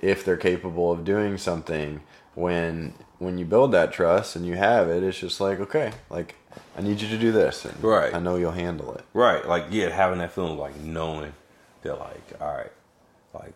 [0.00, 2.00] if they're capable of doing something
[2.34, 6.34] when when you build that trust and you have it it's just like okay like
[6.76, 8.14] i need you to do this and Right.
[8.14, 9.04] i know you'll handle it.
[9.12, 11.32] Right like yeah having that feeling of, like knowing
[11.82, 12.72] that like all right
[13.34, 13.54] like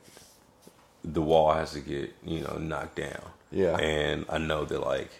[1.04, 3.22] the wall has to get you know knocked down.
[3.50, 3.76] Yeah.
[3.78, 5.10] and I know that like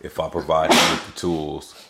[0.00, 1.88] if I provide him with the tools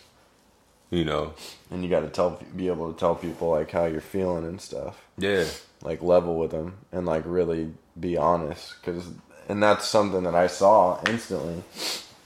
[0.89, 1.33] you know.
[1.69, 4.59] And you got to tell be able to tell people like how you're feeling and
[4.61, 5.05] stuff.
[5.17, 5.43] Yeah.
[5.81, 9.09] Like level with them and like really be honest because
[9.49, 11.63] and that's something that i saw instantly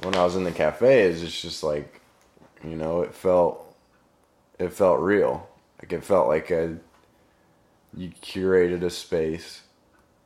[0.03, 2.01] when i was in the cafe is it's just like
[2.63, 3.75] you know it felt
[4.59, 5.47] it felt real.
[5.81, 6.77] Like it felt like a
[7.95, 9.61] you curated a space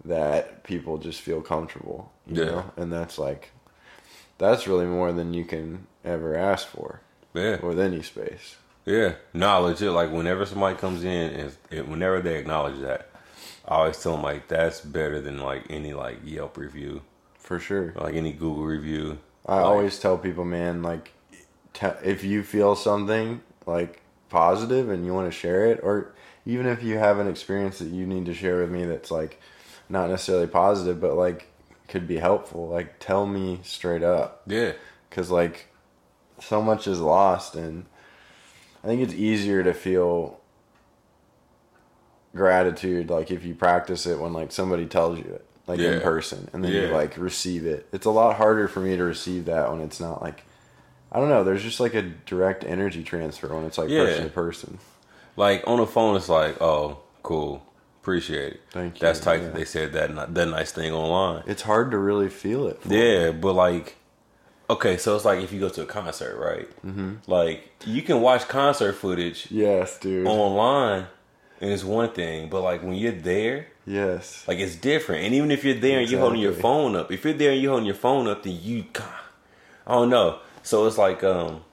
[0.04, 2.46] that people just feel comfortable you Yeah.
[2.46, 2.72] know?
[2.78, 3.52] And that's like
[4.38, 7.02] that's really more than you can ever ask for.
[7.34, 7.62] Yeah.
[7.62, 8.56] With any space.
[8.86, 13.10] Yeah, Knowledge it Like whenever somebody comes in and, and whenever they acknowledge that,
[13.68, 17.02] I always tell them like that's better than like any like Yelp review,
[17.40, 17.94] for sure.
[17.96, 19.20] Like any Google review.
[19.48, 21.12] I Like, always tell people, man, like,
[21.76, 26.14] te- if you feel something like positive and you want to share it, or
[26.46, 29.40] even if you have an experience that you need to share with me that's like
[29.88, 31.48] not necessarily positive, but like
[31.88, 34.42] could be helpful, like tell me straight up.
[34.48, 34.74] yeah,
[35.10, 35.68] Because, like,
[36.40, 37.86] so much is lost, and
[38.84, 40.40] I think it's easier to feel
[42.36, 46.50] gratitude, like, if you practice it when, like, somebody tells you it, like, in person,
[46.54, 47.88] and then you, like, receive it.
[47.94, 50.44] It's a lot harder for me to receive that when it's not, like,
[51.16, 54.04] I don't know, there's just, like, a direct energy transfer when it's, like, Yeah.
[54.06, 54.78] person to person.
[55.38, 57.64] like on the phone, it's like, oh, cool,
[58.02, 58.62] appreciate it.
[58.72, 59.46] Thank you, That's tight yeah.
[59.48, 61.44] that they said that that nice thing online.
[61.48, 62.80] It's hard to really feel it.
[62.86, 63.96] Yeah, but like,
[64.70, 66.70] okay, so it's like if you go to a concert, right?
[66.86, 67.30] Mm-hmm.
[67.32, 70.28] Like you can watch concert footage Yes, dude.
[70.28, 71.08] online,
[71.62, 73.68] and it's one thing, but like when you're there.
[73.86, 74.44] yes.
[74.48, 75.24] Like it's different.
[75.26, 77.62] And even if you're there and you're holding your phone up, if you're there and
[77.62, 78.86] you're holding your phone up, then you,
[79.88, 80.40] I don't know.
[80.66, 81.64] So it's like, um,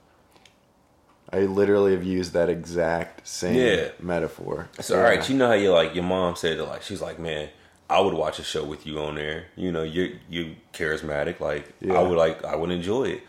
[1.32, 3.89] I literally have used that exact same Yeah.
[3.98, 4.69] metaphor.
[4.81, 7.19] so all right, you know how you like your mom said it like she's like,
[7.19, 7.48] man,
[7.89, 9.47] I would watch a show with you on there.
[9.56, 11.40] You know, you're you charismatic.
[11.40, 11.94] Like Yeah.
[11.94, 13.23] I would like I would enjoy it.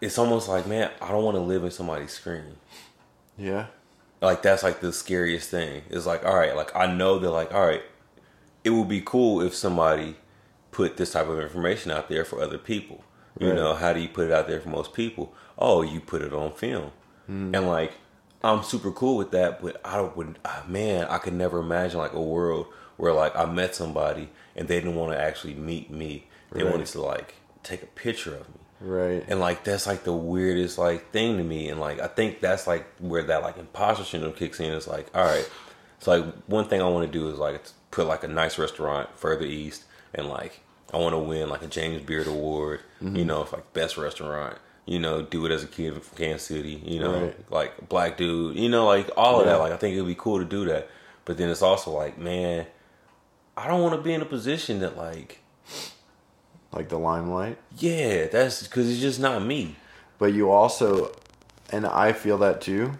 [0.00, 2.56] It's almost like, man, I don't want to live in somebody's screen.
[3.36, 3.66] Yeah.
[4.22, 5.82] Like that's like the scariest thing.
[5.90, 7.82] It's like, all right, like I know that like, all right,
[8.64, 10.16] it would be cool if somebody
[10.70, 13.04] put this type of information out there for other people.
[13.38, 13.56] You Right.
[13.56, 15.32] know, how do you put it out there for most people?
[15.58, 16.92] Oh, you put it on film.
[17.28, 17.92] And like
[18.42, 22.12] I'm super cool with that, but I would ah, man, I could never imagine like
[22.14, 22.66] a world
[22.96, 26.26] where like I met somebody and they didn't want to actually meet me.
[26.52, 26.70] They Right.
[26.72, 28.60] wanted to like take a picture of me.
[28.80, 29.24] Right.
[29.28, 31.68] And like that's like the weirdest like thing to me.
[31.68, 34.72] And like I think that's like where that like imposter syndrome kicks in.
[34.72, 35.48] It's like, all right.
[36.00, 37.62] So like one thing I want to do is like
[37.92, 39.84] put like a nice restaurant further east
[40.14, 40.60] and like
[40.92, 42.80] I want to win like a James Beard Award.
[43.02, 43.16] Mm-hmm.
[43.16, 44.58] You know, for like best restaurant.
[44.86, 46.82] You know, do it as a kid from Kansas City.
[46.84, 47.50] You know, Right.
[47.50, 48.56] like black dude.
[48.56, 49.52] You know, like all of Yeah.
[49.52, 49.58] that.
[49.60, 50.88] Like I think it'd be cool to do that.
[51.24, 52.66] But then it's also like, man,
[53.56, 55.40] I don't want to be in a position that like,
[56.72, 57.58] Like the limelight.
[57.78, 59.76] yeah, that's because it's just not me.
[60.18, 61.12] But you also,
[61.70, 62.92] and I feel that too,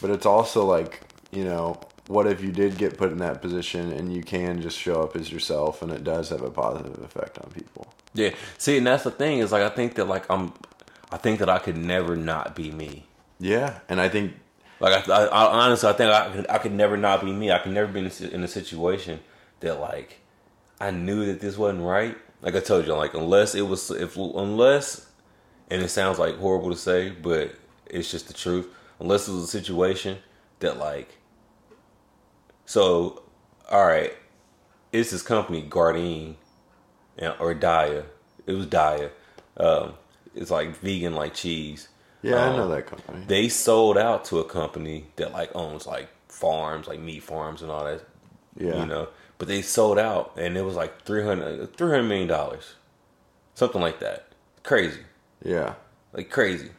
[0.00, 1.00] but it's also like,
[1.32, 4.78] you know, what if you did get put in that position and you can just
[4.78, 7.92] show up as yourself and it does have a positive effect on people?
[8.14, 8.30] Yeah.
[8.58, 10.52] See, and that's the thing is like I think that like I'm,
[11.10, 13.06] I think that I could never not be me.
[13.38, 13.80] Yeah.
[13.88, 14.34] And I think,
[14.80, 17.50] Like I, I, I honestly, I think I could, I could never not be me.
[17.50, 19.20] I could never be in a, in a situation
[19.60, 20.20] that like
[20.80, 22.16] I knew that this wasn't right.
[22.42, 25.08] Like I told you, like unless it was, if unless,
[25.70, 27.54] and it sounds like horrible to say, but
[27.86, 28.68] it's just the truth.
[29.00, 30.18] Unless it was a situation
[30.60, 31.15] that like,
[32.66, 33.22] so,
[33.70, 34.12] all right,
[34.92, 36.34] it's this company Gardein
[37.18, 38.04] or Daiya.
[38.46, 39.10] It was Daiya.
[39.56, 39.94] Um,
[40.34, 41.88] it's like vegan like cheese.
[42.22, 43.24] yeah, I Um, know that company.
[43.26, 47.70] they sold out to a company that like owns like farms, like meat farms and
[47.70, 48.02] all that.
[48.58, 48.80] Yeah.
[48.80, 52.74] You know, but they sold out and it was like 300, 300 million dollars.
[53.54, 54.28] Something like that.
[54.62, 55.00] Crazy.
[55.42, 55.74] yeah.
[56.12, 56.70] Like crazy.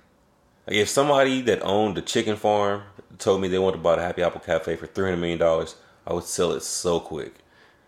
[0.67, 2.83] Like if somebody that owned a chicken farm
[3.19, 5.75] told me they wanted to buy the Happy Apple Cafe for 300 million dollars,
[6.05, 7.33] I would sell it so quick.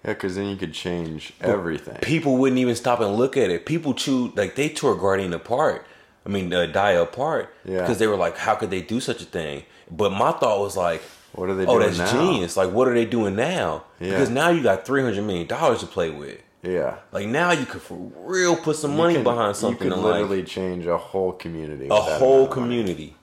[0.05, 1.97] Yeah, because then you could change everything.
[2.01, 3.65] People wouldn't even stop and look at it.
[3.65, 5.85] People chewed like they tore Gardein apart.
[6.25, 6.67] I mean, uh,
[7.01, 7.81] apart Yeah.
[7.81, 10.77] because they were like, "How could they do such a thing?" But my thought was
[10.77, 11.01] like,
[11.33, 12.11] What are they "Oh, that's now?
[12.11, 12.55] genius!
[12.57, 13.83] Like, what are they doing now?
[13.99, 14.11] Yeah.
[14.11, 16.39] Because now you got three hundred million dollars to play with.
[16.63, 16.95] Yeah.
[17.11, 19.87] Like now you could for real put some money can- behind something.
[19.87, 21.87] You could and, like, literally change a whole community.
[21.89, 23.15] a whole community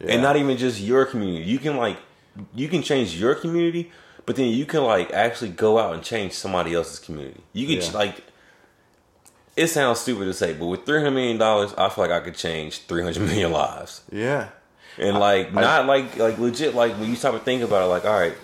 [0.00, 0.12] Yeah.
[0.14, 1.98] and not even just your community you can like
[2.54, 3.90] you can change your community
[4.26, 7.84] but then you can like actually go out and change somebody else's community you can
[7.84, 7.98] Yeah.
[7.98, 8.22] like
[9.56, 12.34] it sounds stupid to say but with 300 million dollars i feel like i could
[12.36, 14.48] change 300 million lives Yeah.
[14.98, 18.04] and like not like like legit like when you start to think about it like
[18.06, 18.36] all right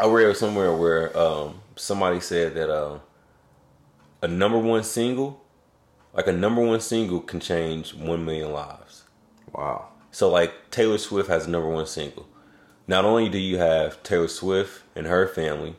[0.00, 2.98] i read somewhere where um somebody said that uh,
[4.20, 5.42] a number one single
[6.14, 9.04] like a number one single can change 1 million lives
[9.52, 9.88] Wow.
[10.12, 12.28] So like Taylor Swift has a number one single.
[12.86, 15.74] Not only do you have Taylor Swift and her family,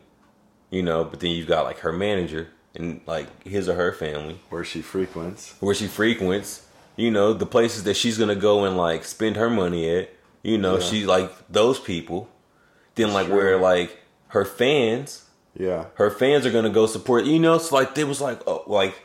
[0.69, 4.39] you know, but then you've got like her manager and like his or her family
[4.49, 5.53] Where she frequents.
[5.61, 6.65] where she frequents,
[6.95, 10.09] you know, the places that she's gonna go and like spend her money at,
[10.41, 10.85] you know, Yeah.
[10.85, 12.29] she like those people.
[12.95, 13.35] Then like Sure.
[13.35, 13.99] where like
[14.29, 15.85] her fans, Yeah.
[15.95, 17.25] her fans are gonna go support.
[17.25, 18.95] You know, so like it was like oh, like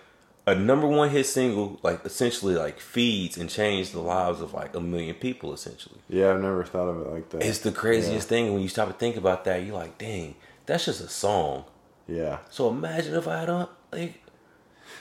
[0.49, 4.75] a number one hit single, like essentially like feeds and changed the lives of like
[4.75, 6.01] a million people essentially.
[6.09, 7.43] Yeah, I've never thought of it like that.
[7.43, 9.65] It's the craziest thing when you stop to think about that.
[9.65, 11.65] You're like, dang, that's just a song.
[12.07, 12.39] Yeah.
[12.51, 14.23] So imagine if I don't like,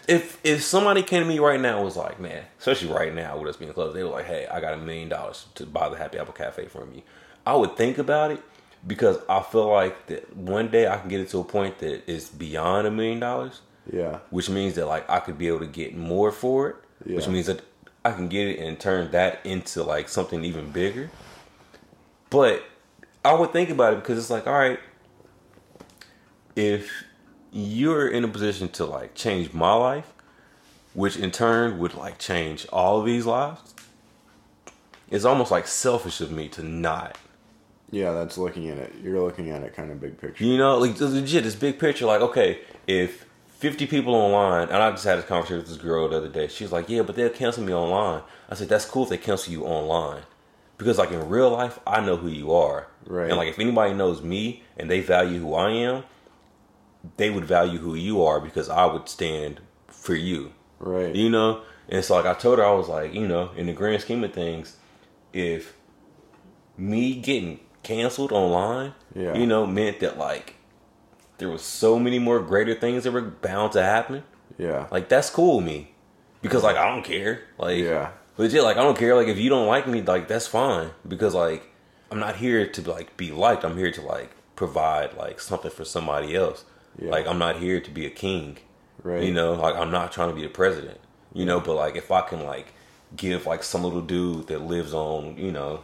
[0.07, 3.37] if if somebody came to me right now and was like, man, especially right now
[3.37, 5.89] with us being closed, they were like, hey, I got a million dollars to buy
[5.89, 7.01] the Happy Apple Cafe from you.
[7.45, 8.43] I would think about it
[8.85, 12.09] because I feel like that one day I can get it to a point that
[12.09, 13.61] is beyond a million dollars,
[13.91, 14.19] Yeah.
[14.29, 17.15] which means that like I could be able to get more for it, Yeah.
[17.17, 17.61] which means that
[18.03, 21.09] I can get it and turn that into like something even bigger.
[22.29, 22.63] But
[23.23, 24.79] I would think about it because it's like, all right,
[26.55, 26.91] if
[27.51, 30.13] you're in a position to like change my life,
[30.93, 33.73] which in turn would like change all of these lives,
[35.09, 37.17] it's almost like selfish of me to not.
[37.89, 38.93] Yeah, that's looking at it.
[39.01, 40.43] You're looking at it kind of big picture.
[40.43, 43.25] You know, like legit, this big picture, like, okay, if
[43.57, 46.47] 50 people online, and I just had this conversation with this girl the other day.
[46.47, 48.21] She was like, yeah, but they'll cancel me online.
[48.49, 50.21] I said, that's cool if they cancel you online.
[50.77, 52.87] Because, like, in real life, I know who you are.
[53.07, 53.29] Right.
[53.29, 56.03] And, like, if anybody knows me and they value who I am,
[57.17, 60.53] they would value who you are because I would stand for you.
[60.77, 61.15] Right.
[61.15, 61.63] You know?
[61.89, 64.23] And so, like, I told her, I was like, you know, in the grand scheme
[64.23, 64.77] of things,
[65.33, 65.73] if
[66.77, 69.33] me getting canceled online, Yeah.
[69.35, 70.56] you know, meant that, like,
[71.37, 74.23] there was so many more greater things that were bound to happen.
[74.57, 74.87] yeah.
[74.91, 75.91] Like that's cool with me,
[76.41, 77.41] because like I don't care.
[77.57, 78.11] Like Yeah.
[78.37, 79.15] legit, like I don't care.
[79.15, 80.91] Like if you don't like me, like that's fine.
[81.07, 81.63] Because like
[82.11, 83.63] I'm not here to like be liked.
[83.65, 86.65] I'm here to like provide like something for somebody else.
[86.99, 87.11] Yeah.
[87.11, 88.57] Like I'm not here to be a king.
[89.03, 89.23] Right.
[89.23, 90.99] You know, like I'm not trying to be the president.
[91.33, 92.73] You know, but like if I can like
[93.15, 95.83] give like some little dude that lives on you know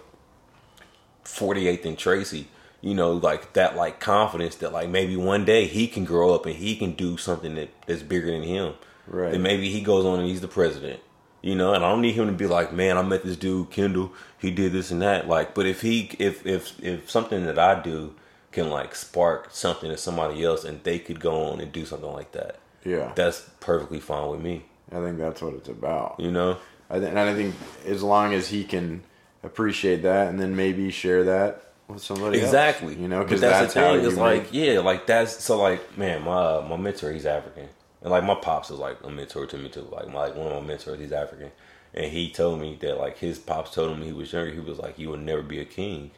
[1.26, 2.48] 48th and Tracy,
[2.84, 6.46] you know, like that like confidence that like maybe one day he can grow up
[6.46, 8.74] and he can do something that, that's bigger than him.
[9.08, 9.34] Right.
[9.34, 11.00] And maybe he goes on and he's the president.
[11.42, 13.70] You know, and I don't need him to be like, man, I met this dude,
[13.70, 15.28] Kendall, he did this and that.
[15.28, 18.16] Like, but if he if if if something that I do
[18.52, 22.12] can like spark something to somebody else and they could go on and do something
[22.12, 22.60] like that.
[22.86, 23.14] Yeah.
[23.16, 24.66] that's perfectly fine with me.
[24.92, 26.16] I think that's what it's about.
[26.20, 26.58] You know,
[26.90, 27.56] I th- and I think
[27.86, 29.04] as long as he can
[29.42, 32.96] appreciate that and then maybe share that with somebody else, exactly.
[32.96, 34.06] you know, because that's, the thing.
[34.06, 37.70] It's make, like yeah, like that's so like man, my my mentor he's African,
[38.02, 39.88] and like my pops is like a mentor to me too.
[39.92, 41.52] Like my like one of my mentors he's African,
[41.94, 44.60] and he told me that like his pops told him when he was younger he
[44.60, 46.12] was like you will never be a king,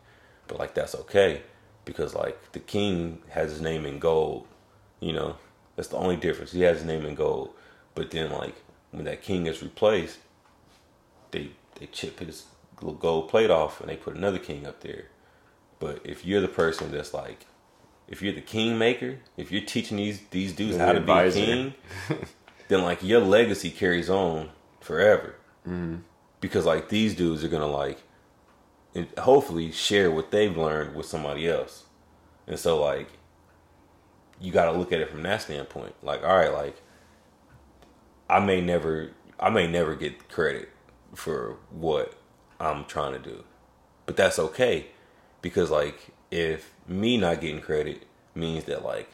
[0.47, 1.41] but like that's okay
[1.85, 4.47] because like the king has his name in gold,
[4.99, 5.38] you know,
[5.76, 6.52] that's the only difference.
[6.52, 7.53] He has his name in gold,
[7.93, 8.56] but then like
[8.91, 10.18] when that king is replaced,
[11.31, 12.45] they they chip his
[12.81, 15.06] little gold plate off and they put another king up there.
[15.80, 17.45] But if you're the person that's like,
[18.07, 21.73] if you're the kingmaker, if you're teaching these these dudes how to be a king,
[22.68, 24.49] then like your legacy carries on
[24.80, 25.35] forever.
[25.68, 25.97] Mm-hmm.
[26.39, 28.03] Because like these dudes are gonna like,
[28.93, 31.85] and hopefully share what they've learned with somebody else,
[32.47, 33.10] and so like,
[34.39, 35.95] you got to look at it from that standpoint.
[36.03, 36.81] Like, all right, like,
[38.30, 40.69] I may never, I may never get credit
[41.15, 42.14] for what
[42.60, 43.43] I'm trying to do,
[44.06, 44.88] but that's okay
[45.45, 48.01] because like if me not getting credit
[48.34, 49.07] means that like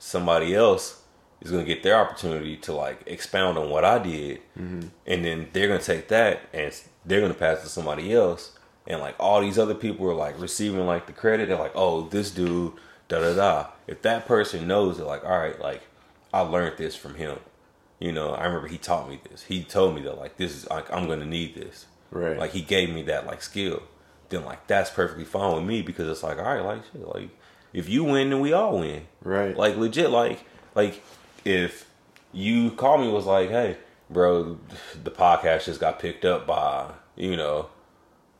[0.00, 1.02] somebody else
[1.40, 4.88] is gonna get their opportunity to like expound on what I did, mm-hmm.
[5.06, 6.74] and then they're gonna take that and
[7.06, 8.58] they're gonna pass it to somebody else,
[8.88, 11.46] and like all these other people are like receiving like the credit.
[11.46, 12.72] They're like, oh, this dude,
[13.06, 13.66] da da da.
[13.86, 15.82] If that person knows that, like, all right, like
[16.32, 17.38] I learned this from him.
[18.00, 19.42] You know, I remember he taught me this.
[19.44, 21.86] He told me that like this is like I'm gonna need this.
[22.10, 22.36] Right.
[22.36, 23.84] Like he gave me that like skill.
[24.28, 27.30] Then like that's perfectly fine with me because it's like all right, like shit, like
[27.72, 29.06] if you win, then we all win.
[29.22, 29.56] Right.
[29.56, 30.44] Like legit, like
[30.74, 31.02] like
[31.44, 31.88] if
[32.32, 33.76] you call me was like, hey,
[34.10, 34.58] bro,
[35.02, 37.68] the podcast just got picked up by you know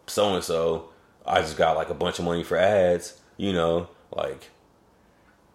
[0.07, 0.91] so and so.
[1.27, 3.21] I just got like a bunch of money for ads.
[3.37, 4.51] You know, like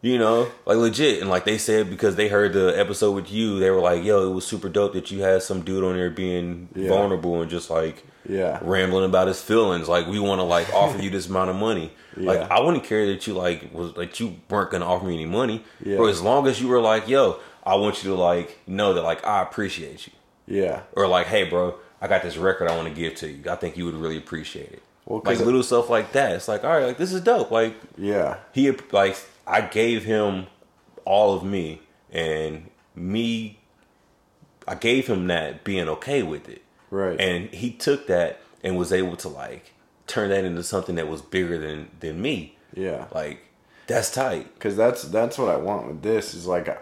[0.01, 1.21] you know, like legit.
[1.21, 4.29] And like they said, because they heard the episode with you, they were like, yo,
[4.29, 6.89] it was super dope that you had some dude on there being Yeah.
[6.89, 8.59] vulnerable and just like Yeah.
[8.61, 9.87] rambling about his feelings.
[9.89, 11.91] Like, we want to like offer you this amount of money.
[12.17, 12.31] Yeah.
[12.31, 15.25] Like, I wouldn't care that you like was like you weren't gonna offer me any
[15.25, 15.63] money.
[15.83, 15.97] Yeah.
[15.97, 19.01] But as long as you were like, yo, I want you to like know that
[19.03, 20.13] like I appreciate you.
[20.47, 20.81] Yeah.
[20.93, 23.51] Or like, hey bro, I got this record I want to give to you.
[23.51, 24.81] I think you would really appreciate it.
[25.05, 26.31] Well, like it- little stuff like that.
[26.33, 27.51] It's like, all right, like this is dope.
[27.51, 28.37] Like Yeah.
[28.53, 29.17] he like
[29.49, 30.47] I gave him
[31.05, 31.81] all of me
[32.11, 33.59] and me
[34.67, 36.61] I gave him that being okay with it.
[36.91, 37.19] Right.
[37.19, 39.73] And he took that and was able to like
[40.05, 42.55] turn that into something that was bigger than than me.
[42.75, 43.05] Yeah.
[43.11, 43.41] Like
[43.87, 44.53] that's tight.
[44.53, 46.79] because that's that's what I want with this is like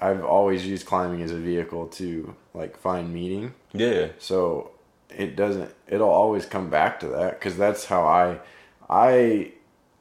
[0.00, 3.54] I've always used climbing as a vehicle to like find meaning.
[3.72, 4.08] Yeah.
[4.18, 4.70] So
[5.10, 5.72] it doesn't.
[5.88, 8.38] It'll always come back to that because that's how I
[8.88, 9.52] I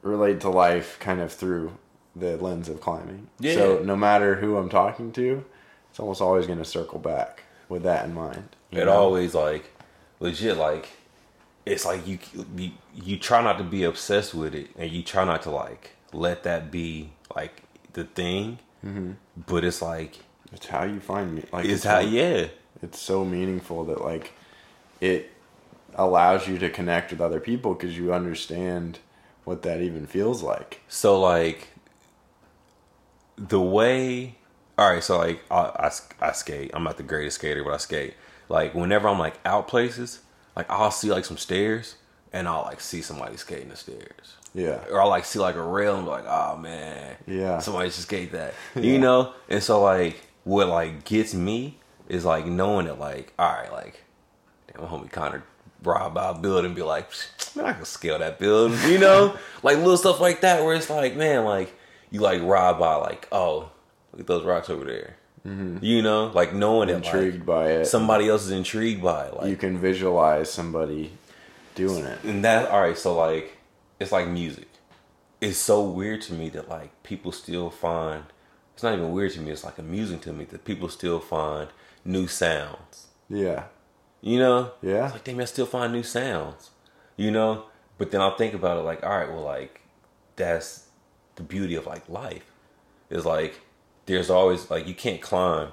[0.03, 1.71] relate to life kind of through
[2.15, 3.27] the lens of climbing.
[3.39, 3.55] Yeah.
[3.55, 5.43] So no matter who I'm talking to,
[5.89, 8.55] it's almost always going to circle back with that in mind.
[8.71, 8.93] It know?
[8.93, 9.71] always like
[10.19, 10.89] legit like
[11.65, 12.19] it's like you,
[12.55, 15.91] you you try not to be obsessed with it and you try not to like
[16.13, 17.63] let that be like
[17.93, 18.59] the thing.
[18.85, 19.13] Mm-hmm.
[19.47, 20.19] But it's like
[20.51, 21.43] It's how you find me.
[21.51, 22.47] Like it's how so- yeah.
[22.81, 24.33] it's so meaningful that like
[25.01, 25.31] it
[25.95, 28.99] allows you to connect with other people because you understand
[29.43, 30.81] what that even feels like.
[30.87, 31.69] So like
[33.37, 34.35] the way,
[34.77, 35.03] all right.
[35.03, 35.91] So like I, I
[36.21, 36.71] I skate.
[36.73, 38.13] I'm not the greatest skater, but I skate.
[38.49, 40.21] Like whenever I'm like out places,
[40.55, 41.95] like I'll see like some stairs,
[42.33, 44.79] and I'll like see somebody skating the stairs, Yeah.
[44.91, 47.59] or I'll like see like a rail and be like, oh man, Yeah.
[47.59, 49.33] somebody should skate that, you know.
[49.49, 54.03] And so like what like gets me is like knowing that like all right, like
[54.71, 55.43] damn, my homie Connor
[55.83, 57.07] rob a building and be like,
[57.55, 59.37] man, I can scale that building, you know?
[59.63, 61.74] like little stuff like that where it's like, man, like
[62.11, 63.71] you like rob by like, oh,
[64.11, 65.15] look at those rocks over there.
[65.45, 65.77] Mm-hmm.
[65.81, 67.85] You know, like knowing Intrigued like, by it.
[67.85, 69.37] somebody else is intrigued by it.
[69.37, 71.11] Like you can visualize somebody
[71.75, 72.23] doing it.
[72.23, 73.57] and that all right, so like
[73.99, 74.67] it's like music.
[75.41, 78.23] It's so weird to me that like people still find
[78.75, 81.69] it's not even weird to me, it's like amusing to me that people still find
[82.03, 83.07] new sounds.
[83.29, 83.65] Yeah.
[84.19, 84.71] You know?
[84.81, 85.05] Yeah.
[85.05, 86.71] It's like, damn, I still find new sounds.
[87.15, 87.65] You know?
[87.97, 89.79] But then I'll think about it like, all right, well, like,
[90.35, 90.84] that's
[91.35, 92.43] the beauty of like life.
[93.09, 93.59] Is like,
[94.07, 95.69] there's always, like, you can't climb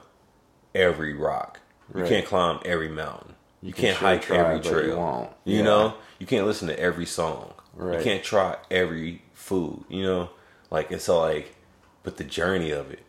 [0.74, 1.60] every rock.
[1.94, 2.08] You Right.
[2.08, 3.34] can't climb every mountain.
[3.62, 5.34] You, can can't sure hike try, every you trail.
[5.44, 5.62] You Yeah.
[5.62, 5.94] know?
[6.18, 7.54] You can't listen to every song.
[7.74, 7.98] Right.
[7.98, 10.30] You can't try every food, you know?
[10.70, 11.54] Like, and so, like,
[12.02, 13.00] but the journey of it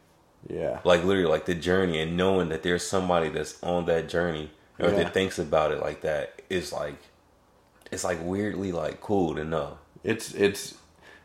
[0.47, 0.79] Yeah.
[0.83, 4.89] like literally like the journey and knowing that there's somebody that's on that journey or
[4.89, 4.95] Yeah.
[4.97, 6.95] that thinks about it like that is like
[7.91, 10.75] it's like weirdly like cool to know It's it's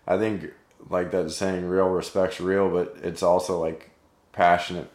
[0.06, 0.50] I think
[0.90, 3.90] like that saying real respect's real, but it's also like
[4.32, 4.90] passionate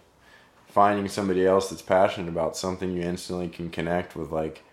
[0.67, 4.63] finding somebody else that's passionate about something, you instantly can connect with like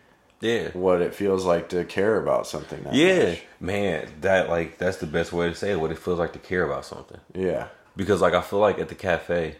[0.40, 0.70] Yeah.
[0.72, 2.82] what it feels like to care about something.
[2.84, 3.42] That Yeah, much.
[3.60, 5.80] man, that like that's the best way to say it.
[5.80, 7.20] What it feels like to care about something.
[7.34, 7.66] yeah,
[7.96, 9.56] Because like I feel like at the cafe,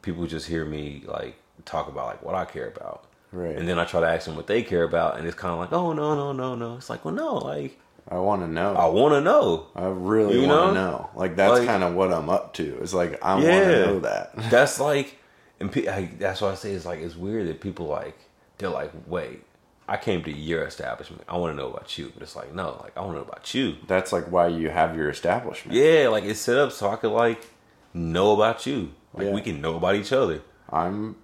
[0.00, 1.36] people just hear me like
[1.66, 3.54] talk about like what I care about, right.
[3.54, 5.58] and then I try to ask them what they care about, and it's kind of
[5.60, 6.76] like, oh no, no, no, no.
[6.76, 8.74] It's like, well, no, like I want to know.
[8.74, 9.66] I want to know.
[9.74, 10.90] I really You want to know?
[10.90, 11.10] know.
[11.14, 12.78] Like that's Like- kind of what I'm up to.
[12.82, 14.32] It's like I want to know that.
[14.50, 15.18] That's like,
[15.60, 18.18] and pe- I, that's why I say it's like it's weird that people like
[18.58, 19.44] they're like, wait,
[19.88, 21.22] I came to your establishment.
[21.28, 23.26] I want to know about you, but it's like no, like I want to know
[23.28, 23.76] about you.
[23.86, 25.76] That's like why you have your establishment.
[25.78, 27.46] Yeah, like it's set up so I could like
[27.94, 28.90] know about you.
[29.14, 29.32] Like Yeah.
[29.32, 30.42] we can know about each other.
[30.70, 31.16] I'm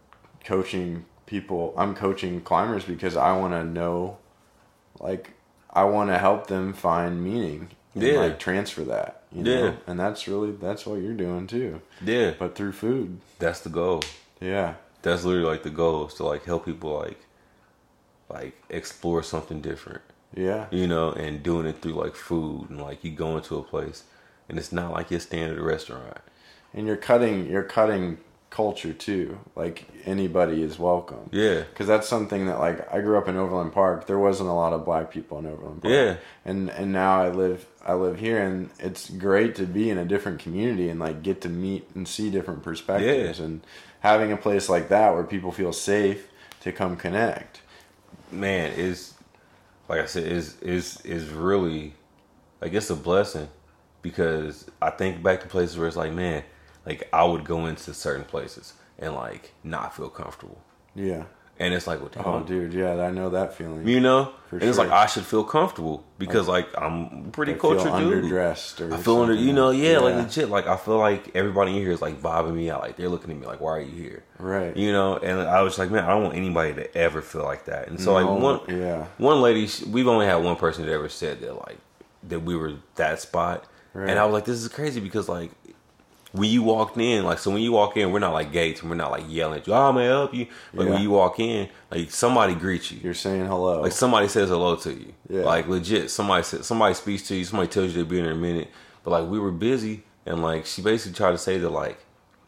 [0.44, 1.74] coaching people.
[1.76, 4.18] I'm coaching climbers because I want to know,
[5.00, 5.32] like,
[5.80, 7.68] I want to help them find meaning.
[7.94, 8.20] And, Yeah.
[8.20, 9.22] Like transfer that.
[9.32, 9.64] You know?
[9.64, 9.72] Yeah.
[9.86, 11.80] And that's really that's what you're doing too.
[12.04, 13.20] Yeah, But through food.
[13.38, 14.02] that's the goal.
[14.40, 14.74] Yeah.
[15.02, 17.20] That's literally like the goal is to like help people like
[18.28, 20.02] like explore something different.
[20.34, 20.66] Yeah.
[20.70, 24.04] you know, and doing it through like food and like you go into a place
[24.48, 26.18] and it's not like your standard restaurant.
[26.74, 28.18] And you're cutting you're cutting
[28.50, 29.38] culture too.
[29.54, 31.28] Like anybody is welcome.
[31.32, 31.60] Yeah.
[31.60, 34.06] Because that's something that like I grew up in Overland Park.
[34.06, 35.92] There wasn't a lot of black people in Overland Park.
[35.92, 36.16] Yeah.
[36.44, 40.04] And and now I live I live here and it's great to be in a
[40.04, 43.44] different community and like get to meet and see different perspectives Yeah.
[43.44, 43.60] and
[44.00, 46.28] having a place like that where people feel safe
[46.60, 47.60] to come connect.
[48.32, 49.14] Man, is
[49.88, 51.94] like I said, is is is really
[52.60, 53.48] like it's a blessing
[54.02, 56.44] because I think back to places where it's like, man,
[56.88, 60.58] like I would go into certain places and like not feel comfortable.
[60.94, 61.24] Yeah.
[61.60, 63.84] And it's like, well, damn, Oh dude, yeah, I know that feeling.
[63.88, 64.90] you know, For and it's like.
[64.90, 68.24] I should feel comfortable because like I'm pretty I feel cultured dude.
[68.24, 70.50] underdressed or I feel under, you know, yeah, like legit.
[70.50, 72.82] Like I feel like everybody in here is like vibing me out.
[72.82, 74.76] Like they're looking at me like, "Why are you here?" Right.
[74.76, 77.64] You know, and I was like, man, I don't want anybody to ever feel like
[77.64, 77.88] that.
[77.88, 79.06] And so No, like one, yeah.
[79.18, 81.78] one lady, we've only had one person that ever said that like
[82.28, 84.08] that we were that spot, Right.
[84.10, 85.50] and I was like, this is crazy because like
[86.32, 88.90] when you walked in, like so when you walk in, we're not like gates and
[88.90, 90.46] we're not like yelling at you, oh, gonna help you?
[90.74, 90.92] Like Yeah.
[90.94, 93.00] when you walk in, like somebody greets you.
[93.02, 93.80] You're saying hello.
[93.82, 95.14] Like somebody says hello to you.
[95.28, 95.42] Yeah.
[95.42, 97.44] Like legit, somebody says, somebody speaks to you.
[97.44, 98.68] Somebody tells you they'll be in a minute.
[99.04, 101.98] But like we were busy, and like she basically tried to say that like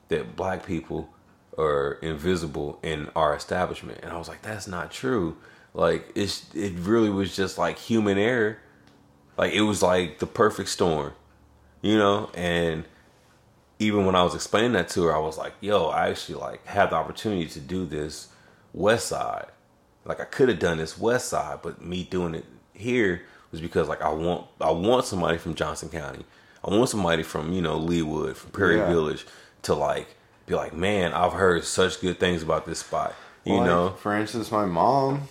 [0.08, 1.08] that black people
[1.56, 5.36] are invisible in our establishment, and I was like, that's not true.
[5.72, 8.58] Like it's it really was just like human error.
[9.38, 11.12] Like it was like the perfect storm,
[11.80, 12.30] you know.
[12.34, 12.84] And
[13.80, 16.64] even when I was explaining that to her, I was like, yo, I actually like
[16.66, 18.28] had the opportunity to do this
[18.72, 19.46] west side.
[20.04, 22.44] Like I could have done this west side, but me doing it
[22.74, 26.24] here was because like I want I want somebody from Johnson County.
[26.62, 28.88] I want somebody from, you know, Leawood, from Prairie Yeah.
[28.88, 29.26] Village
[29.62, 30.08] to like
[30.46, 33.14] be like, Man, I've heard such good things about this spot.
[33.44, 33.90] You Like, know?
[33.98, 35.22] for instance, my mom,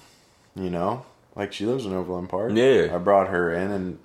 [0.56, 1.06] you know,
[1.36, 2.52] like she lives in Overland Park.
[2.56, 2.92] Yeah.
[2.94, 4.00] I brought her in and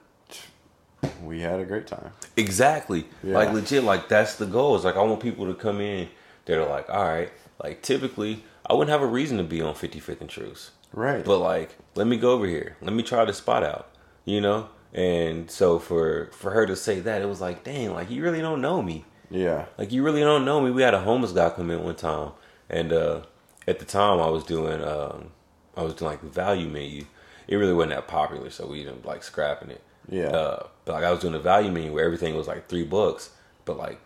[1.22, 2.10] we had a great time.
[2.36, 3.06] Exactly.
[3.22, 3.34] Yeah.
[3.34, 4.74] Like legit, like that's the goal.
[4.76, 6.08] It's like I want people to come in
[6.46, 7.30] that are like, all right,
[7.62, 10.70] like typically I wouldn't have a reason to be on 55th and Troost.
[10.92, 11.24] Right.
[11.24, 12.76] But like, let me go over here.
[12.80, 13.88] Let me try this spot out.
[14.24, 14.68] You know?
[14.92, 18.40] And so for for her to say that, it was like, dang, like you really
[18.40, 19.04] don't know me.
[19.30, 19.66] yeah.
[19.76, 20.70] Like you really don't know me.
[20.70, 22.30] We had a homeless guy come in one time,
[22.70, 23.22] and uh,
[23.66, 25.30] at the time I was doing um,
[25.76, 27.06] I was doing like the value menu.
[27.48, 29.82] It really wasn't that popular, so we didn't like scrapping it.
[30.08, 30.26] Yeah.
[30.28, 33.30] Uh, but like I was doing the value menu where everything was like three bucks,
[33.64, 34.00] but like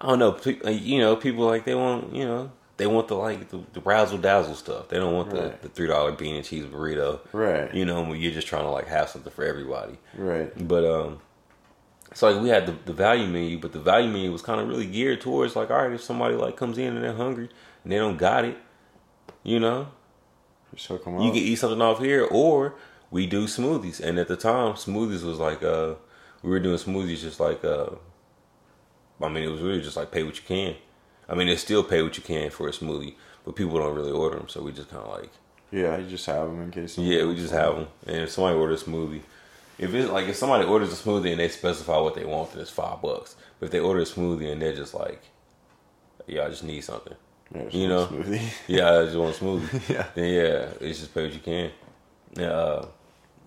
[0.00, 3.50] I don't know, you know, people like they want you know they want the like
[3.50, 4.88] the, the razzle dazzle stuff.
[4.88, 5.60] They don't want Right.
[5.62, 7.20] the, the three dollar bean and cheese burrito.
[7.32, 7.72] Right.
[7.74, 9.98] You know, when you're just trying to like have something for everybody.
[10.16, 10.52] Right.
[10.66, 11.20] But um,
[12.14, 14.68] so like we had the, the value menu, but the value menu was kind of
[14.68, 17.48] really geared towards like, all right, if somebody like comes in and they're hungry
[17.84, 18.56] and they don't got it,
[19.44, 19.88] you know,
[20.88, 22.74] hook 'em you can eat something off here, or
[23.12, 24.00] we do smoothies.
[24.00, 25.94] And at the time, smoothies was like uh,
[26.42, 27.90] we were doing smoothies just like uh,
[29.22, 30.74] I mean, it was really just like pay what you can.
[31.28, 33.14] I mean, it's still pay what you can for a smoothie,
[33.44, 35.30] but people don't really order them, so we just kind of like
[35.70, 36.98] yeah, you just have them in case.
[36.98, 37.86] yeah, we just have them.
[38.06, 39.22] And if somebody orders a smoothie,
[39.78, 42.62] if it's like if somebody orders a smoothie and they specify what they want, then
[42.62, 43.36] it's five bucks.
[43.60, 45.22] But if they order a smoothie and they're just like,
[46.26, 47.14] yeah, I just need something.
[47.54, 48.06] Yeah, you know.
[48.06, 48.42] smoothie.
[48.66, 49.88] Yeah, I just want a smoothie.
[49.94, 50.06] Yeah.
[50.14, 51.70] Then yeah, it's just pay what you can.
[52.36, 52.46] Yeah.
[52.50, 52.86] Uh,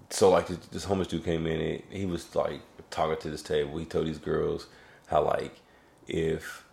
[0.10, 3.41] so like this, this homeless dude came in and he was like talking to this
[3.41, 3.77] table.
[3.77, 4.68] He told these girls
[5.07, 5.60] how like
[6.07, 6.64] if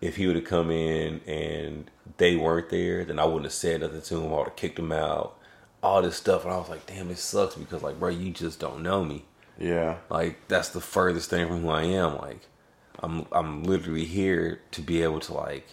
[0.00, 3.80] if he would have come in and they weren't there, then I wouldn't have said
[3.80, 4.32] nothing to him.
[4.32, 5.36] I would have kicked him out.
[5.82, 8.58] All this stuff, and I was like, damn, it sucks because like, bro, you just
[8.60, 9.24] don't know me.
[9.58, 9.98] yeah.
[10.10, 12.16] Like that's the furthest thing from who I am.
[12.18, 12.46] Like
[13.00, 15.68] I'm I'm literally here to be able to like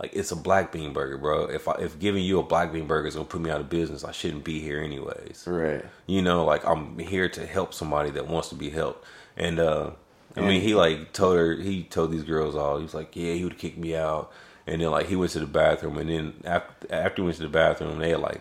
[0.00, 1.44] like it's a black bean burger, bro.
[1.44, 3.68] If I, if giving you a black bean burger is gonna put me out of
[3.68, 5.44] business, I shouldn't be here anyways.
[5.46, 5.84] Right.
[6.06, 9.04] You know, like I'm here to help somebody that wants to be helped.
[9.36, 9.90] And uh
[10.36, 12.76] I mean, he like told her, he told these girls all.
[12.76, 14.32] He was like, yeah, he would kick me out.
[14.66, 17.42] And then like he went to the bathroom, and then after after he went to
[17.42, 18.40] the bathroom, they had like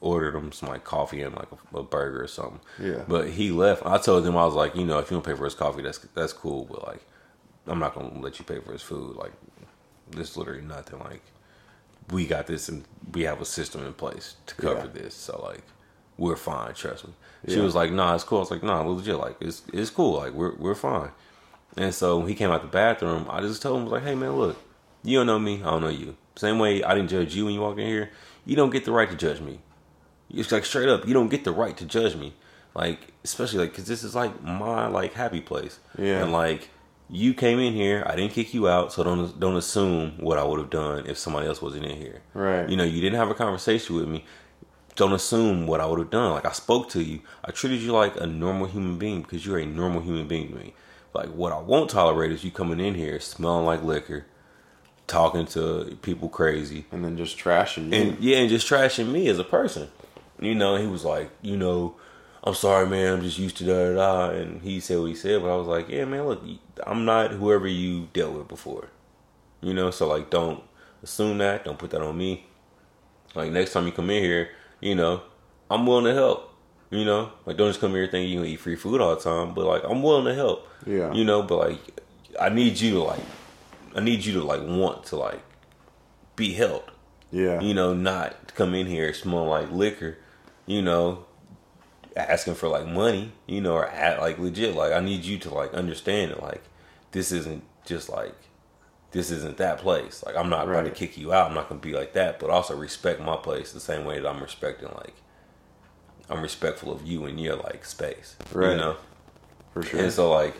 [0.00, 2.60] ordered him some like coffee and like a, a burger or something.
[2.78, 3.04] Yeah.
[3.08, 3.86] But he left.
[3.86, 5.82] I told him I was like, you know, if you don't pay for his coffee,
[5.82, 6.66] that's that's cool.
[6.70, 7.02] But like,
[7.66, 9.16] I'm not gonna let you pay for his food.
[9.16, 9.32] Like,
[10.12, 10.98] this literally nothing.
[11.00, 11.22] Like,
[12.10, 15.02] we got this, and we have a system in place to cover Yeah.
[15.02, 15.14] this.
[15.14, 15.62] So like,
[16.18, 16.74] we're fine.
[16.74, 17.14] Trust me.
[17.48, 17.62] She Yeah.
[17.62, 18.38] was like, nah, it's cool.
[18.38, 19.16] I was like, nah, legit.
[19.16, 20.16] Like, it's it's cool.
[20.18, 21.10] Like, we're we're fine.
[21.76, 24.32] And so when he came out the bathroom, I just told him, like, hey man,
[24.36, 24.56] look,
[25.04, 26.16] you don't know me, I don't know you.
[26.36, 28.10] Same way I didn't judge you when you walked in here,
[28.44, 29.60] you don't get the right to judge me.
[30.32, 32.34] It's like straight up, you don't get the right to judge me.
[32.74, 35.78] Like, especially like, cause this is like my like happy place.
[35.96, 36.22] Yeah.
[36.22, 36.70] And like,
[37.10, 40.44] you came in here, I didn't kick you out, so don't don't assume what I
[40.44, 42.22] would have done if somebody else wasn't in here.
[42.34, 42.68] Right.
[42.68, 44.24] You know, you didn't have a conversation with me.
[44.96, 46.32] Don't assume what I would have done.
[46.32, 47.20] Like I spoke to you.
[47.44, 50.54] I treated you like a normal human being because you're a normal human being to
[50.54, 50.74] me.
[51.14, 54.26] Like what I won't tolerate is you coming in here smelling like liquor,
[55.06, 57.94] talking to people crazy, And then just trashing you.
[57.94, 59.88] and yeah, and just trashing me as a person.
[60.38, 61.96] You know, he was like, you know,
[62.42, 63.14] I'm sorry, man.
[63.14, 64.30] I'm just used to da da da.
[64.30, 66.26] And he said what he said, but I was like, yeah, man.
[66.26, 66.42] Look,
[66.86, 68.88] I'm not whoever you dealt with before.
[69.60, 70.62] You know, so like, don't
[71.02, 71.64] assume that.
[71.64, 72.46] Don't put that on me.
[73.34, 74.50] Like next time you come in here,
[74.80, 75.22] you know,
[75.70, 76.46] I'm willing to help.
[76.90, 79.20] You know, like don't just come here thinking you gonna eat free food all the
[79.20, 80.66] time, but like I'm willing to help.
[80.86, 81.12] Yeah.
[81.12, 82.00] You know, but like
[82.40, 83.20] I need you to like,
[83.94, 85.40] I need you to like want to like
[86.34, 86.90] be helped
[87.30, 87.60] yeah.
[87.60, 90.18] you know, not come in here smelling like liquor,
[90.66, 91.24] you know,
[92.16, 94.74] asking for like money, you know, or at, like legit.
[94.74, 96.42] Like, I need you to like understand it.
[96.42, 96.62] Like,
[97.12, 98.34] this isn't just like,
[99.12, 100.22] this isn't that place.
[100.24, 101.48] Like, I'm not about to kick you out.
[101.48, 102.38] I'm not gonna be like that.
[102.38, 105.14] But also respect my place the same way that I'm respecting like,
[106.28, 108.36] I'm respectful of you and your like space.
[108.52, 108.72] Right.
[108.72, 108.96] You know.
[109.72, 110.00] for sure.
[110.00, 110.54] And so like,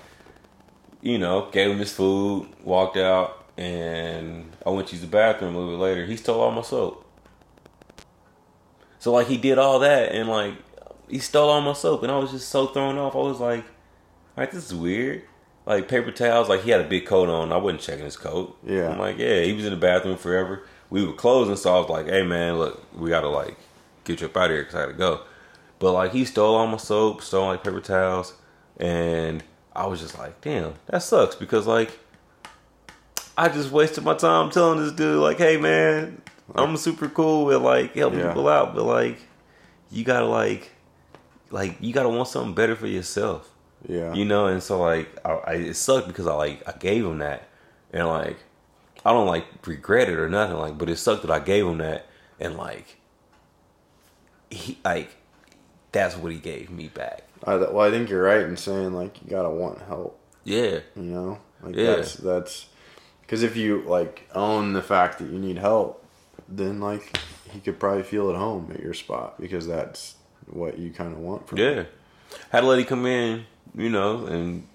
[1.01, 5.55] you know, gave him his food, walked out, and I went to use the bathroom
[5.55, 6.07] a little bit later.
[6.07, 7.07] He stole all my soap.
[8.99, 10.55] So like he did all that and like
[11.11, 13.15] he stole all my soap and I was just so thrown off.
[13.15, 13.65] I was like, all
[14.45, 15.23] right, this is weird.
[15.67, 17.53] Like paper towels, like he had a big coat on.
[17.53, 18.57] I wasn't checking his coat.
[18.67, 18.91] Yeah.
[18.91, 20.63] I'm like, yeah, he was in the bathroom forever.
[20.89, 23.57] We were closing, so I was like, hey man, look, we gotta like
[24.05, 25.21] get you up out of here because I gotta go.
[25.79, 28.35] But like he stole all my soap, stole like paper towels,
[28.79, 29.45] and
[29.77, 31.99] I was just like, damn, that sucks because like
[33.37, 36.21] I just wasted my time telling this dude like, hey man,
[36.55, 38.29] I'm super cool with like helping Yeah.
[38.29, 39.19] people out, but like
[39.91, 40.71] you gotta like
[41.51, 43.49] like you gotta want something better for yourself.
[43.89, 44.13] yeah.
[44.15, 47.19] You know, and so like I, I it sucked because I like I gave him
[47.19, 47.49] that,
[47.93, 48.39] and like
[49.05, 51.79] I don't like regret it or nothing like, but it sucked that I gave him
[51.79, 52.07] that,
[52.39, 52.99] and like
[54.51, 55.11] he like
[55.93, 57.23] that's what he gave me back.
[57.45, 60.19] I, well, I think you're right in saying like you gotta want help.
[60.45, 61.97] Yeah, You know, like Yeah.
[61.97, 62.67] that's that's
[63.23, 66.05] because if you like own the fact that you need help,
[66.49, 67.19] then like
[67.51, 70.17] he could probably feel at home at your spot because that's
[70.53, 71.85] what you kind of want from yeah.
[72.51, 73.45] Had a lady come in,
[73.75, 74.67] you know, and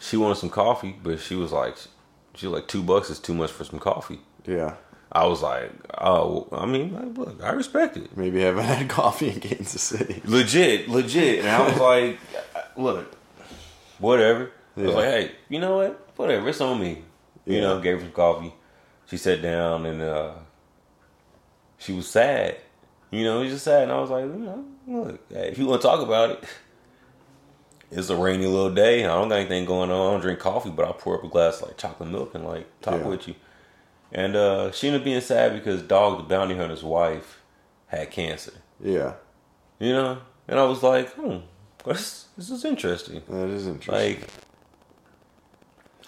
[0.00, 1.76] she wanted some coffee, but she was like,
[2.34, 4.20] she was like two bucks is too much for some coffee.
[4.46, 4.74] Yeah,
[5.10, 8.16] I was like, oh, I mean, like, look, I respect it.
[8.16, 10.20] maybe I haven't had coffee in Kansas City.
[10.24, 11.40] legit, legit.
[11.40, 12.18] And I was like,
[12.76, 13.14] look,
[13.98, 14.50] whatever.
[14.76, 16.08] I was like, hey, you know what?
[16.16, 17.02] Whatever, it's on me.
[17.46, 17.60] You Yeah.
[17.62, 18.52] know, gave her some coffee.
[19.06, 20.32] She sat down and uh,
[21.78, 22.56] she was sad.
[23.10, 23.84] You know, she was just sad.
[23.84, 26.44] And I was like, you know, look, hey, if you want to talk about it,
[27.90, 29.04] it's a rainy little day.
[29.04, 30.08] I don't got anything going on.
[30.08, 32.44] I don't drink coffee, but I'll pour up a glass of, like chocolate milk and
[32.44, 33.06] like talk Yeah.
[33.08, 33.34] with you.
[34.12, 37.40] And uh, she ended up being sad because Dog the Bounty Hunter's wife
[37.86, 38.52] had cancer.
[38.82, 39.14] Yeah,
[39.78, 40.18] You know?
[40.48, 41.38] And I was like, hmm,
[41.84, 43.22] this, this is interesting.
[43.28, 43.94] that is interesting.
[44.20, 44.28] Like,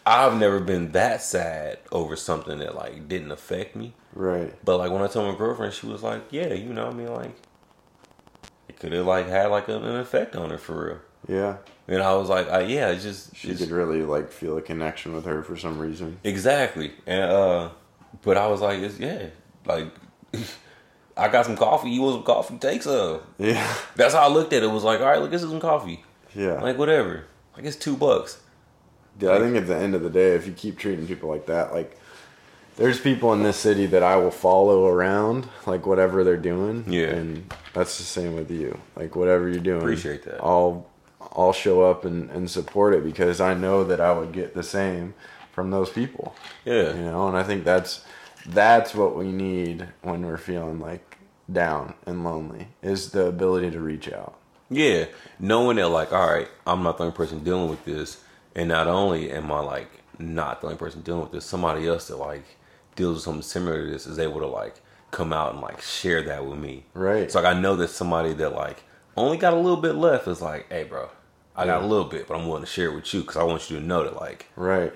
[0.07, 3.95] I've never been that sad over something that, like, didn't affect me.
[4.13, 4.53] right.
[4.65, 6.97] But, like, when I told my girlfriend, she was like, yeah, you know, what I
[6.99, 7.37] mean, like,
[8.93, 10.99] it like, had, like, an effect on her for real.
[11.27, 11.57] Yeah,
[11.89, 14.63] And I was like, uh, yeah, it's just, she it's- could really like feel a
[14.63, 16.19] connection with her for some reason.
[16.23, 16.93] Exactly.
[17.07, 17.71] And uh
[18.23, 19.27] but I was like, it's, yeah,
[19.65, 19.87] like
[21.17, 21.91] I got some coffee.
[21.91, 22.59] You want some coffee?
[22.59, 23.21] Take some.
[23.39, 24.67] Yeah, That's how I looked at it.
[24.67, 26.05] It was like, all right, look, this is some coffee.
[26.35, 26.61] yeah.
[26.61, 27.25] Like whatever.
[27.57, 28.41] Like it's two bucks.
[29.21, 31.47] Yeah, I think at the end of the day, if you keep treating people like
[31.47, 31.97] that, like
[32.77, 36.85] there's people in this city that I will follow around, like whatever they're doing.
[36.89, 37.09] Yeah.
[37.09, 38.79] and that's the same with you.
[38.97, 40.43] Like whatever you're doing, Appreciate that.
[40.43, 40.87] I'll
[41.37, 44.63] I'll show up and, and support it because I know that I would get the
[44.63, 45.15] same
[45.53, 46.35] from those people.
[46.65, 46.95] Yeah.
[46.95, 48.05] You know, and I think that's
[48.47, 51.19] that's what we need when we're feeling like
[51.51, 54.35] down and lonely is the ability to reach out.
[54.71, 55.07] Yeah,
[55.39, 58.23] knowing that like, all right, I'm not the only person dealing with this,
[58.55, 62.09] and not only am I like not the only person dealing with this, somebody else
[62.09, 62.45] that like
[62.97, 64.77] deals with something similar to this is able to like
[65.11, 66.85] come out and like share that with me.
[66.95, 67.31] Right.
[67.31, 68.83] So like I know that somebody that like
[69.17, 71.09] only got a little bit left is like, hey, bro,
[71.57, 73.45] I got a little bit, but I'm willing to share it with you because I
[73.45, 74.93] want you to know that like, Right.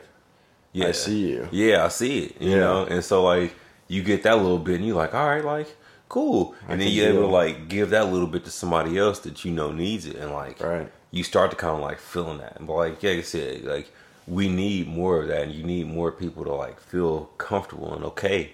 [0.72, 1.48] yeah, I see you.
[1.52, 2.40] Yeah, I see it.
[2.42, 2.56] You Yeah.
[2.58, 3.54] know, and so like
[3.86, 5.74] you get that little bit, and you're like, all right, like
[6.08, 9.18] cool, I and then you're able to like give that little bit to somebody else
[9.20, 10.90] that you know needs it, and like Right.
[11.10, 13.92] you start to kind of like feeling that, but like yeah, like I said, like
[14.28, 18.04] we need more of that, and you need more people to like feel comfortable and
[18.04, 18.52] okay,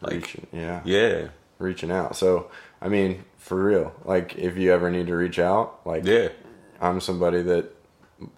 [0.00, 0.80] like Reaching, yeah.
[0.84, 1.28] yeah,
[1.58, 2.16] Reaching out.
[2.16, 6.28] So, I mean, for real, like if you ever need to reach out, like yeah,
[6.80, 7.70] I'm somebody that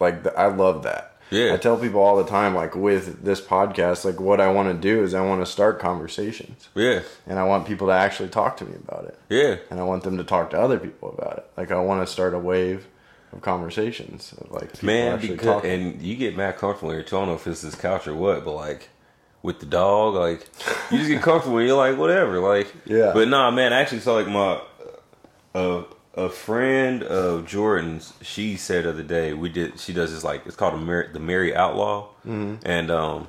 [0.00, 1.12] like I love that.
[1.30, 1.54] Yeah.
[1.54, 4.74] I tell people all the time like with this podcast like what I want to
[4.74, 8.58] do is I want to start conversations yeah, and I want people to actually talk
[8.58, 9.18] to me about it.
[9.30, 11.46] yeah, And I want them to talk to other people about it.
[11.56, 12.86] Like I want to start a wave
[13.34, 17.16] of conversations of like man, because and you get mad comfortable here too.
[17.16, 18.88] I don't know if it's this couch or what, but like
[19.42, 20.48] with the dog, like
[20.90, 23.12] you just get comfortable you're like whatever, like Yeah.
[23.12, 24.60] But nah, man, I actually saw like my
[25.54, 25.84] uh,
[26.14, 28.14] a friend of Jordan's.
[28.22, 29.78] She said the other day we did.
[29.80, 32.08] She does this like it's called the Mary, the Mary Outlaw,
[32.64, 33.28] and um.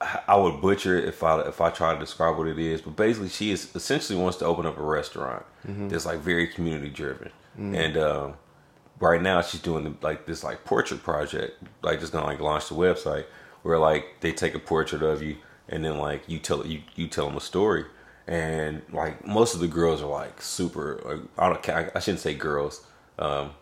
[0.00, 2.82] I I would butcher it if I if I try to describe what it is,
[2.82, 5.44] but basically she is essentially wants to open up a restaurant
[5.88, 8.34] that's like very community driven, and um,
[9.04, 12.74] right now she's doing like this like portrait project, like just gonna like launch the
[12.74, 13.26] website
[13.62, 15.36] where like they take a portrait of you
[15.68, 17.84] and then like you tell you you tell them a story,
[18.26, 21.00] and like most of the girls are like super.
[21.04, 22.86] Like, I don't I shouldn't say girls,
[23.18, 23.52] um,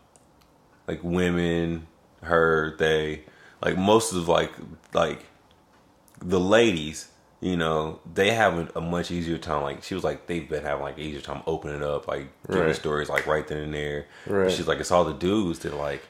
[0.86, 1.86] like women,
[2.22, 3.22] her, they,
[3.62, 4.52] like most of like
[4.92, 5.24] like
[6.20, 7.08] the ladies,
[7.42, 9.62] you know, they have a, much easier time.
[9.62, 12.76] Like she was like, they've been having like easier time opening up, like giving Right.
[12.76, 14.06] stories like right then and there.
[14.26, 14.50] Right.
[14.50, 16.02] She's like, it's all the dudes that like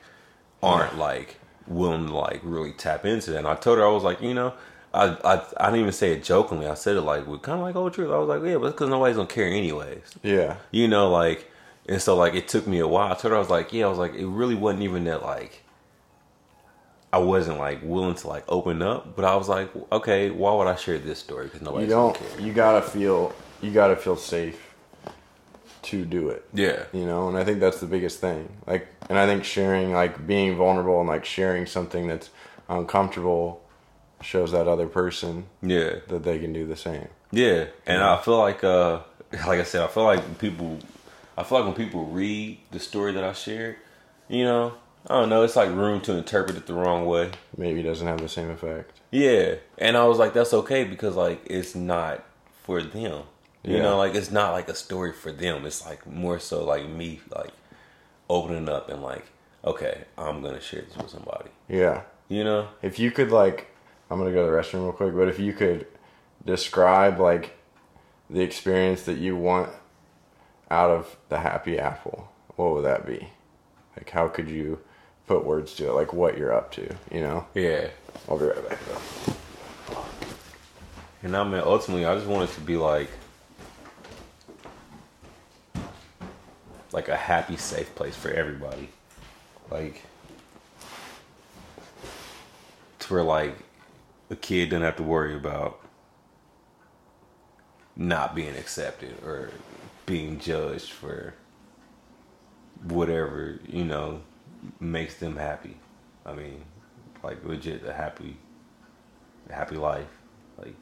[0.63, 3.39] aren't like willing to like really tap into that.
[3.39, 4.53] And I told her I was like, you know,
[4.93, 6.67] I I, I didn't even say it jokingly.
[6.67, 8.11] I said it like with kind of like old truth.
[8.13, 10.03] I was like, yeah, but because nobody's gonna care anyways.
[10.23, 10.57] yeah.
[10.71, 11.51] You know, like,
[11.89, 13.11] and so like it took me a while.
[13.11, 15.23] I told her I was like, yeah, I was like, it really wasn't even that
[15.23, 15.62] like.
[17.13, 20.67] I wasn't like willing to like open up, but I was like, okay, why would
[20.67, 21.45] I share this story?
[21.47, 22.41] Because You nobody's don't gonna care.
[22.41, 24.59] you got to feel you got to feel safe
[25.83, 26.45] to do it.
[26.55, 29.93] Yeah, you know and i think that's the biggest thing like and i think sharing
[29.93, 32.31] like being vulnerable and like sharing something that's
[32.69, 33.63] uncomfortable
[34.21, 37.65] shows that other person yeah, that they can do the same yeah.
[37.87, 39.01] And I feel like, uh,
[39.33, 40.79] like I said, I feel like people,
[41.37, 43.77] I feel like when people read the story that I shared,
[44.29, 44.75] you know,
[45.09, 47.31] I don't know, it's like room to interpret it the wrong way.
[47.57, 51.16] maybe it doesn't have the same effect Yeah, and I was like, that's okay because
[51.16, 52.24] like it's not
[52.62, 53.24] for them.
[53.65, 53.83] You Yeah.
[53.83, 55.66] know, like it's not like a story for them.
[55.66, 57.53] It's like more so like me like
[58.31, 59.24] opening up and like,
[59.65, 61.51] okay, I'm gonna share this with somebody.
[61.69, 62.69] yeah You know?
[62.83, 63.69] if you could like
[64.11, 65.87] i'm gonna go to the restroom real quick but if you could
[66.45, 67.57] describe like
[68.29, 69.70] the experience that you want
[70.70, 73.29] out of the happy apple what would that be
[73.97, 74.79] like how could you
[75.27, 77.89] put words to it like what you're up to you know Yeah.
[78.28, 79.32] i'll be right back though.
[81.24, 83.09] And I mean, ultimately, I just want it to be like,
[86.93, 88.89] like a happy, safe place for everybody.
[89.70, 90.03] Like,
[92.99, 93.57] to where like
[94.31, 95.78] a kid doesn't have to worry about
[97.94, 99.51] not being accepted or
[100.07, 101.35] being judged for
[102.85, 104.20] whatever you know
[104.81, 105.77] makes them happy.
[106.25, 106.65] I mean,
[107.23, 108.37] like legit a happy,
[109.51, 110.09] happy life.
[110.59, 110.75] Like,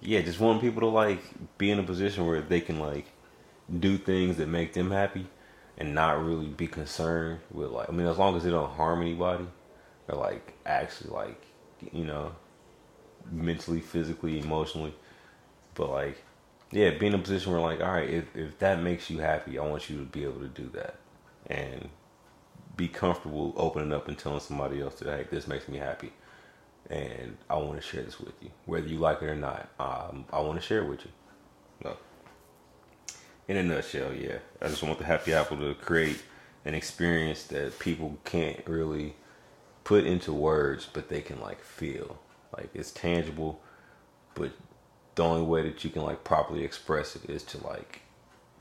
[0.00, 1.22] yeah, just want people to like
[1.58, 3.06] be in a position where they can like
[3.78, 5.26] do things that make them happy
[5.78, 7.88] and not really be concerned with like.
[7.88, 9.46] I mean, as long as they don't harm anybody
[10.08, 11.42] or like actually like
[11.92, 12.32] you know
[13.30, 14.94] mentally, physically, emotionally.
[15.74, 16.22] But like,
[16.70, 19.58] yeah, be in a position where like, all right, if if that makes you happy,
[19.58, 20.96] I want you to be able to do that
[21.46, 21.88] and
[22.76, 26.12] be comfortable opening up and telling somebody else that hey, this makes me happy,
[26.88, 29.68] and I want to share this with you, whether you like it or not.
[29.78, 31.10] Um, I want to share it with you.
[31.84, 31.96] No.
[33.48, 36.22] In a nutshell, yeah, I just want the happy apple to create
[36.64, 39.16] an experience that people can't really
[39.84, 42.18] put into words, but they can like feel.
[42.56, 43.60] Like it's tangible,
[44.34, 44.52] but
[45.14, 48.02] the only way that you can like properly express it is to like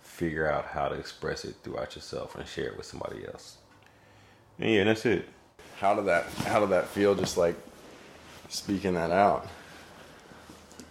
[0.01, 3.57] figure out how to express it throughout yourself and share it with somebody else.
[4.59, 5.27] And yeah, that's it.
[5.79, 7.55] How did that how did that feel just like
[8.49, 9.47] speaking that out?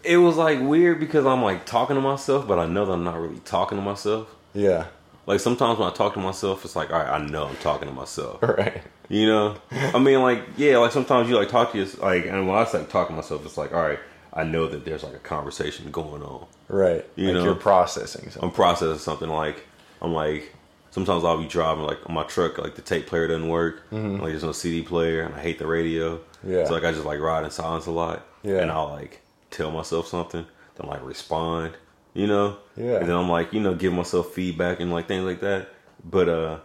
[0.02, 3.04] it was like weird because I'm like talking to myself, but I know that I'm
[3.04, 4.34] not really talking to myself.
[4.54, 4.86] Yeah.
[5.26, 7.88] Like sometimes when I talk to myself, it's like, all right, I know I'm talking
[7.88, 8.42] to myself.
[8.50, 8.82] Right.
[9.08, 12.46] You know, I mean, like, yeah, like sometimes you like talk to your like, and
[12.46, 13.98] when I like talking to myself, it's like, all right,
[14.32, 16.46] I know that there's like a conversation going on.
[16.68, 17.04] Right.
[17.16, 17.42] You like know.
[17.42, 18.44] you're processing something.
[18.44, 19.66] I'm processing something like
[20.00, 20.54] I'm like
[20.90, 24.22] sometimes I'll be driving like on my truck like the tape player doesn't work like
[24.32, 26.52] there's no CD player and I hate the radio Mm-hmm.
[26.54, 26.64] Yeah.
[26.64, 28.60] so like I just like ride in silence a lot Yeah.
[28.62, 30.46] and I'll like tell myself something
[30.76, 31.74] then like respond
[32.14, 32.96] you know Yeah.
[32.96, 35.68] and then I'm like you know give myself feedback and like things like that
[36.02, 36.58] but uh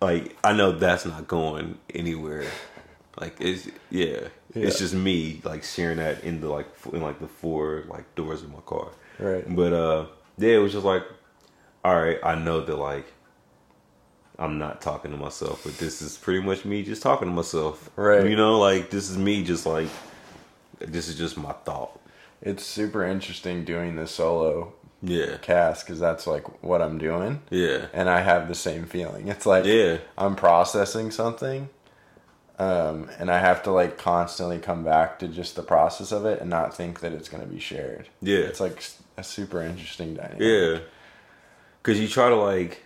[0.00, 2.44] like I know that's not going anywhere
[3.20, 4.06] like it's yeah,
[4.54, 4.66] Yeah.
[4.66, 8.42] it's just me like sharing that in the like in like the four like doors
[8.42, 8.88] of my car
[9.20, 9.44] Right.
[9.54, 10.06] but uh
[10.36, 11.04] yeah it was just like
[11.84, 13.06] all right i know that like
[14.38, 17.90] i'm not talking to myself but this is pretty much me just talking to myself
[17.96, 18.28] Right.
[18.28, 19.88] you know like this is me just like
[20.78, 21.98] this is just my thought
[22.42, 27.42] It's super interesting doing the solo yeah cast because that's like what I'm doing.
[27.50, 29.28] yeah And I have the same feeling.
[29.28, 29.98] It's like Yeah.
[30.16, 31.68] I'm processing something.
[32.58, 36.40] Um, and I have to like constantly come back to just the process of it
[36.40, 38.08] and not think that it's going to be shared.
[38.22, 38.38] Yeah.
[38.38, 38.82] It's like
[39.16, 40.40] a super interesting dynamic.
[40.40, 40.78] yeah
[41.82, 42.82] because you try to like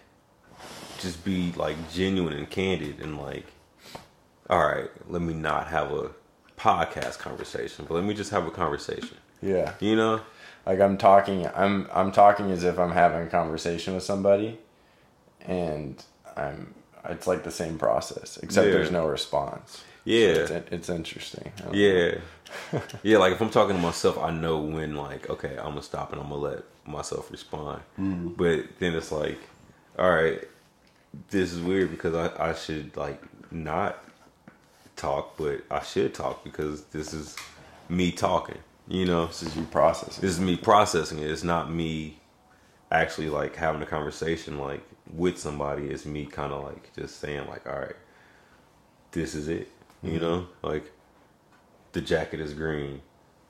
[0.99, 3.47] just be like genuine and candid and like
[4.51, 6.11] all right let me not have a
[6.59, 9.75] podcast conversation but let me just have a conversation Yeah.
[9.81, 10.21] you know
[10.67, 14.59] Like I'm talking I'm I'm talking as if I'm having a conversation with somebody
[15.43, 16.03] and
[16.37, 16.75] I'm
[17.09, 18.73] it's like the same process except Yeah.
[18.75, 19.83] there's no response.
[20.05, 20.35] Yeah.
[20.35, 21.53] So it's, it's interesting.
[21.59, 21.79] I don't know.
[21.79, 22.81] Yeah.
[23.03, 26.13] yeah, like if I'm talking to myself, I know when like, okay, I'm gonna stop
[26.13, 27.83] and I'm gonna let myself respond.
[28.01, 28.37] Mm.
[28.37, 29.39] But then it's like,
[29.99, 30.43] all right,
[31.31, 34.03] this is weird because I, I should like not
[34.97, 37.37] talk, but I should talk because this is
[37.89, 39.27] me talking, you know?
[39.27, 40.21] This is you processing.
[40.21, 41.31] This is me processing it.
[41.31, 42.19] It's not me
[42.91, 44.83] actually like having a conversation like
[45.13, 45.87] with somebody.
[45.87, 47.97] It's me kind of like just saying like, all right,
[49.13, 49.69] this is it.
[50.03, 50.21] You mm-hmm.
[50.21, 50.93] know, like
[51.93, 53.01] the jacket is green.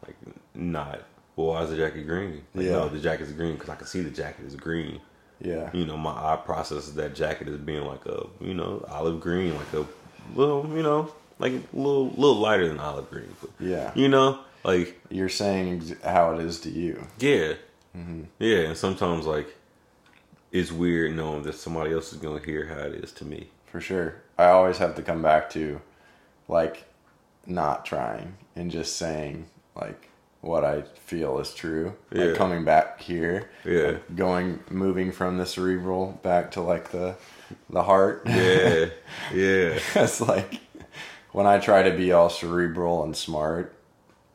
[0.07, 0.17] Like
[0.55, 1.03] not.
[1.37, 2.43] Well, why is the jacket green?
[2.55, 2.73] Like, Yeah.
[2.73, 5.01] No, the jacket is green because I can see the jacket is green.
[5.41, 5.71] Yeah.
[5.73, 9.55] You know, my eye processes that jacket as being like a you know olive green,
[9.55, 9.87] like a
[10.35, 13.35] little you know like a little little lighter than olive green.
[13.41, 13.93] But, Yeah.
[13.95, 17.07] You know, like You're saying how it is to you.
[17.19, 17.55] yeah.
[17.97, 18.25] Mm-hmm.
[18.39, 19.57] Yeah, and sometimes like
[20.53, 23.49] it's weird knowing that somebody else is gonna hear how it is to me.
[23.67, 24.17] For sure.
[24.39, 25.81] I always have to come back to
[26.49, 26.85] like
[27.47, 30.08] not trying and just saying like
[30.41, 31.95] what I feel is true.
[32.13, 32.25] Yeah.
[32.25, 33.51] Like coming back here.
[33.65, 33.99] Yeah.
[34.15, 37.17] Going moving from the cerebral back to like the
[37.71, 38.23] the heart.
[38.27, 38.87] Yeah,
[39.35, 40.61] yeah, it's like
[41.33, 43.75] when I try to be all cerebral and smart,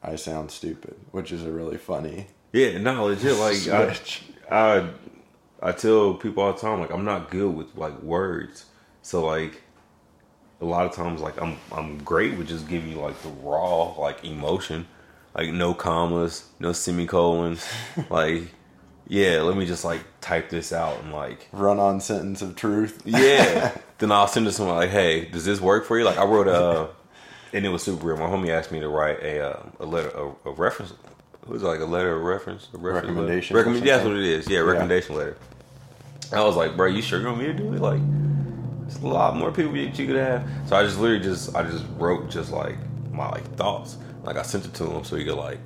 [0.01, 2.77] I sound stupid, which is a really funny yeah.
[2.77, 3.35] No, legit.
[3.35, 3.97] Like I.
[4.51, 4.89] I,
[5.61, 8.65] I tell people all the time, like I'm not good with like words.
[9.01, 9.63] So like
[10.61, 13.93] a lot of times, like I'm I'm great with just giving you like the raw
[13.99, 14.88] like emotion,
[15.35, 17.68] like no commas, no semicolons,
[18.10, 18.43] like
[19.07, 19.41] yeah.
[19.41, 23.01] Let me just like type this out and like Run on sentence of truth.
[23.05, 23.76] Yeah.
[23.97, 26.05] then I'll send it to someone like, hey, does this work for you?
[26.05, 26.89] Like I wrote a,
[27.53, 28.19] and it was super weird.
[28.19, 30.91] My homie asked me to write a uh, a letter a, a reference.
[31.43, 33.69] It was like a letter of reference, a reference Recommendation Letter.
[33.69, 34.49] Recommend, that's what it is.
[34.49, 35.38] Yeah, recommendation letter.
[36.31, 37.81] I was like, bro, you sure you want me to do it?
[37.81, 37.99] Like,
[38.81, 40.47] there's a lot more people that you could have.
[40.68, 42.77] So I just literally just I just wrote just like
[43.11, 43.97] my like thoughts.
[44.23, 45.59] Like I sent it to him so he could like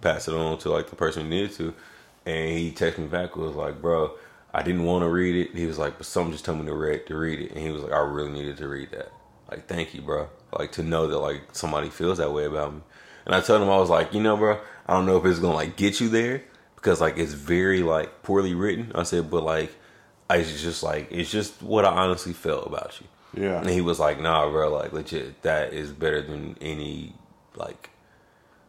[0.00, 1.74] pass it on to like the person who needed to.
[2.26, 4.12] And he texted me back was like, bro,
[4.52, 5.56] I didn't want to read it.
[5.56, 7.52] He was like, but someone just told me to read to read it.
[7.52, 9.10] And he was like, I really needed to read that.
[9.50, 10.28] Like, thank you, bro.
[10.52, 12.80] Like to know that like somebody feels that way about me.
[13.24, 15.38] And I told him I was like, you know, bro, I don't know if it's
[15.38, 16.42] gonna like get you there
[16.76, 18.92] because like it's very like poorly written.
[18.94, 19.74] I said, but like
[20.30, 23.06] I just like it's just what I honestly felt about you.
[23.42, 23.60] Yeah.
[23.60, 27.14] And he was like, nah, bro, like legit, that is better than any
[27.58, 27.90] like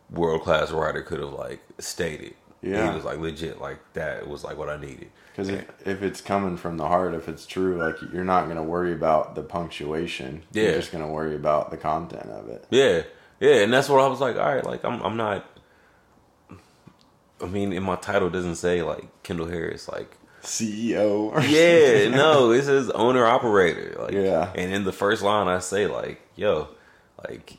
[0.10, 2.34] world class writer could have like stated.
[2.62, 2.90] Yeah.
[2.90, 5.10] He was like legit, like that was like what I needed.
[5.32, 8.58] Because if, if it's coming from the heart, if it's true, like you're not going
[8.58, 10.44] to worry about the punctuation.
[10.52, 10.64] Yeah.
[10.64, 12.66] You're just going to worry about the content of it.
[12.70, 13.04] Yeah,
[13.40, 14.36] yeah, and that's what I was like.
[14.36, 15.46] All right, like I'm, I'm not.
[17.42, 21.32] I mean, in my title doesn't say like Kendall Harris, like CEO.
[21.32, 22.12] Or yeah, something.
[22.12, 24.52] no, it says owner operator, like Yeah.
[24.56, 26.68] And in the first line, I say like, yo,
[27.28, 27.58] like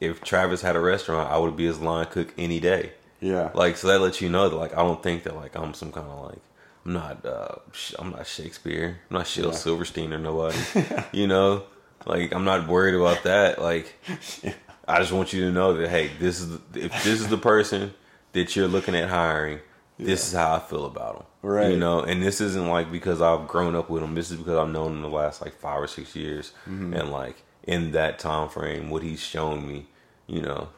[0.00, 2.92] if Travis had a restaurant, I would be his line cook any day.
[3.20, 3.50] Yeah.
[3.54, 5.92] Like so that lets you know that like I don't think that like I'm some
[5.92, 6.38] kind of like
[6.86, 7.56] I'm not uh
[7.98, 8.98] I'm not Shakespeare.
[9.10, 9.50] I'm not Shel Yeah.
[9.52, 10.56] Silverstein or nobody.
[11.12, 11.64] you know?
[12.06, 13.60] Like I'm not worried about that.
[13.60, 13.94] Like
[14.88, 17.36] I just want you to know that hey, this is the, if this is the
[17.38, 17.92] person
[18.32, 19.60] that you're looking at hiring,
[19.98, 21.26] this is how I feel about them.
[21.42, 21.70] Right.
[21.72, 24.14] You know, and this isn't like because I've grown up with him.
[24.14, 26.94] This is because I've known him the last like five or six years, Mm-hmm.
[26.94, 29.86] and like in that time frame, what he's shown me,
[30.26, 30.68] you know,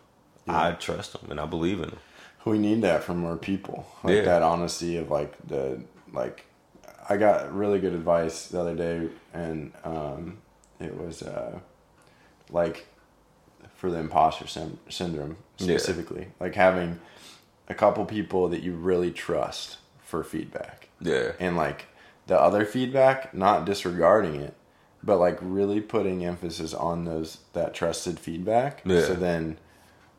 [0.49, 1.99] I trust him and I believe in him.
[2.45, 3.87] We need that from our people.
[4.03, 4.23] Like Yeah.
[4.23, 5.83] that honesty of like the
[6.13, 6.45] like
[7.09, 10.39] I got really good advice the other day and um
[10.81, 11.61] it was uh
[12.51, 12.87] like
[13.77, 15.67] for the imposter sym- syndrome Yeah.
[15.77, 16.29] specifically.
[16.41, 17.01] Like having
[17.69, 20.89] a couple people that you really trust for feedback.
[21.01, 21.33] Yeah.
[21.39, 21.87] And like
[22.27, 24.55] the other feedback, not disregarding it,
[25.03, 28.83] but like really putting emphasis on those that trusted feedback.
[28.85, 29.03] Yeah.
[29.03, 29.59] So then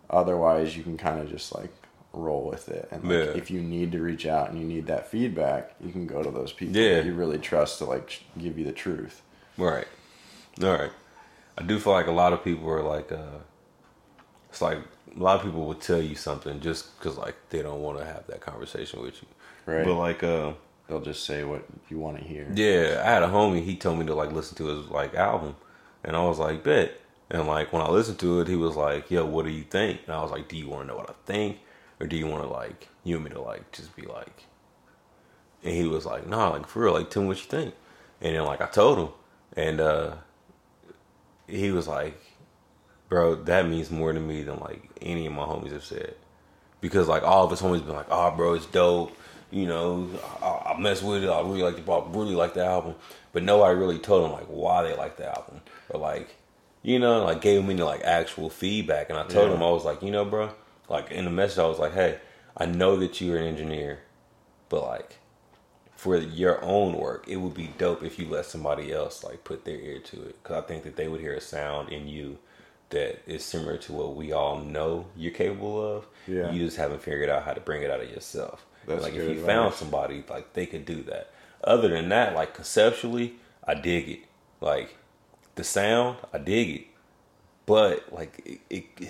[0.10, 1.72] otherwise you can kind of just like
[2.12, 2.88] roll with it.
[2.92, 3.24] And like Yeah.
[3.38, 6.30] if you need to reach out and you need that feedback, you can go to
[6.30, 6.96] those people Yeah.
[6.96, 9.22] that you really trust to like give you the truth.
[9.58, 9.88] Right.
[10.62, 10.92] All right.
[11.58, 13.40] I do feel like a lot of people are like, uh,
[14.50, 14.80] it's like
[15.16, 18.06] a lot of people will tell you something just because like they don't want to
[18.06, 19.28] have that conversation with you.
[19.66, 19.86] Right.
[19.86, 20.54] But like, uh,
[20.88, 22.48] They'll just say what you want to hear.
[22.54, 23.64] yeah, I had a homie.
[23.64, 25.56] He told me to like listen to his like album,
[26.04, 27.00] and I was like, bet.
[27.30, 30.02] And like when I listened to it, he was like, "Yo, what do you think?"
[30.06, 31.60] And I was like, "Do you want to know what I think,
[32.00, 34.44] or do you want to like you want me to like just be like?"
[35.64, 37.74] And he was like, "Nah, like for real, like tell me what you think."
[38.22, 39.10] And then like I told him,
[39.56, 40.16] and uh
[41.48, 42.20] he was like,
[43.10, 46.16] "Bro, that means more to me than like any of my homies have said."
[46.84, 49.16] because like all of his homies been like, "Oh, bro, it's dope."
[49.54, 50.10] You know,
[50.42, 51.30] I, I mess with it.
[51.30, 52.96] I really like the I really like the album,
[53.32, 56.36] but nobody really told them like why they like the album or like,
[56.82, 59.10] you know, like gave him any like actual feedback.
[59.10, 59.56] And I told Yeah.
[59.58, 60.50] him I was like, you know, bro,
[60.90, 62.18] like in the message I was like, hey,
[62.58, 64.00] I know that you're an engineer,
[64.70, 65.18] but like
[65.96, 69.66] for your own work, it would be dope if you let somebody else like put
[69.66, 72.40] their ear to it because I think that they would hear a sound in you
[72.90, 76.08] that is similar to what we all know you're capable of.
[76.28, 76.52] Yeah.
[76.52, 78.66] You just haven't figured out how to bring it out of yourself.
[78.88, 81.32] That's like if you found somebody like they could do that.
[81.64, 83.36] Other than that, like conceptually,
[83.66, 84.20] I dig it.
[84.60, 84.98] Like
[85.56, 86.88] the sound, I dig it.
[87.66, 89.10] But like it, it,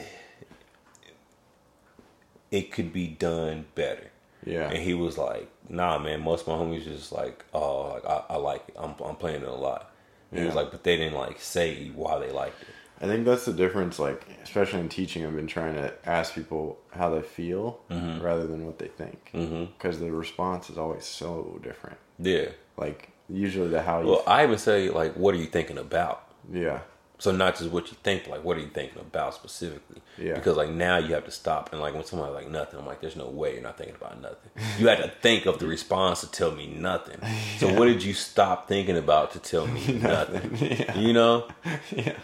[2.52, 4.12] it could be done better.
[4.46, 4.70] Yeah.
[4.70, 6.22] And he was like, "Nah, man.
[6.22, 8.76] Most of my homies just like, oh, like I, I like it.
[8.78, 9.94] I'm I'm playing it a lot."
[10.34, 12.68] And He was like, but they didn't like say why they liked it.
[13.04, 16.80] I think that's the difference, like, especially in teaching, I've been trying to ask people
[16.92, 18.24] how they feel Mm-hmm.
[18.24, 19.30] rather than what they think.
[19.78, 21.98] Because the response is always so different.
[22.18, 22.50] Yeah.
[22.78, 24.08] Like, usually the how you.
[24.08, 26.28] Well, I even say like, what are you thinking about?
[26.52, 26.80] yeah.
[27.20, 30.02] So not just what you think, like what are you thinking about specifically?
[30.18, 30.34] Yeah.
[30.34, 33.00] Because like now you have to stop and like when somebody like nothing, I'm like,
[33.00, 34.50] there's no way you're not thinking about nothing.
[34.78, 37.18] You had to think of the response to tell me nothing.
[37.60, 40.58] So what did you stop thinking about to tell me nothing?
[40.60, 40.98] Yeah.
[40.98, 41.48] You know,
[41.96, 42.18] yeah.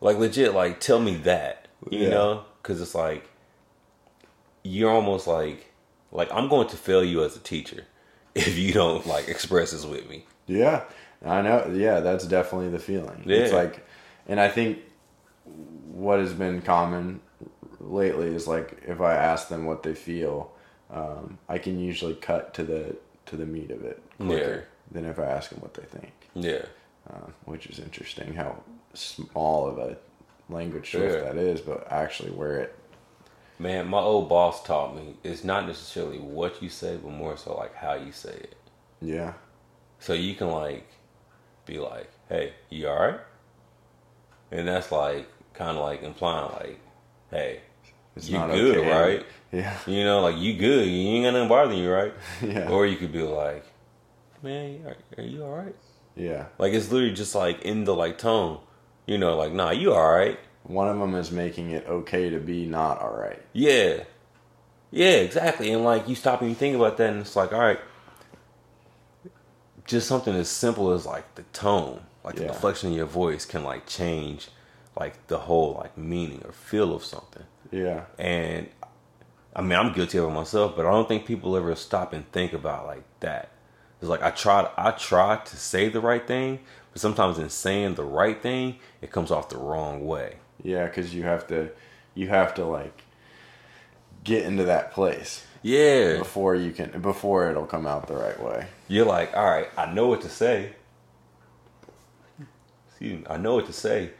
[0.00, 1.68] Like legit, like tell me that.
[1.90, 2.08] You Yeah.
[2.10, 3.28] know, because it's like
[4.62, 5.72] you're almost like
[6.12, 7.84] like I'm going to fail you as a teacher
[8.34, 10.24] if you don't like express this with me.
[10.46, 10.84] Yeah,
[11.24, 11.70] I know.
[11.74, 13.24] Yeah, that's definitely the feeling.
[13.26, 13.86] It's like,
[14.28, 14.78] and I think
[15.44, 17.20] what has been common
[17.80, 20.52] lately is like if I ask them what they feel,
[20.90, 22.96] um, I can usually cut to the
[23.26, 26.66] to the meat of it quicker than if I ask them what they think, Yeah.
[27.10, 28.62] uh, which is interesting how
[28.94, 29.96] small of a
[30.48, 31.32] language shift Yeah.
[31.32, 32.78] that is, but actually where it.
[33.58, 37.56] Man, my old boss taught me it's not necessarily what you say, but more so
[37.56, 38.56] like how you say it.
[39.00, 39.34] Yeah,
[39.98, 40.86] So you can like
[41.66, 43.20] be like, "Hey, you all right?"
[44.50, 46.80] And that's like kind of like implying like,
[47.30, 47.60] "Hey,
[48.16, 48.90] it's you not good, okay.
[48.90, 50.86] right?" Yeah, You know, like you good.
[50.88, 52.12] You ain't got nothing bothering you, right?
[52.42, 52.68] Yeah.
[52.70, 53.64] Or you could be like,
[54.42, 55.76] "Man, are, are you all right?"
[56.16, 56.46] yeah.
[56.58, 58.58] Like it's literally just like in the like tone.
[59.06, 62.38] You know, like, "Nah, you all right?" One of them is making it okay to
[62.38, 63.42] be not all right.
[63.52, 64.04] Yeah.
[64.90, 65.70] Yeah, exactly.
[65.72, 67.80] And like you stop and you think about that and it's like, all right,
[69.86, 73.64] just something as simple as like the tone, like the inflection in your voice can
[73.64, 74.48] like change
[74.98, 77.42] like the whole like meaning or feel of something.
[77.70, 78.68] Yeah, And
[79.54, 82.30] I mean, I'm guilty of it myself, but I don't think people ever stop and
[82.30, 83.50] think about like that.
[84.00, 86.60] It's like I try, I try to say the right thing,
[86.94, 90.36] but sometimes in saying the right thing, it comes off the wrong way.
[90.62, 91.70] Yeah, because you have to,
[92.14, 93.02] you have to like
[94.22, 98.68] get into that place Yeah, before you can, before it'll come out the right way.
[98.86, 100.70] you're like, all right, I know what to say.
[102.90, 104.10] Excuse me, I know what to say,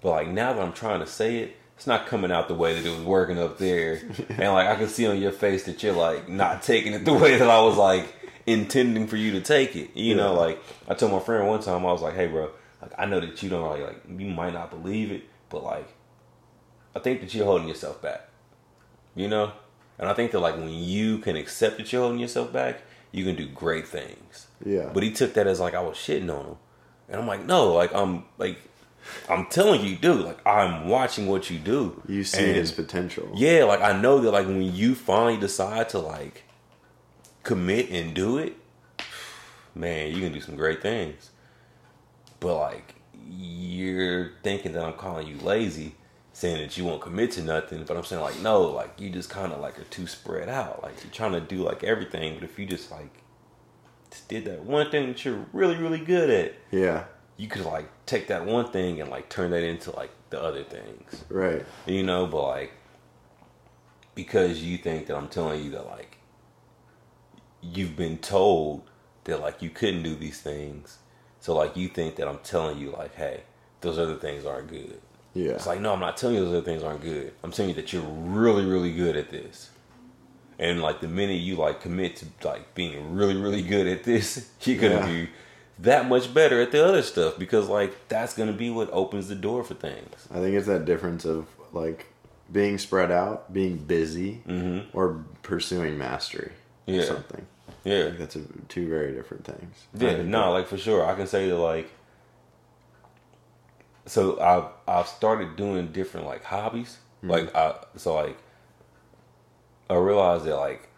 [0.00, 2.74] but like now that I'm trying to say it, it's not coming out the way
[2.74, 3.94] that it was working up there,
[4.28, 7.12] and like I can see on your face that you're like not taking it the
[7.12, 8.14] way that I was like
[8.46, 9.90] intending for you to take it.
[9.94, 12.50] You know, like I told my friend one time, I was like, hey, bro,
[12.82, 15.88] like I know that you don't really like, you might not believe it, but like
[16.94, 18.28] I think that you're holding yourself back.
[19.14, 19.52] You know,
[19.98, 23.24] And I think that like when you can accept that you're holding yourself back, you
[23.24, 24.46] can do great things.
[24.64, 24.90] Yeah.
[24.94, 26.56] But he took that as like I was shitting on him.
[27.08, 28.58] And I'm like, no, like I'm like
[29.28, 32.02] I'm telling you, dude, like I'm watching what you do.
[32.08, 33.30] You see And- his potential.
[33.34, 36.44] yeah, like I know that like when you finally decide to like
[37.42, 38.56] commit and do it,
[39.74, 41.30] man, you can do some great things.
[42.40, 42.94] But like
[43.28, 45.94] you're thinking that I'm calling you lazy,
[46.32, 49.30] saying that you won't commit to nothing, but I'm saying like no, like you just
[49.30, 50.82] kind of like are too spread out.
[50.82, 53.12] Like you're trying to do like everything, but if you just like
[54.10, 57.04] just did that one thing that you're really really good at, Yeah.
[57.36, 60.62] you could like take that one thing and like turn that into like the other
[60.64, 61.64] things Right.
[61.86, 62.72] you know, but like
[64.14, 66.09] because you think that I'm telling you that like
[67.62, 68.82] you've been told
[69.24, 70.98] that like you couldn't do these things,
[71.40, 73.42] so like you think that I'm telling you like, hey,
[73.80, 75.00] those other things aren't good.
[75.34, 75.52] Yeah.
[75.52, 77.32] It's like no, I'm not telling you those other things aren't good.
[77.44, 79.70] I'm telling you that you're really, really good at this.
[80.58, 84.50] And like the minute you like commit to like being really, really good at this,
[84.62, 85.06] you're gonna Yeah.
[85.24, 85.28] be
[85.78, 89.34] that much better at the other stuff because like that's gonna be what opens the
[89.34, 90.28] door for things.
[90.30, 92.06] I think it's that difference of like
[92.52, 94.96] being spread out, being busy, Mm-hmm.
[94.96, 96.52] or pursuing mastery.
[96.94, 97.04] Yeah.
[97.04, 97.46] something.
[97.84, 98.04] Yeah.
[98.04, 99.86] think that's a, two very different things.
[99.96, 101.06] Yeah, no, like for sure.
[101.06, 101.90] I can say that like
[104.06, 106.98] so I've I've started doing different like hobbies.
[107.18, 107.30] Mm-hmm.
[107.30, 108.38] Like I so like
[109.88, 110.88] I realized that like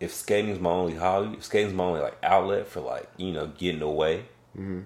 [0.00, 3.46] if skating's my only hobby, if skating's my only like outlet for like, you know,
[3.46, 4.24] getting away,
[4.56, 4.80] mm-hmm.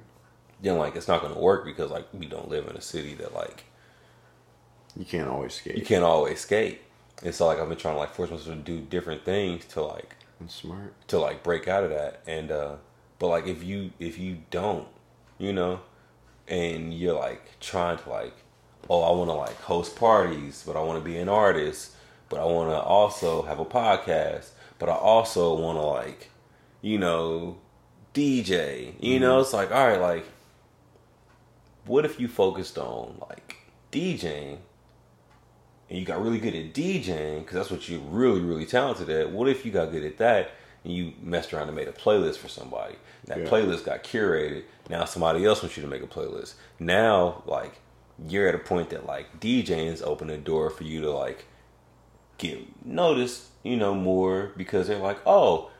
[0.62, 3.34] then like it's not gonna work because like we don't live in a city that
[3.34, 3.64] like
[4.96, 5.76] you can't always skate.
[5.76, 6.80] you can't always skate.
[7.24, 9.82] And so like I've been trying to like force myself to do different things to
[9.82, 10.94] like That's smart.
[11.08, 12.76] to like break out of that and uh
[13.18, 14.86] but like if you if you don't
[15.38, 15.80] you know
[16.46, 18.34] and you're like trying to like
[18.88, 21.92] oh i want to like host parties but i want to be an artist
[22.28, 26.30] but i want to also have a podcast but i also want to like
[26.82, 27.56] you know
[28.14, 30.24] dj you know it's like all right like
[31.84, 33.56] what if you focused on like
[33.90, 34.58] djing
[35.88, 39.30] and you got really good at DJing because that's what you're really, really talented at.
[39.32, 40.50] What if you got good at that
[40.84, 42.96] and you messed around and made a playlist for somebody?
[43.24, 43.46] That Yeah.
[43.48, 44.64] playlist got curated.
[44.88, 46.54] Now somebody else wants you to make a playlist.
[46.78, 47.80] Now, like,
[48.26, 51.44] you're at a point that like DJing's open a door for you to like
[52.36, 55.70] get noticed, you know, more because they're like, oh,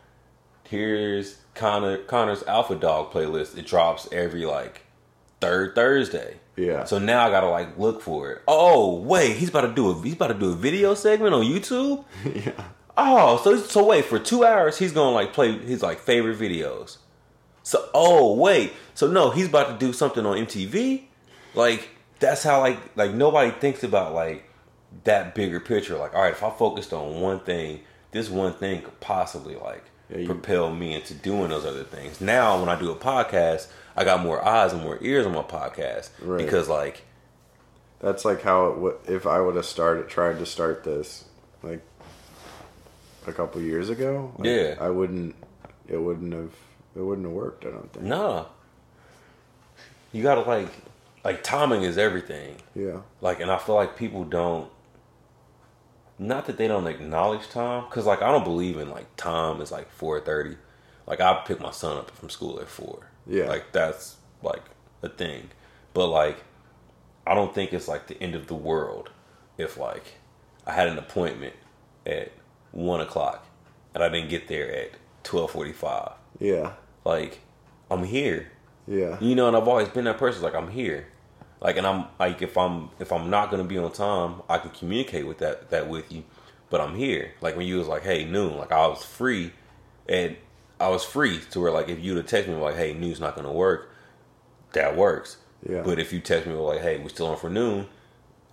[0.64, 3.56] here's Connor Connor's Alpha Dog playlist.
[3.59, 4.82] It drops every like
[5.40, 6.36] third Thursday.
[6.56, 6.85] Yeah.
[6.85, 8.43] So now I gotta like look for it.
[8.48, 11.43] Oh wait, he's about to do a he's about to do a video segment on
[11.44, 12.05] YouTube.
[12.35, 12.65] yeah.
[12.97, 16.97] Oh, so so wait for two hours he's gonna like play his like favorite videos.
[17.62, 21.05] So oh wait, so no, he's about to do something on MTV.
[21.55, 24.44] Like that's how like like nobody thinks about like
[25.05, 25.97] that bigger picture.
[25.97, 29.85] Like all right, if I focused on one thing, this one thing could possibly like
[30.10, 32.20] Yeah, you- propel me into doing those other things.
[32.20, 33.69] Now when I do a podcast,
[33.99, 36.39] I got more eyes and more ears on my podcast Right.
[36.45, 37.03] because like
[38.01, 41.25] That's like how it would if I would have started tried to start this
[41.62, 41.83] like
[43.27, 44.33] a couple years ago.
[44.39, 44.75] like, Yeah.
[44.81, 45.35] I wouldn't.
[45.89, 46.53] It wouldn't have.
[46.97, 47.65] It wouldn't have worked.
[47.66, 48.07] I don't think.
[48.07, 48.47] Nah.
[50.12, 50.69] You gotta like
[51.25, 52.57] like timing is everything.
[52.75, 53.01] Yeah.
[53.20, 54.70] Like and I feel like people don't
[56.20, 59.70] not that they don't acknowledge time, because like I don't believe in like time is
[59.73, 60.57] like four thirty.
[61.07, 63.09] Like I pick my son up from school at four.
[63.28, 63.46] Yeah.
[63.46, 64.62] Like that's like
[65.02, 65.50] a thing.
[65.94, 66.44] But like
[67.26, 69.10] I don't think it's like the end of the world
[69.56, 70.14] if like
[70.66, 71.55] I had an appointment
[72.06, 72.32] at
[72.72, 73.46] one o'clock
[73.94, 74.92] and I didn't get there at
[75.22, 76.12] twelve forty five.
[76.38, 76.72] Yeah.
[77.05, 77.40] Like
[77.90, 78.52] I'm here.
[78.86, 79.18] Yeah.
[79.20, 80.42] You know, and I've always been that person.
[80.42, 81.09] Like I'm here,
[81.60, 84.70] like, and I'm like, if I'm if I'm not gonna be on time, I can
[84.70, 86.24] communicate with that that with you.
[86.70, 87.32] But I'm here.
[87.40, 88.56] Like when you was like, hey, noon.
[88.56, 89.52] Like I was free,
[90.09, 90.36] and
[90.80, 93.34] I was free to where like if you'd have texted me like, hey, noon's not
[93.36, 93.90] gonna work,
[94.72, 95.38] that works.
[95.68, 95.82] Yeah.
[95.82, 97.88] But if you text me like, hey, we're still on for noon,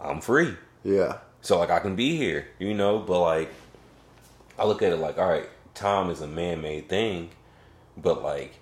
[0.02, 0.56] I'm free.
[0.84, 1.18] Yeah.
[1.42, 3.52] So like I can be here, you know, but like
[4.58, 7.30] I look at it like, all right, time is a man made thing,
[7.98, 8.56] but like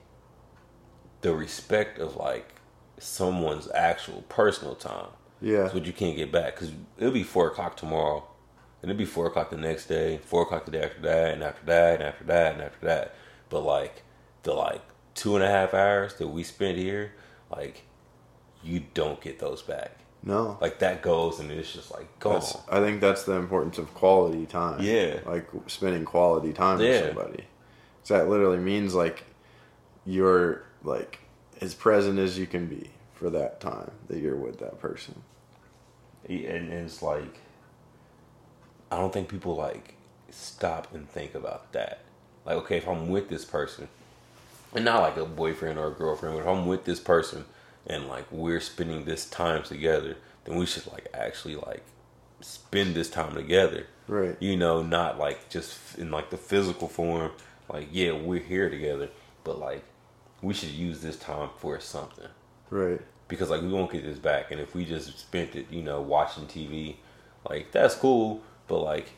[1.22, 2.56] the respect of like
[3.00, 5.08] someone's actual personal time
[5.42, 5.66] Yeah.
[5.68, 8.26] is what you can't get back because it'll be four o'clock tomorrow,
[8.82, 11.44] and it'll be four o'clock the next day, four o'clock the day after that, and
[11.44, 13.16] after that, and after that, and after that.
[13.54, 14.02] But like
[14.42, 14.82] the like
[15.14, 17.14] two and a half hours that we spent here,
[17.56, 17.84] like
[18.64, 19.92] you don't get those back.
[20.24, 20.58] No.
[20.60, 22.34] Like that goes and it's just like gone.
[22.34, 24.82] That's, I think that's the importance of quality time.
[24.82, 25.20] Yeah.
[25.24, 26.90] Like spending quality time Yeah.
[27.02, 27.44] with somebody.
[28.02, 29.24] So that literally means like
[30.04, 31.20] you're like
[31.62, 35.22] as present as you can be for that time that you're with that person.
[36.28, 37.40] And, and it's like
[38.92, 39.94] I don't think people like
[40.32, 42.00] stop and think about that.
[42.46, 43.88] Like, okay, if I'm with this person,
[44.74, 47.46] and not like a boyfriend or a girlfriend, but if I'm with this person
[47.86, 51.84] and like we're spending this time together, then we should like actually like
[52.42, 53.86] spend this time together.
[54.08, 54.36] Right.
[54.40, 57.32] You know, not like just in like the physical form.
[57.70, 59.10] Like, yeah, we're here together,
[59.44, 59.84] but like
[60.42, 62.28] we should use this time for something
[62.70, 63.00] Right.
[63.28, 64.52] because like we won't get this back.
[64.52, 66.96] And if we just spent it, you know, watching TV,
[67.48, 69.12] like that's cool, but like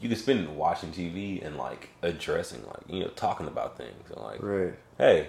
[0.00, 4.10] you can spend it watching TV and like addressing, like you know, talking about things
[4.10, 4.74] and like, Right.
[4.98, 5.28] hey,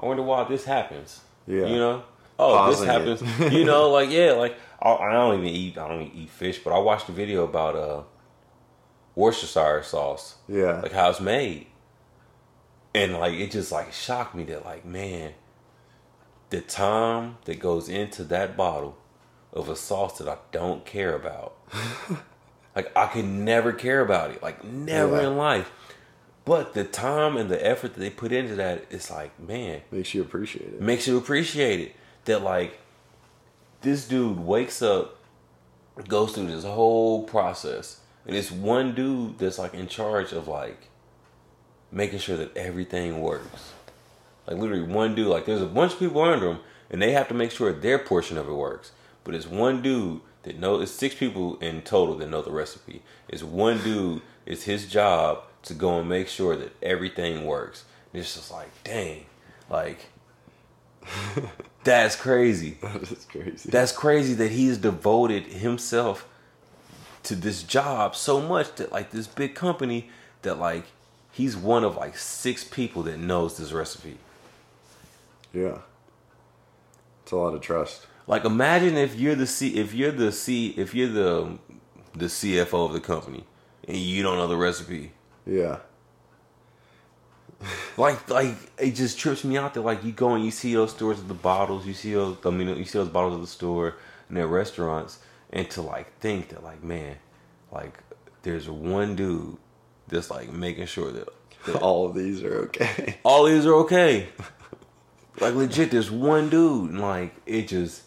[0.00, 1.20] I wonder why this happens.
[1.46, 1.66] Yeah.
[1.66, 2.02] You know,
[2.38, 3.52] oh, Pausing this happens.
[3.54, 5.78] you know, like yeah, like I, I don't even eat.
[5.78, 8.02] I don't eat fish, but I watched a video about uh
[9.14, 10.80] Worcestershire sauce, Yeah.
[10.80, 11.66] like how it's made,
[12.94, 15.32] and like it just like shocked me that like man,
[16.50, 18.96] the time that goes into that bottle
[19.52, 21.56] of a sauce that I don't care about,
[22.76, 25.28] like I can never care about it, like never Yeah.
[25.28, 25.70] in life.
[26.44, 30.14] But the time and the effort that they put into that, it's like man, Makes
[30.14, 30.80] you appreciate it.
[30.80, 31.96] makes you appreciate it.
[32.24, 32.78] That like
[33.82, 35.18] this dude wakes up,
[36.08, 40.88] goes through this whole process, and it's one dude that's like in charge of like
[41.90, 43.72] making sure that everything works.
[44.46, 46.58] Like literally one dude, like there's a bunch of people under him,
[46.90, 48.92] and they have to make sure their portion of it works.
[49.24, 50.82] But it's one dude that knows.
[50.82, 53.02] It's six people in total that know the recipe.
[53.28, 54.22] It's one dude.
[54.46, 57.84] It's his job to go and make sure that everything works.
[58.12, 59.26] And it's just like, dang,
[59.70, 60.06] like
[61.84, 62.78] that's crazy.
[62.82, 63.70] That is crazy.
[63.70, 66.28] That's crazy that he's devoted himself
[67.24, 70.10] to this job so much that like this big company
[70.42, 70.84] that like
[71.30, 74.18] he's one of like six people that knows this recipe.
[75.52, 75.78] yeah.
[77.22, 78.06] It's a lot of trust.
[78.26, 81.58] Like imagine if you're the C if you're the C if you're the
[82.14, 83.44] the CFO of the company
[83.86, 85.12] and you don't know the recipe.
[85.46, 85.78] Yeah.
[87.96, 90.92] Like like it just trips me out that like you go and you see those
[90.92, 93.46] stores with the bottles, you see those I mean you see those bottles at the
[93.46, 93.96] store
[94.28, 95.18] and their restaurants
[95.50, 97.16] and to like think that like man,
[97.70, 97.98] like
[98.42, 99.56] there's one dude
[100.08, 101.28] that's like making sure that,
[101.66, 103.16] that All of these are okay.
[103.22, 104.28] all these are okay.
[105.40, 108.02] like legit, there's one dude, and like it just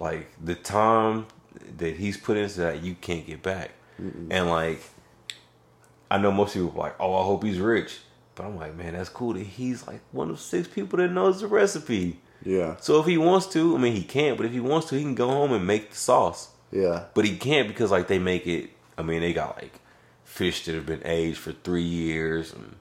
[0.00, 1.26] like the time
[1.78, 3.70] that he's put into that you can't get back.
[3.98, 4.80] And like
[6.10, 7.98] I know most people are like, oh, I hope he's rich,
[8.34, 11.40] but I'm like, man, that's cool that he's like one of six people that knows
[11.40, 12.20] the recipe.
[12.44, 12.76] Yeah.
[12.80, 15.02] So if he wants to, I mean, he can't, but if he wants to, he
[15.02, 16.50] can go home and make the sauce.
[16.70, 17.04] Yeah.
[17.14, 18.70] But he can't because like they make it.
[18.96, 19.80] I mean, they got like
[20.24, 22.76] fish that have been aged for three years, and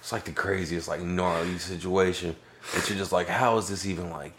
[0.00, 2.36] it's like the craziest, like gnarly situation.
[2.74, 4.36] That you're just like, how is this even like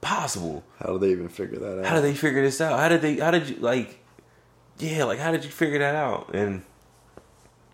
[0.00, 0.64] possible?
[0.78, 1.84] How do they even figure that out?
[1.86, 2.78] How did they figure this out?
[2.78, 3.16] How did they?
[3.16, 3.98] How did you like?
[4.78, 6.34] Yeah, like how did you figure that out?
[6.34, 6.62] And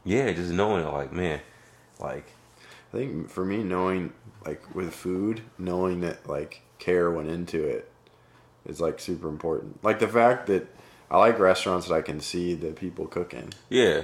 [0.05, 1.41] yeah, just knowing it, like man,
[2.01, 2.27] like
[2.93, 4.13] I think for me, knowing
[4.45, 7.91] like with food, knowing that like care went into it
[8.67, 9.83] is like super important.
[9.85, 10.67] Like the fact that
[11.11, 13.53] I like restaurants that I can see the people cooking.
[13.69, 14.03] yeah,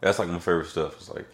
[0.00, 0.94] that's like my favorite stuff.
[0.96, 1.26] It's like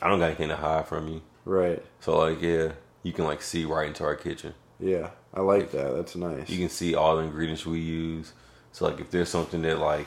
[0.00, 1.80] I don't got anything to hide from you, Right.
[2.00, 2.72] so like yeah,
[3.04, 4.54] you can like see right into our kitchen.
[4.82, 5.10] Yeah.
[5.32, 5.94] I like that.
[5.94, 6.50] That's nice.
[6.50, 8.32] You can see all the ingredients we use.
[8.72, 10.06] So like if there's something that like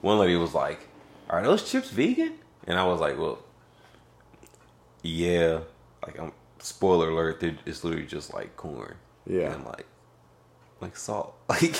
[0.00, 0.88] one lady was like,
[1.28, 2.34] Are those chips vegan?
[2.66, 3.40] And I was like, Well
[5.02, 5.60] Yeah.
[6.06, 8.94] Like I'm spoiler alert, it's literally just like corn.
[9.26, 9.52] Yeah.
[9.52, 9.86] And like
[10.80, 11.34] like salt.
[11.48, 11.74] Like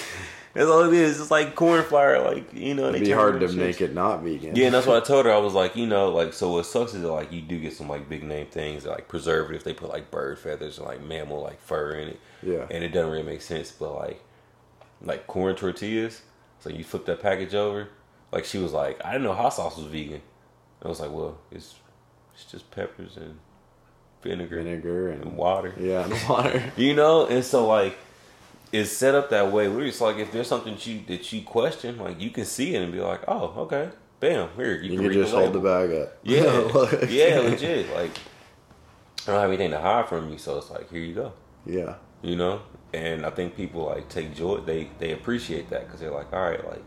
[0.57, 1.21] that's all it is.
[1.21, 4.57] It's like corn flour, like you know, It'd be hard to make it not vegan.
[4.57, 5.33] Yeah, and that's what I told her.
[5.33, 7.75] I was like, you know, like so what sucks is that like you do get
[7.75, 9.65] some like big name things that, like preservatives.
[9.65, 12.21] They put like bird feathers and like mammal like fur in it.
[12.43, 12.67] Yeah.
[12.71, 14.23] And it doesn't really make sense, but like
[15.03, 16.23] like corn tortillas.
[16.61, 17.89] So you flip that package over.
[18.33, 20.23] Like she was like, I didn't know hot sauce was vegan.
[20.83, 21.75] I was like, well, it's
[22.35, 23.39] it's just peppers and
[24.23, 25.75] vinegar, Vinegar and, and water.
[25.79, 26.73] Yeah, and water.
[26.77, 27.97] You know, and so like
[28.73, 29.69] it's set up that way.
[29.69, 32.75] Literally, it's like if there's something that you that you question, like you can see
[32.75, 33.91] it and be like, oh, okay,
[34.21, 36.19] bam, here you, You can just the hold the bag up.
[36.23, 36.43] Yeah,
[36.75, 37.95] Like- yeah, legit.
[37.95, 38.11] Like
[39.27, 41.33] I don't have anything to hide from you, so it's like here you go.
[41.65, 41.95] Yeah.
[42.23, 42.63] You know,
[42.93, 44.59] and I think people like take joy.
[44.59, 46.83] They they appreciate that because they're like, all right, like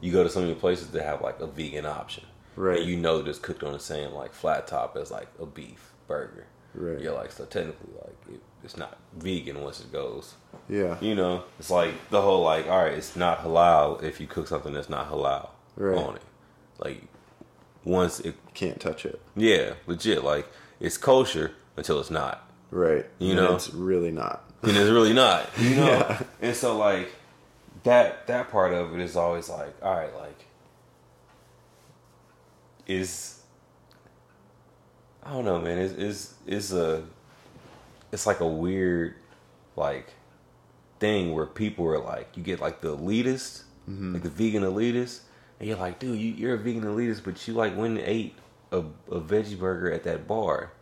[0.00, 2.24] you go to so many places that have like a vegan option,
[2.56, 2.80] Right.
[2.80, 5.46] And you know that it's cooked on the same like flat top as like a
[5.46, 6.46] beef burger.
[6.74, 7.00] Right.
[7.00, 10.34] You're like, so technically, like it, it's not vegan once it goes.
[10.68, 10.96] Yeah.
[11.00, 14.46] You know, it's like the whole like, all right, it's not halal if you cook
[14.48, 15.96] something that's not halal Right.
[15.98, 16.22] on it.
[16.78, 17.02] Like
[17.84, 19.20] once it, Can't touch it.
[19.36, 20.22] yeah, legit.
[20.24, 20.46] Like
[20.80, 23.06] it's kosher until it's not, Right.
[23.18, 23.54] You And know?
[23.54, 24.44] it's really not.
[24.62, 25.48] and it's really not.
[25.58, 26.22] You know, Yeah.
[26.42, 27.10] and so like
[27.84, 30.44] that that part of it is always like, all right, like
[32.86, 33.40] is
[35.22, 35.78] I don't know, man.
[35.78, 37.02] It's it's it's a
[38.12, 39.14] it's like a weird
[39.76, 40.12] like
[40.98, 44.14] thing where people are like you get like the elitist, mm-hmm.
[44.14, 45.20] like the vegan elitist,
[45.58, 48.34] and you're like, dude, you, you're a vegan elitist, but you like went and ate
[48.72, 48.78] a,
[49.10, 50.72] a veggie burger at that bar.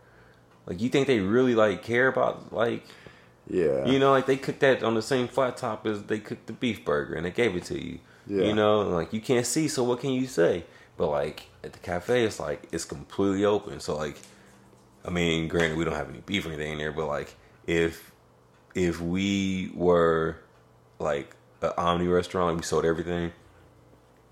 [0.65, 2.85] Like you think they really like care about like
[3.47, 3.85] Yeah.
[3.85, 6.53] you know, like they cooked that on the same flat top as they cooked the
[6.53, 7.99] beef burger and they gave it to you.
[8.27, 8.43] Yeah.
[8.43, 10.65] You know, like you can't see, so what can you say?
[10.97, 13.79] But like at the cafe, it's like it's completely open.
[13.79, 14.17] So like,
[15.05, 17.35] I mean, granted, we don't have any beef or anything in there, but like
[17.67, 18.11] if
[18.75, 20.37] if we were
[20.99, 23.31] like an Omni restaurant, we sold everything,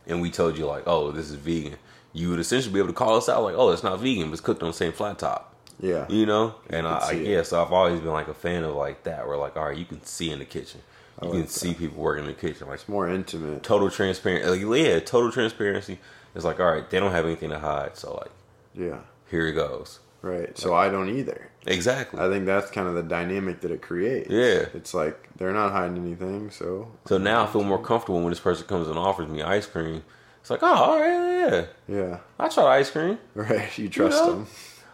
[0.05, 1.77] and we told you like, oh, this is vegan,
[2.13, 4.33] you would essentially be able to call us out like, oh, it's not vegan, but
[4.33, 5.55] it's cooked on the same flat top.
[5.79, 6.05] Yeah.
[6.09, 6.55] you know?
[6.71, 9.27] And can I, I yeah so i've always been like a fan of like that
[9.27, 10.81] where like all right you can see in the kitchen.
[11.21, 13.61] You like can see people working in the kitchen like it's More intimate.
[13.61, 15.99] total transparent like yeah total transparency.
[16.33, 18.31] It's like all right they don't have anything to hide so like
[18.73, 19.01] Yeah.
[19.29, 20.57] here it goes Right.
[20.57, 21.49] So I don't either.
[21.65, 24.29] exactly I think that's kind of the dynamic that it creates.
[24.29, 24.65] Yeah.
[24.73, 28.39] It's like they're not hiding anything, so so now i feel more comfortable when this
[28.39, 30.03] person comes and offers me ice cream
[30.41, 32.17] it's like oh all right yeah yeah.
[32.39, 33.77] i try ice cream Right.
[33.77, 34.31] You trust know?
[34.31, 34.47] them.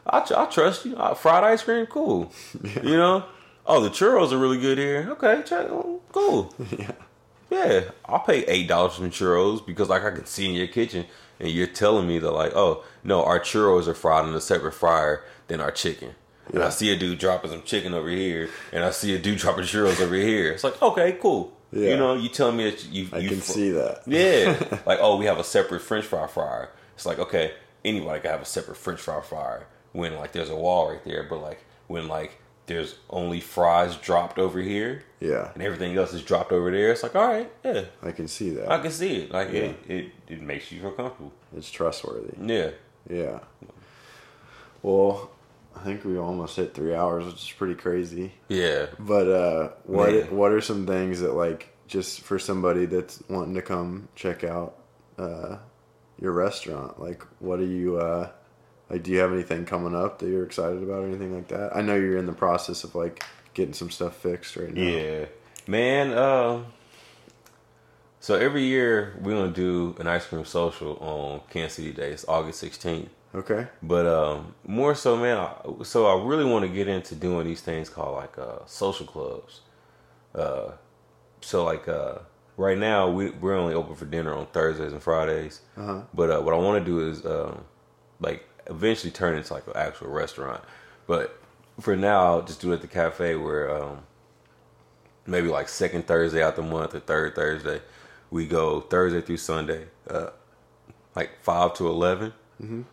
[0.06, 0.98] I, tr- I trust you.
[0.98, 2.32] Uh, fried ice cream, cool.
[2.84, 3.24] You know.
[3.66, 5.08] Oh, the churros are really good here.
[5.12, 5.68] Okay, check.
[5.70, 6.54] oh, Cool.
[6.78, 6.92] Yeah.
[7.50, 10.68] Yeah, I'll pay eight dollars for some churros because like I can see in your
[10.68, 11.06] kitchen
[11.44, 14.72] and you're telling me that like, oh no, our churros are fried in a separate
[14.72, 16.16] fryer than our chicken.
[16.54, 19.38] And I see a dude dropping some chicken over here, and I see a dude
[19.38, 20.52] dropping churros over here.
[20.52, 21.56] It's like, okay, cool.
[21.72, 21.90] Yeah.
[21.90, 24.02] You know, you telling me that you I you can fr- see that.
[24.06, 24.80] yeah.
[24.86, 26.70] like, oh, we have a separate French fry fryer.
[26.96, 27.54] It's like, okay,
[27.84, 31.24] anybody can have a separate French fry fryer when like there's a wall right there,
[31.24, 35.52] but like when like there's only fries dropped over here Yeah.
[35.54, 38.52] and everything else is dropped over there, it's like, all right, yeah, I can see
[38.52, 38.72] that.
[38.72, 39.32] I can see it.
[39.32, 39.60] Like Yeah.
[39.62, 41.34] it, it, it makes you feel comfortable.
[41.56, 42.34] It's trustworthy.
[42.42, 42.72] Yeah.
[43.10, 43.40] Yeah.
[44.82, 45.32] Well,
[45.76, 48.34] I think we almost hit three hours, which is pretty crazy.
[48.48, 48.88] Yeah.
[49.00, 50.36] But uh, what Man.
[50.36, 54.76] what are some things that like just for somebody that's wanting to come check out
[55.18, 55.58] uh,
[56.20, 57.00] your restaurant?
[57.00, 58.30] Like, what are you uh,
[58.90, 59.04] like?
[59.04, 61.76] Do you have anything coming up that you're excited about or anything like that?
[61.76, 63.24] I know you're in the process of like
[63.54, 64.82] getting some stuff fixed right now.
[64.82, 65.26] Yeah.
[65.66, 66.64] Man, uh,
[68.20, 72.12] so every year we're gonna do an ice cream social on Kansas City Day.
[72.12, 73.10] It's August sixteenth.
[73.36, 73.68] Okay.
[73.82, 75.38] But um, more so, man.
[75.38, 79.08] I, so I really want to get into doing these things called like uh, social
[79.08, 79.62] clubs.
[80.36, 80.72] Uh,
[81.42, 82.20] so like uh,
[82.58, 85.62] right now we we're only open for dinner on Thursdays and Fridays.
[85.76, 86.02] Uh-huh.
[86.14, 87.64] But uh, what I want to do is um,
[88.20, 90.64] like eventually turn into like an actual restaurant.
[91.08, 91.40] But
[91.80, 94.00] for now, I'll just do it at the cafe where um,
[95.26, 97.82] maybe like second Thursday out the month or third Thursday,
[98.32, 100.30] we go Thursday through Sunday, uh,
[101.16, 102.34] like five to 11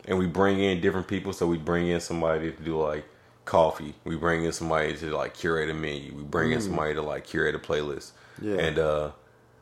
[0.05, 1.33] and we bring in different people.
[1.33, 3.05] So we bring in somebody to do like
[3.45, 3.93] coffee.
[4.03, 6.13] We bring in somebody to like curate a menu.
[6.13, 8.11] We bring in somebody to like curate a playlist.
[8.41, 8.55] Yeah.
[8.55, 9.11] And uh,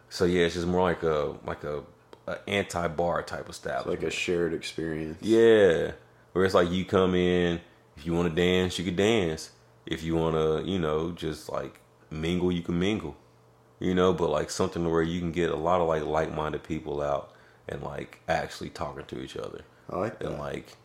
[0.09, 1.83] so yeah, it's just more like a like a,
[2.31, 3.83] a anti bar type of style.
[3.85, 5.17] Like a shared experience.
[5.21, 5.91] Yeah,
[6.33, 7.59] where it's like you come in,
[7.97, 9.51] if you want to dance, you can dance.
[9.85, 11.79] If you want to, you know, just like
[12.11, 13.15] mingle, you can mingle.
[13.79, 17.01] You know, but like something where you can get a lot of like like-minded people
[17.01, 17.31] out
[17.67, 20.27] and like actually talking to each other I like that.
[20.27, 20.75] and like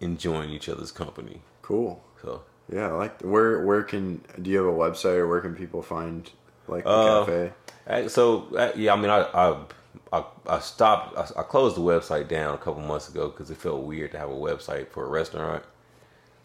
[0.00, 1.40] enjoying each other's company.
[1.62, 2.02] cool.
[2.22, 2.42] So
[2.72, 3.20] Yeah, I like.
[3.22, 6.30] Where where can do you have a website or where can people find
[6.68, 8.08] like the Uh, cafe?
[8.08, 8.46] So
[8.76, 9.56] yeah, I mean, I I
[10.12, 11.16] I, I stopped.
[11.16, 14.18] I, I closed the website down a couple months ago because it felt weird to
[14.18, 15.64] have a website for a restaurant.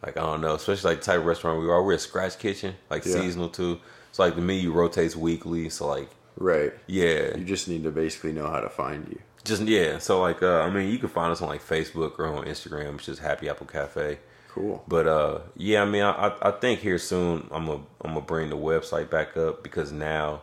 [0.06, 1.84] Like I don't know, especially like the type of restaurant we are.
[1.84, 3.14] We're a scratch kitchen, like Yeah.
[3.14, 3.80] seasonal too.
[4.11, 5.69] So like the menu rotates weekly.
[5.69, 6.72] So like Right.
[6.85, 9.19] yeah, You just need to basically know how to find you.
[9.44, 9.98] just yeah.
[9.98, 12.94] So like uh, I mean, you can find us on like Facebook or on Instagram,
[12.94, 14.19] which is Happy Apple Cafe.
[14.49, 14.84] Cool.
[14.88, 18.22] But uh, yeah, I mean, I, I- I think here soon I'm gonna I'm gonna
[18.22, 20.41] bring the website back up because now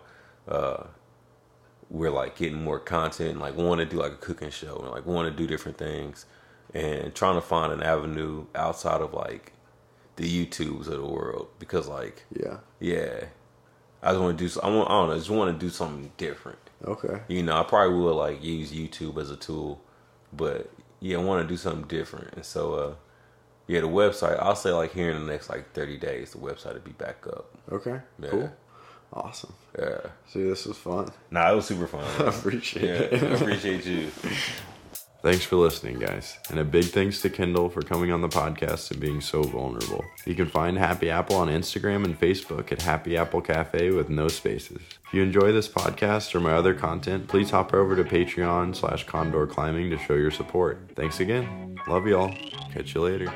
[0.49, 0.85] uh,
[1.95, 4.91] we're like getting more content, and, like want to do like a cooking show and
[4.91, 6.27] like want to do different things,
[6.75, 9.53] and trying to find an avenue outside of like
[10.17, 12.59] the YouTubes of the world because like Yeah.
[12.81, 13.27] yeah,
[14.03, 15.71] I just want to do I want I don't know, I just want to do
[15.71, 16.59] something different.
[16.85, 17.21] Okay.
[17.29, 19.81] You know, I probably will like use YouTube as a tool,
[20.33, 22.35] but yeah, I want to do something different.
[22.35, 22.95] And so, uh,
[23.69, 26.75] yeah, the website, I'll say like here in the next like 30 days, the website
[26.75, 27.47] will be back up.
[27.71, 28.01] Okay.
[28.21, 28.31] Yeah.
[28.31, 28.53] Cool.
[29.15, 29.55] Awesome.
[29.79, 30.01] Yeah.
[30.27, 31.11] See, this was fun.
[31.31, 32.05] Nah, it was super fun.
[32.19, 33.23] I appreciate yeah, it.
[33.23, 34.11] I appreciate you.
[35.23, 36.37] Thanks for listening, guys.
[36.51, 40.05] And a big thanks to Kendall for coming on the podcast and being so vulnerable.
[40.27, 44.29] You can find Happy Apple on Instagram and Facebook at Happy Apple Cafe with no
[44.29, 44.83] spaces.
[45.07, 49.07] If you enjoy this podcast or my other content, please hop over to Patreon slash
[49.07, 50.91] Condor Climbing to show your support.
[50.95, 51.79] Thanks again.
[51.87, 52.35] Love y'all.
[52.75, 53.33] Catch you later.